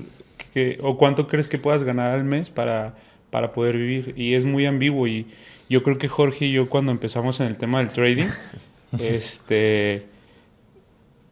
que, 0.55 0.79
o 0.83 0.97
cuánto 0.97 1.29
crees 1.29 1.47
que 1.47 1.59
puedas 1.59 1.85
ganar 1.85 2.13
al 2.13 2.25
mes 2.25 2.51
para, 2.51 2.95
para 3.31 3.53
poder 3.53 3.77
vivir? 3.77 4.15
Y 4.17 4.35
es 4.35 4.45
muy 4.45 4.65
ambiguo. 4.65 5.07
Y 5.07 5.27
yo 5.69 5.83
creo 5.83 5.99
que 5.99 6.09
Jorge 6.09 6.47
y 6.47 6.53
yo 6.53 6.69
cuando 6.69 6.91
empezamos 6.91 7.39
en 7.41 7.47
el 7.47 7.59
tema 7.59 7.79
del 7.79 7.89
trading, 7.91 8.29
este, 8.99 10.07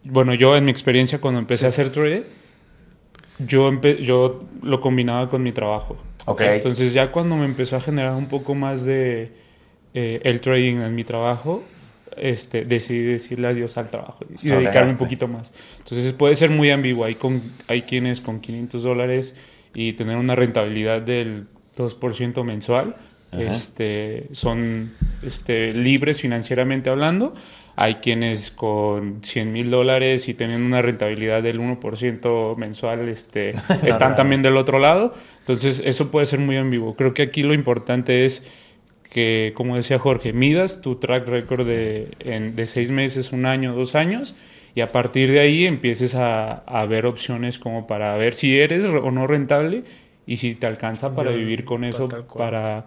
bueno, 0.05 0.35
yo 0.35 0.55
en 0.57 0.67
mi 0.67 0.71
experiencia 0.71 1.19
cuando 1.19 1.41
empecé 1.41 1.67
a 1.67 1.71
hacer 1.71 1.91
trading, 1.91 2.23
yo, 3.39 3.81
yo 3.81 4.45
lo 4.63 4.81
combinaba 4.81 5.29
con 5.31 5.43
mi 5.43 5.53
trabajo. 5.53 5.97
Okay. 6.27 6.57
Entonces 6.57 6.93
ya 6.93 7.11
cuando 7.11 7.37
me 7.37 7.47
empezó 7.47 7.77
a 7.77 7.81
generar 7.81 8.15
un 8.15 8.27
poco 8.27 8.55
más 8.55 8.85
de 8.85 9.33
eh, 9.95 10.21
el 10.25 10.41
trading 10.41 10.77
en 10.77 10.95
mi 10.95 11.05
trabajo, 11.05 11.65
este, 12.17 12.65
decidí 12.65 13.03
decirle 13.03 13.49
adiós 13.49 13.77
al 13.77 13.91
trabajo 13.91 14.25
y 14.29 14.49
dedicarme 14.49 14.93
un 14.93 14.99
poquito 14.99 15.29
más. 15.29 15.53
Entonces 15.79 16.13
puede 16.13 16.37
ser 16.37 16.51
muy 16.51 16.71
ambiguo. 16.71 17.05
Hay, 17.05 17.15
con, 17.15 17.43
hay 17.69 17.83
quienes 17.83 18.21
con 18.21 18.41
500 18.41 18.83
dólares 18.83 19.35
y 19.75 19.95
tener 19.95 20.17
una 20.17 20.37
rentabilidad 20.37 21.03
del 21.03 21.47
2% 21.77 22.45
mensual 22.45 22.97
este, 23.39 24.29
son 24.33 24.93
este, 25.23 25.73
libres 25.73 26.21
financieramente 26.21 26.91
hablando. 26.91 27.35
Hay 27.77 27.97
quienes 27.97 28.51
con 28.53 29.19
100 29.23 29.53
mil 29.53 29.71
dólares 29.71 30.29
y 30.29 30.35
teniendo 30.35 30.65
una 30.65 30.81
rentabilidad 30.81 31.43
del 31.43 31.59
1% 31.61 32.57
mensual 32.57 33.09
este, 33.09 33.55
están 33.83 34.15
también 34.15 34.43
del 34.43 34.57
otro 34.57 34.79
lado. 34.79 35.13
Entonces 35.41 35.83
eso 35.85 36.11
puede 36.11 36.27
ser 36.27 36.39
muy 36.39 36.57
ambiguo. 36.57 36.95
Creo 36.95 37.15
que 37.15 37.23
aquí 37.23 37.43
lo 37.43 37.53
importante 37.53 38.25
es 38.25 38.49
que, 39.15 39.53
como 39.55 39.77
decía 39.77 40.01
Jorge, 40.01 40.33
midas 40.33 40.81
tu 40.81 40.97
track 40.97 41.29
record 41.29 41.65
de, 41.65 42.09
de 42.19 42.67
seis 42.67 42.91
meses, 42.91 43.31
un 43.31 43.47
año, 43.47 43.73
dos 43.73 43.95
años, 43.95 44.35
y 44.75 44.81
a 44.81 44.89
partir 44.89 45.31
de 45.31 45.39
ahí 45.39 45.67
empieces 45.67 46.17
a, 46.17 46.53
a, 46.53 46.85
ver 46.87 47.07
opciones 47.07 47.61
como 47.61 47.87
para 47.87 48.17
ver 48.17 48.35
si 48.35 48.59
eres 48.59 48.85
o 48.85 49.11
no 49.13 49.29
rentable 49.29 49.85
y 50.27 50.39
si 50.39 50.57
te 50.57 50.67
alcanza 50.67 51.15
para 51.15 51.31
vivir 51.31 51.65
con 51.65 51.85
eso, 51.85 52.09
para 52.37 52.87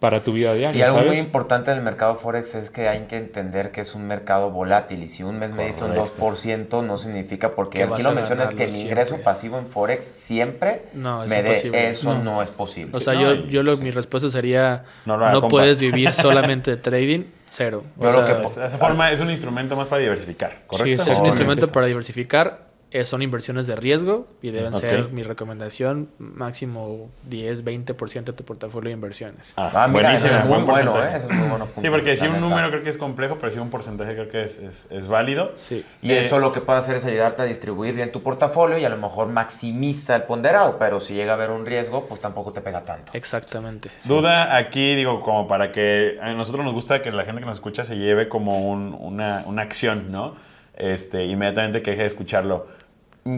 para 0.00 0.22
tu 0.22 0.32
vida 0.32 0.54
diaria. 0.54 0.78
Y 0.78 0.82
algo 0.82 1.02
muy 1.02 1.18
importante 1.18 1.72
en 1.72 1.78
el 1.78 1.82
mercado 1.82 2.14
Forex 2.16 2.54
es 2.54 2.70
que 2.70 2.88
hay 2.88 3.06
que 3.08 3.16
entender 3.16 3.72
que 3.72 3.80
es 3.80 3.94
un 3.94 4.06
mercado 4.06 4.50
volátil 4.50 5.02
y 5.02 5.08
si 5.08 5.24
un 5.24 5.38
mes 5.38 5.50
me 5.50 5.66
diste 5.66 5.84
un 5.84 5.94
2% 5.94 6.84
no 6.84 6.98
significa 6.98 7.50
porque 7.50 7.82
aquí 7.82 8.02
lo 8.02 8.12
mencionas 8.12 8.54
que 8.54 8.66
mi 8.66 8.80
ingreso 8.80 9.18
pasivo 9.18 9.58
en 9.58 9.66
Forex 9.66 10.04
siempre 10.04 10.82
me 10.94 11.42
dé 11.42 11.90
eso 11.90 12.14
no. 12.18 12.42
es 12.42 12.50
posible. 12.50 12.96
O 12.96 13.00
sea, 13.00 13.14
yo, 13.14 13.34
yo 13.46 13.62
lo, 13.62 13.76
mi 13.78 13.90
respuesta 13.90 14.30
sería 14.30 14.84
no, 15.04 15.48
puedes 15.48 15.80
vivir 15.80 16.12
solamente 16.14 16.72
de 16.72 16.76
trading, 16.76 17.24
cero. 17.48 17.82
O 17.98 18.10
sea, 18.10 18.24
que, 18.24 18.44
esa 18.44 18.78
forma 18.78 19.10
es 19.10 19.18
un 19.20 19.30
instrumento 19.30 19.74
más 19.74 19.88
para 19.88 20.00
diversificar, 20.00 20.58
¿correcto? 20.66 21.02
Sí, 21.02 21.10
es 21.10 21.18
un 21.18 21.26
instrumento 21.26 21.66
para 21.68 21.86
diversificar 21.86 22.67
son 23.04 23.22
inversiones 23.22 23.66
de 23.66 23.76
riesgo 23.76 24.26
y 24.40 24.50
deben 24.50 24.74
ser, 24.74 25.10
mi 25.10 25.22
recomendación, 25.22 26.08
máximo 26.18 27.10
10, 27.28 27.64
20% 27.64 28.24
de 28.24 28.32
tu 28.32 28.44
portafolio 28.44 28.88
de 28.88 28.94
inversiones. 28.94 29.52
Ah, 29.56 29.70
ah 29.74 29.86
buenísimo. 29.86 30.32
Es 30.38 30.44
muy 30.46 30.62
bueno, 30.62 31.02
¿eh? 31.02 31.12
Eso 31.14 31.28
es 31.30 31.36
muy 31.36 31.48
bueno. 31.48 31.68
Sí, 31.80 31.90
porque 31.90 32.16
si 32.16 32.26
un 32.26 32.40
número 32.40 32.70
creo 32.70 32.82
que 32.82 32.88
es 32.88 32.98
complejo, 32.98 33.36
pero 33.38 33.52
si 33.52 33.58
un 33.58 33.70
porcentaje 33.70 34.14
creo 34.14 34.28
que 34.28 34.42
es, 34.42 34.86
es, 34.90 35.08
válido. 35.08 35.52
Sí. 35.54 35.84
Y 36.02 36.12
eh, 36.12 36.20
eso 36.20 36.38
lo 36.38 36.52
que 36.52 36.60
puede 36.60 36.78
hacer 36.78 36.96
es 36.96 37.04
ayudarte 37.04 37.42
a 37.42 37.44
distribuir 37.44 37.94
bien 37.94 38.10
tu 38.10 38.22
portafolio 38.22 38.78
y 38.78 38.84
a 38.84 38.88
lo 38.88 38.96
mejor 38.96 39.28
maximiza 39.28 40.16
el 40.16 40.22
ponderado, 40.22 40.78
pero 40.78 41.00
si 41.00 41.14
llega 41.14 41.32
a 41.32 41.34
haber 41.34 41.50
un 41.50 41.66
riesgo, 41.66 42.06
pues 42.06 42.20
tampoco 42.20 42.52
te 42.52 42.60
pega 42.60 42.82
tanto. 42.82 43.12
Exactamente. 43.14 43.90
Duda 44.04 44.56
aquí, 44.56 44.94
digo, 44.94 45.20
como 45.20 45.46
para 45.46 45.72
que 45.72 46.18
a 46.22 46.32
nosotros 46.32 46.64
nos 46.64 46.74
gusta 46.74 47.02
que 47.02 47.12
la 47.12 47.24
gente 47.24 47.40
que 47.40 47.46
nos 47.46 47.58
escucha 47.58 47.84
se 47.84 47.96
lleve 47.96 48.28
como 48.28 48.70
una, 48.70 49.44
una 49.46 49.62
acción, 49.62 50.10
¿no? 50.10 50.36
Este, 50.78 51.24
inmediatamente 51.24 51.82
que 51.82 51.90
deje 51.90 52.02
de 52.02 52.08
escucharlo 52.08 52.68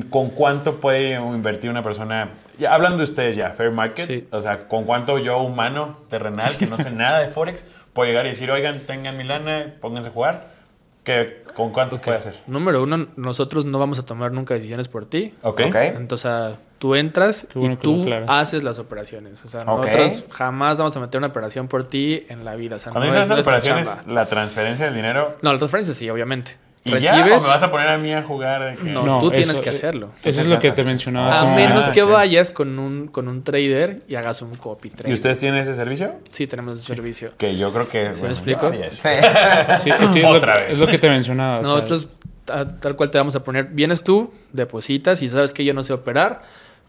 ¿Con 0.08 0.30
cuánto 0.30 0.76
puede 0.76 1.14
invertir 1.14 1.68
una 1.70 1.82
persona? 1.82 2.30
Ya, 2.58 2.72
hablando 2.72 2.98
de 2.98 3.04
ustedes 3.04 3.36
ya, 3.36 3.50
Fair 3.50 3.72
Market, 3.72 4.32
o 4.32 4.40
sea, 4.40 4.68
¿con 4.68 4.84
cuánto 4.84 5.18
yo, 5.18 5.38
humano, 5.38 5.96
terrenal, 6.08 6.56
que 6.56 6.66
no 6.66 6.76
sé 6.76 6.90
nada 6.90 7.18
de 7.20 7.26
Forex, 7.26 7.64
puedo 7.92 8.08
llegar 8.08 8.26
y 8.26 8.28
decir, 8.28 8.50
oigan, 8.50 8.80
tengan 8.80 9.16
mi 9.16 9.24
lana, 9.24 9.74
pónganse 9.80 10.10
a 10.10 10.12
jugar? 10.12 10.60
¿Qué, 11.02 11.42
¿Con 11.54 11.72
cuánto 11.72 11.96
se 11.96 12.02
puede 12.02 12.18
hacer? 12.18 12.34
Número 12.46 12.82
uno, 12.82 13.08
nosotros 13.16 13.64
no 13.64 13.78
vamos 13.78 13.98
a 13.98 14.04
tomar 14.04 14.32
nunca 14.32 14.54
decisiones 14.54 14.88
por 14.88 15.06
ti. 15.06 15.34
Ok. 15.42 15.60
Entonces, 15.60 16.56
tú 16.78 16.94
entras 16.94 17.48
y 17.54 17.76
tú 17.76 18.06
haces 18.28 18.62
las 18.62 18.78
operaciones. 18.78 19.44
O 19.44 19.48
sea, 19.48 19.64
nosotros 19.64 20.24
jamás 20.30 20.78
vamos 20.78 20.96
a 20.96 21.00
meter 21.00 21.18
una 21.18 21.28
operación 21.28 21.68
por 21.68 21.84
ti 21.84 22.26
en 22.28 22.44
la 22.44 22.54
vida. 22.54 22.76
O 22.76 22.78
sea, 22.78 22.92
Cuando 22.92 23.12
no 23.12 23.20
dices 23.20 23.38
operaciones, 23.38 23.88
la 24.06 24.26
transferencia 24.26 24.86
del 24.86 24.94
dinero... 24.94 25.36
No, 25.42 25.52
la 25.52 25.58
transferencia 25.58 25.94
sí, 25.94 26.08
obviamente. 26.10 26.56
¿Y 26.82 26.90
recibes. 26.92 27.12
Ya, 27.12 27.36
¿O 27.36 27.40
me 27.40 27.48
vas 27.48 27.62
a 27.62 27.70
poner 27.70 27.88
a 27.88 27.98
mí 27.98 28.12
a 28.12 28.22
jugar? 28.22 28.82
No, 28.82 29.18
tú 29.20 29.30
tienes 29.30 29.60
que 29.60 29.70
hacerlo. 29.70 30.10
Eso 30.22 30.40
es 30.40 30.48
lo 30.48 30.58
que 30.58 30.70
te 30.70 30.82
mencionaba. 30.82 31.40
A 31.40 31.54
menos 31.54 31.88
que 31.90 32.02
vayas 32.02 32.50
con 32.50 32.78
un, 32.78 33.08
con 33.08 33.28
un 33.28 33.42
trader 33.42 34.02
y 34.08 34.14
hagas 34.14 34.42
un 34.42 34.54
copy 34.54 34.90
trade. 34.90 35.10
¿Y 35.10 35.14
ustedes 35.14 35.38
tienen 35.38 35.60
ese 35.60 35.74
servicio? 35.74 36.14
Sí, 36.30 36.46
tenemos 36.46 36.78
ese 36.78 36.86
servicio. 36.86 37.32
Que 37.36 37.56
yo 37.56 37.72
creo 37.72 37.88
que. 37.88 38.14
¿Se 38.14 38.24
me 38.24 38.30
explico? 38.30 38.70
Sí, 38.72 39.90
sí, 40.12 40.22
Otra 40.24 40.56
vez. 40.56 40.72
Es 40.72 40.80
lo 40.80 40.86
que 40.86 40.98
te 40.98 41.08
mencionaba. 41.08 41.60
Nosotros, 41.60 42.08
tal 42.46 42.96
cual 42.96 43.10
te 43.10 43.18
vamos 43.18 43.36
a 43.36 43.44
poner. 43.44 43.66
Vienes 43.66 44.02
tú, 44.02 44.32
depositas 44.52 45.22
y 45.22 45.28
sabes 45.28 45.52
que 45.52 45.64
yo 45.64 45.74
no 45.74 45.82
sé 45.82 45.92
operar 45.92 46.42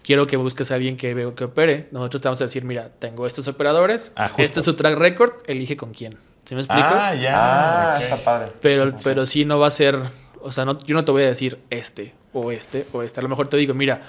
quiero 0.03 0.27
que 0.27 0.37
busques 0.37 0.71
a 0.71 0.75
alguien 0.75 0.97
que 0.97 1.13
veo 1.13 1.35
que 1.35 1.45
opere. 1.45 1.87
Nosotros 1.91 2.21
te 2.21 2.27
vamos 2.27 2.41
a 2.41 2.45
decir, 2.45 2.63
mira, 2.63 2.89
tengo 2.99 3.27
estos 3.27 3.47
operadores, 3.47 4.11
ah, 4.15 4.31
este 4.37 4.59
es 4.59 4.65
su 4.65 4.73
track 4.73 4.97
record, 4.97 5.33
elige 5.47 5.77
con 5.77 5.93
quién. 5.93 6.17
¿Sí 6.51 6.55
me 6.55 6.61
explico? 6.63 6.85
Ah, 6.91 7.15
ya. 7.15 7.95
Ah, 7.95 7.99
está 8.01 8.17
padre. 8.17 8.51
Pero, 8.59 8.93
pero 9.01 9.25
sí 9.25 9.45
no 9.45 9.57
va 9.57 9.67
a 9.67 9.71
ser, 9.71 9.97
o 10.41 10.51
sea, 10.51 10.65
no, 10.65 10.77
yo 10.79 10.93
no 10.95 11.05
te 11.05 11.13
voy 11.13 11.23
a 11.23 11.27
decir 11.27 11.59
este 11.69 12.13
o 12.33 12.51
este 12.51 12.85
o 12.91 13.03
este. 13.03 13.21
A 13.21 13.23
lo 13.23 13.29
mejor 13.29 13.47
te 13.47 13.55
digo, 13.55 13.73
mira, 13.73 14.01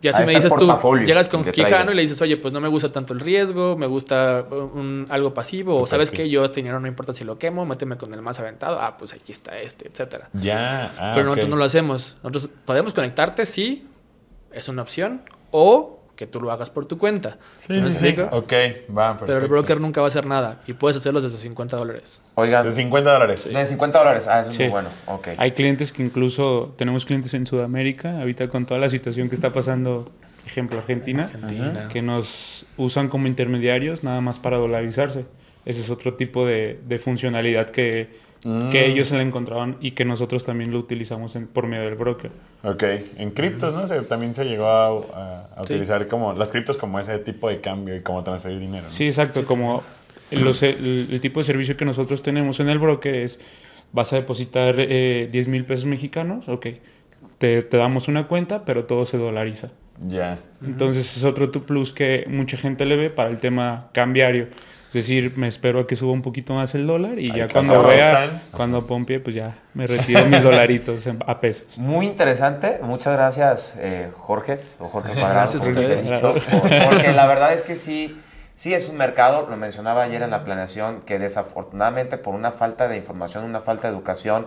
ya 0.00 0.14
si 0.14 0.24
me 0.24 0.34
dices 0.34 0.54
tú, 0.58 0.74
llegas 1.04 1.28
con 1.28 1.44
Quijano 1.44 1.92
y 1.92 1.94
le 1.94 2.00
dices, 2.00 2.18
oye, 2.22 2.38
pues 2.38 2.54
no 2.54 2.62
me 2.62 2.68
gusta 2.68 2.90
tanto 2.90 3.12
el 3.12 3.20
riesgo, 3.20 3.76
me 3.76 3.84
gusta 3.84 4.46
un, 4.50 5.04
algo 5.10 5.34
pasivo, 5.34 5.78
o 5.78 5.84
sabes 5.84 6.10
que 6.10 6.30
yo 6.30 6.46
este 6.46 6.60
dinero 6.60 6.80
no 6.80 6.88
importa 6.88 7.12
si 7.12 7.24
lo 7.24 7.38
quemo, 7.38 7.66
méteme 7.66 7.98
con 7.98 8.14
el 8.14 8.22
más 8.22 8.40
aventado, 8.40 8.80
ah, 8.80 8.96
pues 8.96 9.12
aquí 9.12 9.32
está 9.32 9.60
este, 9.60 9.86
etcétera. 9.86 10.30
Ya. 10.32 10.94
Ah, 10.98 11.12
Pero 11.14 11.26
nosotros 11.26 11.50
no 11.50 11.56
lo 11.56 11.64
hacemos. 11.64 12.16
Nosotros 12.22 12.48
podemos 12.64 12.94
conectarte, 12.94 13.44
sí, 13.44 13.86
es 14.50 14.66
una 14.70 14.80
opción, 14.80 15.20
o 15.50 15.95
que 16.16 16.26
tú 16.26 16.40
lo 16.40 16.50
hagas 16.50 16.70
por 16.70 16.86
tu 16.86 16.98
cuenta. 16.98 17.38
Sí, 17.58 17.80
sí, 17.80 18.14
sí. 18.14 18.20
Ok, 18.30 18.52
va, 18.96 19.16
Pero 19.18 19.38
el 19.38 19.46
broker 19.46 19.80
nunca 19.80 20.00
va 20.00 20.06
a 20.06 20.08
hacer 20.08 20.26
nada 20.26 20.60
y 20.66 20.72
puedes 20.72 20.96
hacerlo 20.96 21.20
desde 21.20 21.38
50 21.38 21.76
dólares. 21.76 22.24
Oigan. 22.34 22.64
De 22.64 22.72
50 22.72 23.12
dólares. 23.12 23.48
De 23.52 23.66
50 23.66 23.98
dólares, 23.98 24.26
ah, 24.26 24.40
eso 24.40 24.50
es 24.50 24.58
muy 24.58 24.68
bueno. 24.68 24.88
Okay. 25.06 25.34
Hay 25.38 25.52
clientes 25.52 25.92
que 25.92 26.02
incluso, 26.02 26.74
tenemos 26.76 27.04
clientes 27.04 27.34
en 27.34 27.46
Sudamérica, 27.46 28.18
ahorita 28.18 28.48
con 28.48 28.66
toda 28.66 28.80
la 28.80 28.88
situación 28.88 29.28
que 29.28 29.34
está 29.34 29.52
pasando, 29.52 30.10
ejemplo 30.46 30.78
Argentina, 30.78 31.24
Argentina. 31.24 31.88
que 31.92 32.02
nos 32.02 32.66
usan 32.76 33.08
como 33.08 33.26
intermediarios 33.26 34.02
nada 34.02 34.20
más 34.20 34.38
para 34.38 34.58
dolarizarse. 34.58 35.26
Ese 35.66 35.80
es 35.80 35.90
otro 35.90 36.14
tipo 36.14 36.46
de, 36.46 36.80
de 36.86 36.98
funcionalidad 36.98 37.70
que 37.70 38.25
que 38.42 38.48
mm. 38.48 38.90
ellos 38.90 39.08
se 39.08 39.16
la 39.16 39.22
encontraban 39.22 39.76
y 39.80 39.92
que 39.92 40.04
nosotros 40.04 40.44
también 40.44 40.70
lo 40.70 40.78
utilizamos 40.78 41.36
por 41.52 41.66
medio 41.66 41.84
del 41.84 41.94
broker. 41.94 42.30
Ok, 42.62 42.82
en 43.16 43.30
criptos, 43.30 43.74
¿no? 43.74 44.02
también 44.02 44.34
se 44.34 44.44
llegó 44.44 44.66
a, 44.66 45.48
utilizar 45.60 46.06
como 46.06 46.32
las 46.32 46.50
criptos 46.50 46.76
como 46.76 46.98
ese 47.00 47.18
tipo 47.18 47.48
de 47.48 47.60
cambio 47.60 47.96
y 47.96 48.02
como 48.02 48.22
transferir 48.22 48.60
dinero. 48.60 48.86
Sí, 48.88 49.06
exacto, 49.06 49.44
como 49.44 49.82
el, 50.30 51.20
tipo 51.20 51.40
de 51.40 51.44
servicio 51.44 51.76
que 51.76 51.84
nosotros 51.84 52.22
tenemos 52.22 52.60
en 52.60 52.68
el 52.68 52.78
broker 52.78 53.14
es, 53.14 53.40
vas 53.92 54.12
a 54.12 54.16
depositar 54.16 54.76
eh, 54.78 55.28
10 55.30 55.48
mil 55.48 55.64
pesos 55.64 55.86
mexicanos, 55.86 56.48
ok, 56.48 56.66
te, 57.38 57.62
te, 57.62 57.76
damos 57.76 58.08
una 58.08 58.28
cuenta, 58.28 58.64
pero 58.64 58.84
todo 58.84 59.06
se 59.06 59.18
dolariza. 59.18 59.70
Ya. 60.06 60.38
Entonces 60.64 61.16
es 61.16 61.24
otro 61.24 61.50
plus 61.50 61.92
que 61.92 62.26
mucha 62.28 62.56
gente 62.56 62.84
le 62.84 62.96
ve 62.96 63.10
para 63.10 63.30
el 63.30 63.40
tema 63.40 63.88
cambiario. 63.92 64.48
Es 64.96 65.06
decir, 65.06 65.36
me 65.36 65.46
espero 65.46 65.80
a 65.80 65.86
que 65.86 65.94
suba 65.94 66.14
un 66.14 66.22
poquito 66.22 66.54
más 66.54 66.74
el 66.74 66.86
dólar 66.86 67.18
y 67.18 67.30
ya 67.30 67.48
cuando 67.48 67.82
vea, 67.82 68.44
cuando 68.50 68.86
pompie, 68.86 69.20
pues 69.20 69.36
ya 69.36 69.54
me 69.74 69.86
retiro 69.86 70.24
mis 70.24 70.42
dolaritos 70.42 71.06
a 71.26 71.38
pesos. 71.38 71.76
Muy 71.76 72.06
interesante. 72.06 72.78
Muchas 72.80 73.12
gracias, 73.12 73.76
eh, 73.78 74.08
Jorge 74.16 74.54
o 74.80 74.88
Jorge 74.88 75.12
Cuadrado. 75.12 75.34
Gracias 75.34 75.66
a 75.66 75.70
ustedes. 75.70 76.12
porque 76.90 77.12
la 77.12 77.26
verdad 77.26 77.52
es 77.52 77.62
que 77.62 77.76
sí, 77.76 78.18
sí 78.54 78.72
es 78.72 78.88
un 78.88 78.96
mercado, 78.96 79.46
lo 79.50 79.58
mencionaba 79.58 80.02
ayer 80.02 80.22
en 80.22 80.30
la 80.30 80.44
planeación, 80.44 81.02
que 81.02 81.18
desafortunadamente 81.18 82.16
por 82.16 82.34
una 82.34 82.52
falta 82.52 82.88
de 82.88 82.96
información, 82.96 83.44
una 83.44 83.60
falta 83.60 83.88
de 83.88 83.94
educación, 83.94 84.46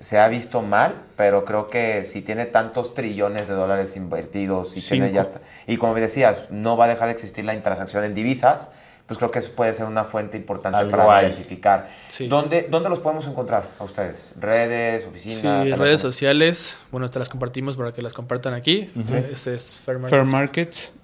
se 0.00 0.18
ha 0.18 0.26
visto 0.26 0.60
mal, 0.60 1.02
pero 1.16 1.44
creo 1.44 1.68
que 1.68 2.02
si 2.02 2.20
tiene 2.20 2.46
tantos 2.46 2.94
trillones 2.94 3.46
de 3.46 3.54
dólares 3.54 3.96
invertidos 3.96 4.76
y, 4.76 4.80
tiene 4.80 5.12
ya, 5.12 5.28
y 5.68 5.76
como 5.76 5.94
decías, 5.94 6.46
no 6.50 6.76
va 6.76 6.86
a 6.86 6.88
dejar 6.88 7.06
de 7.06 7.12
existir 7.12 7.44
la 7.44 7.56
transacción 7.62 8.02
en 8.02 8.12
divisas, 8.12 8.72
pues 9.06 9.18
creo 9.18 9.30
que 9.30 9.38
eso 9.38 9.52
puede 9.52 9.72
ser 9.72 9.86
una 9.86 10.04
fuente 10.04 10.36
importante 10.36 10.84
para 10.86 11.20
diversificar. 11.20 11.90
¿Dónde, 12.28 12.68
¿Dónde 12.70 12.88
los 12.88 13.00
podemos 13.00 13.26
encontrar 13.26 13.68
a 13.78 13.84
ustedes? 13.84 14.32
¿Redes, 14.40 15.06
oficinas? 15.06 15.64
Sí, 15.64 15.72
redes 15.72 16.00
sociales. 16.00 16.78
Bueno, 16.90 17.10
te 17.10 17.18
las 17.18 17.28
compartimos 17.28 17.76
para 17.76 17.92
que 17.92 18.00
las 18.00 18.14
compartan 18.14 18.54
aquí. 18.54 18.90
Este 19.30 19.54
es 19.54 19.78
Fair 19.80 19.98
Markets 19.98 20.94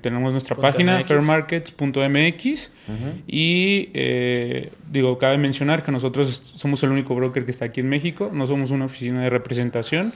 tenemos 0.00 0.32
nuestra 0.32 0.56
página 0.56 1.02
fairmarkets.mx 1.02 2.72
y 3.26 3.90
eh, 3.94 4.70
digo, 4.90 5.18
cabe 5.18 5.38
mencionar 5.38 5.82
que 5.82 5.92
nosotros 5.92 6.42
somos 6.44 6.82
el 6.82 6.90
único 6.90 7.14
broker 7.14 7.44
que 7.44 7.50
está 7.50 7.66
aquí 7.66 7.80
en 7.80 7.88
México, 7.88 8.30
no 8.32 8.46
somos 8.46 8.70
una 8.70 8.86
oficina 8.86 9.22
de 9.22 9.30
representación. 9.30 10.12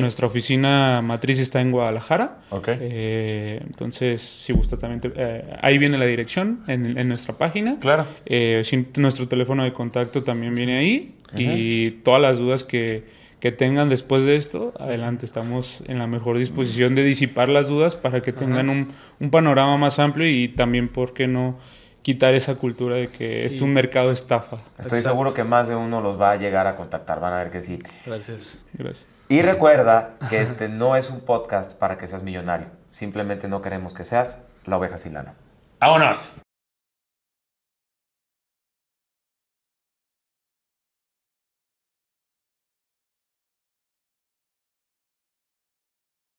Nuestra 0.00 0.26
oficina 0.26 1.02
matriz 1.02 1.38
está 1.38 1.60
en 1.60 1.72
Guadalajara. 1.72 2.38
Eh, 2.66 3.60
entonces, 3.66 4.22
si 4.22 4.52
gusta 4.52 4.76
también, 4.76 5.12
eh, 5.16 5.44
ahí 5.60 5.78
viene 5.78 5.98
la 5.98 6.06
dirección 6.06 6.60
en, 6.66 7.08
nuestra 7.08 7.36
página. 7.36 7.76
Claro. 7.80 8.06
nuestro 8.96 9.28
teléfono 9.28 9.64
de 9.64 9.72
contacto 9.72 10.22
también 10.22 10.54
viene 10.54 10.78
ahí 10.78 11.14
y 11.36 11.90
todas 12.02 12.20
las 12.20 12.38
dudas 12.38 12.64
que 12.64 13.19
que 13.40 13.52
tengan 13.52 13.88
después 13.88 14.24
de 14.24 14.36
esto, 14.36 14.74
adelante, 14.78 15.24
estamos 15.24 15.82
en 15.86 15.98
la 15.98 16.06
mejor 16.06 16.36
disposición 16.36 16.94
de 16.94 17.02
disipar 17.02 17.48
las 17.48 17.68
dudas 17.68 17.96
para 17.96 18.20
que 18.20 18.32
tengan 18.32 18.68
un, 18.68 19.30
panorama 19.30 19.78
más 19.78 19.98
amplio 19.98 20.28
y 20.28 20.48
también, 20.48 20.88
¿por 20.88 21.12
qué 21.14 21.26
no? 21.26 21.58
quitar 22.02 22.32
esa 22.32 22.54
cultura 22.54 22.96
de 22.96 23.08
que 23.08 23.44
es 23.44 23.60
un 23.60 23.74
mercado 23.74 24.10
estafa. 24.10 24.56
Estoy 24.78 25.02
seguro 25.02 25.34
que 25.34 25.44
más 25.44 25.68
de 25.68 25.76
uno 25.76 26.00
los 26.00 26.18
va 26.18 26.30
a 26.30 26.36
llegar 26.36 26.66
a 26.66 26.74
contactar, 26.74 27.20
van 27.20 27.34
a 27.34 27.36
ver 27.36 27.50
que 27.50 27.60
sí. 27.60 27.78
Gracias. 28.06 28.64
Gracias. 28.72 29.06
Y 29.28 29.42
recuerda 29.42 30.16
que 30.30 30.40
este 30.40 30.68
no 30.68 30.96
es 30.96 31.10
un 31.10 31.20
podcast 31.20 31.78
para 31.78 31.98
que 31.98 32.06
seas 32.06 32.22
millonario, 32.22 32.68
simplemente 32.88 33.48
no 33.48 33.60
queremos 33.60 33.92
que 33.92 34.04
seas 34.04 34.44
la 34.64 34.78
oveja 34.78 34.98
silana. 34.98 35.34
¡Vámonos! 35.78 36.40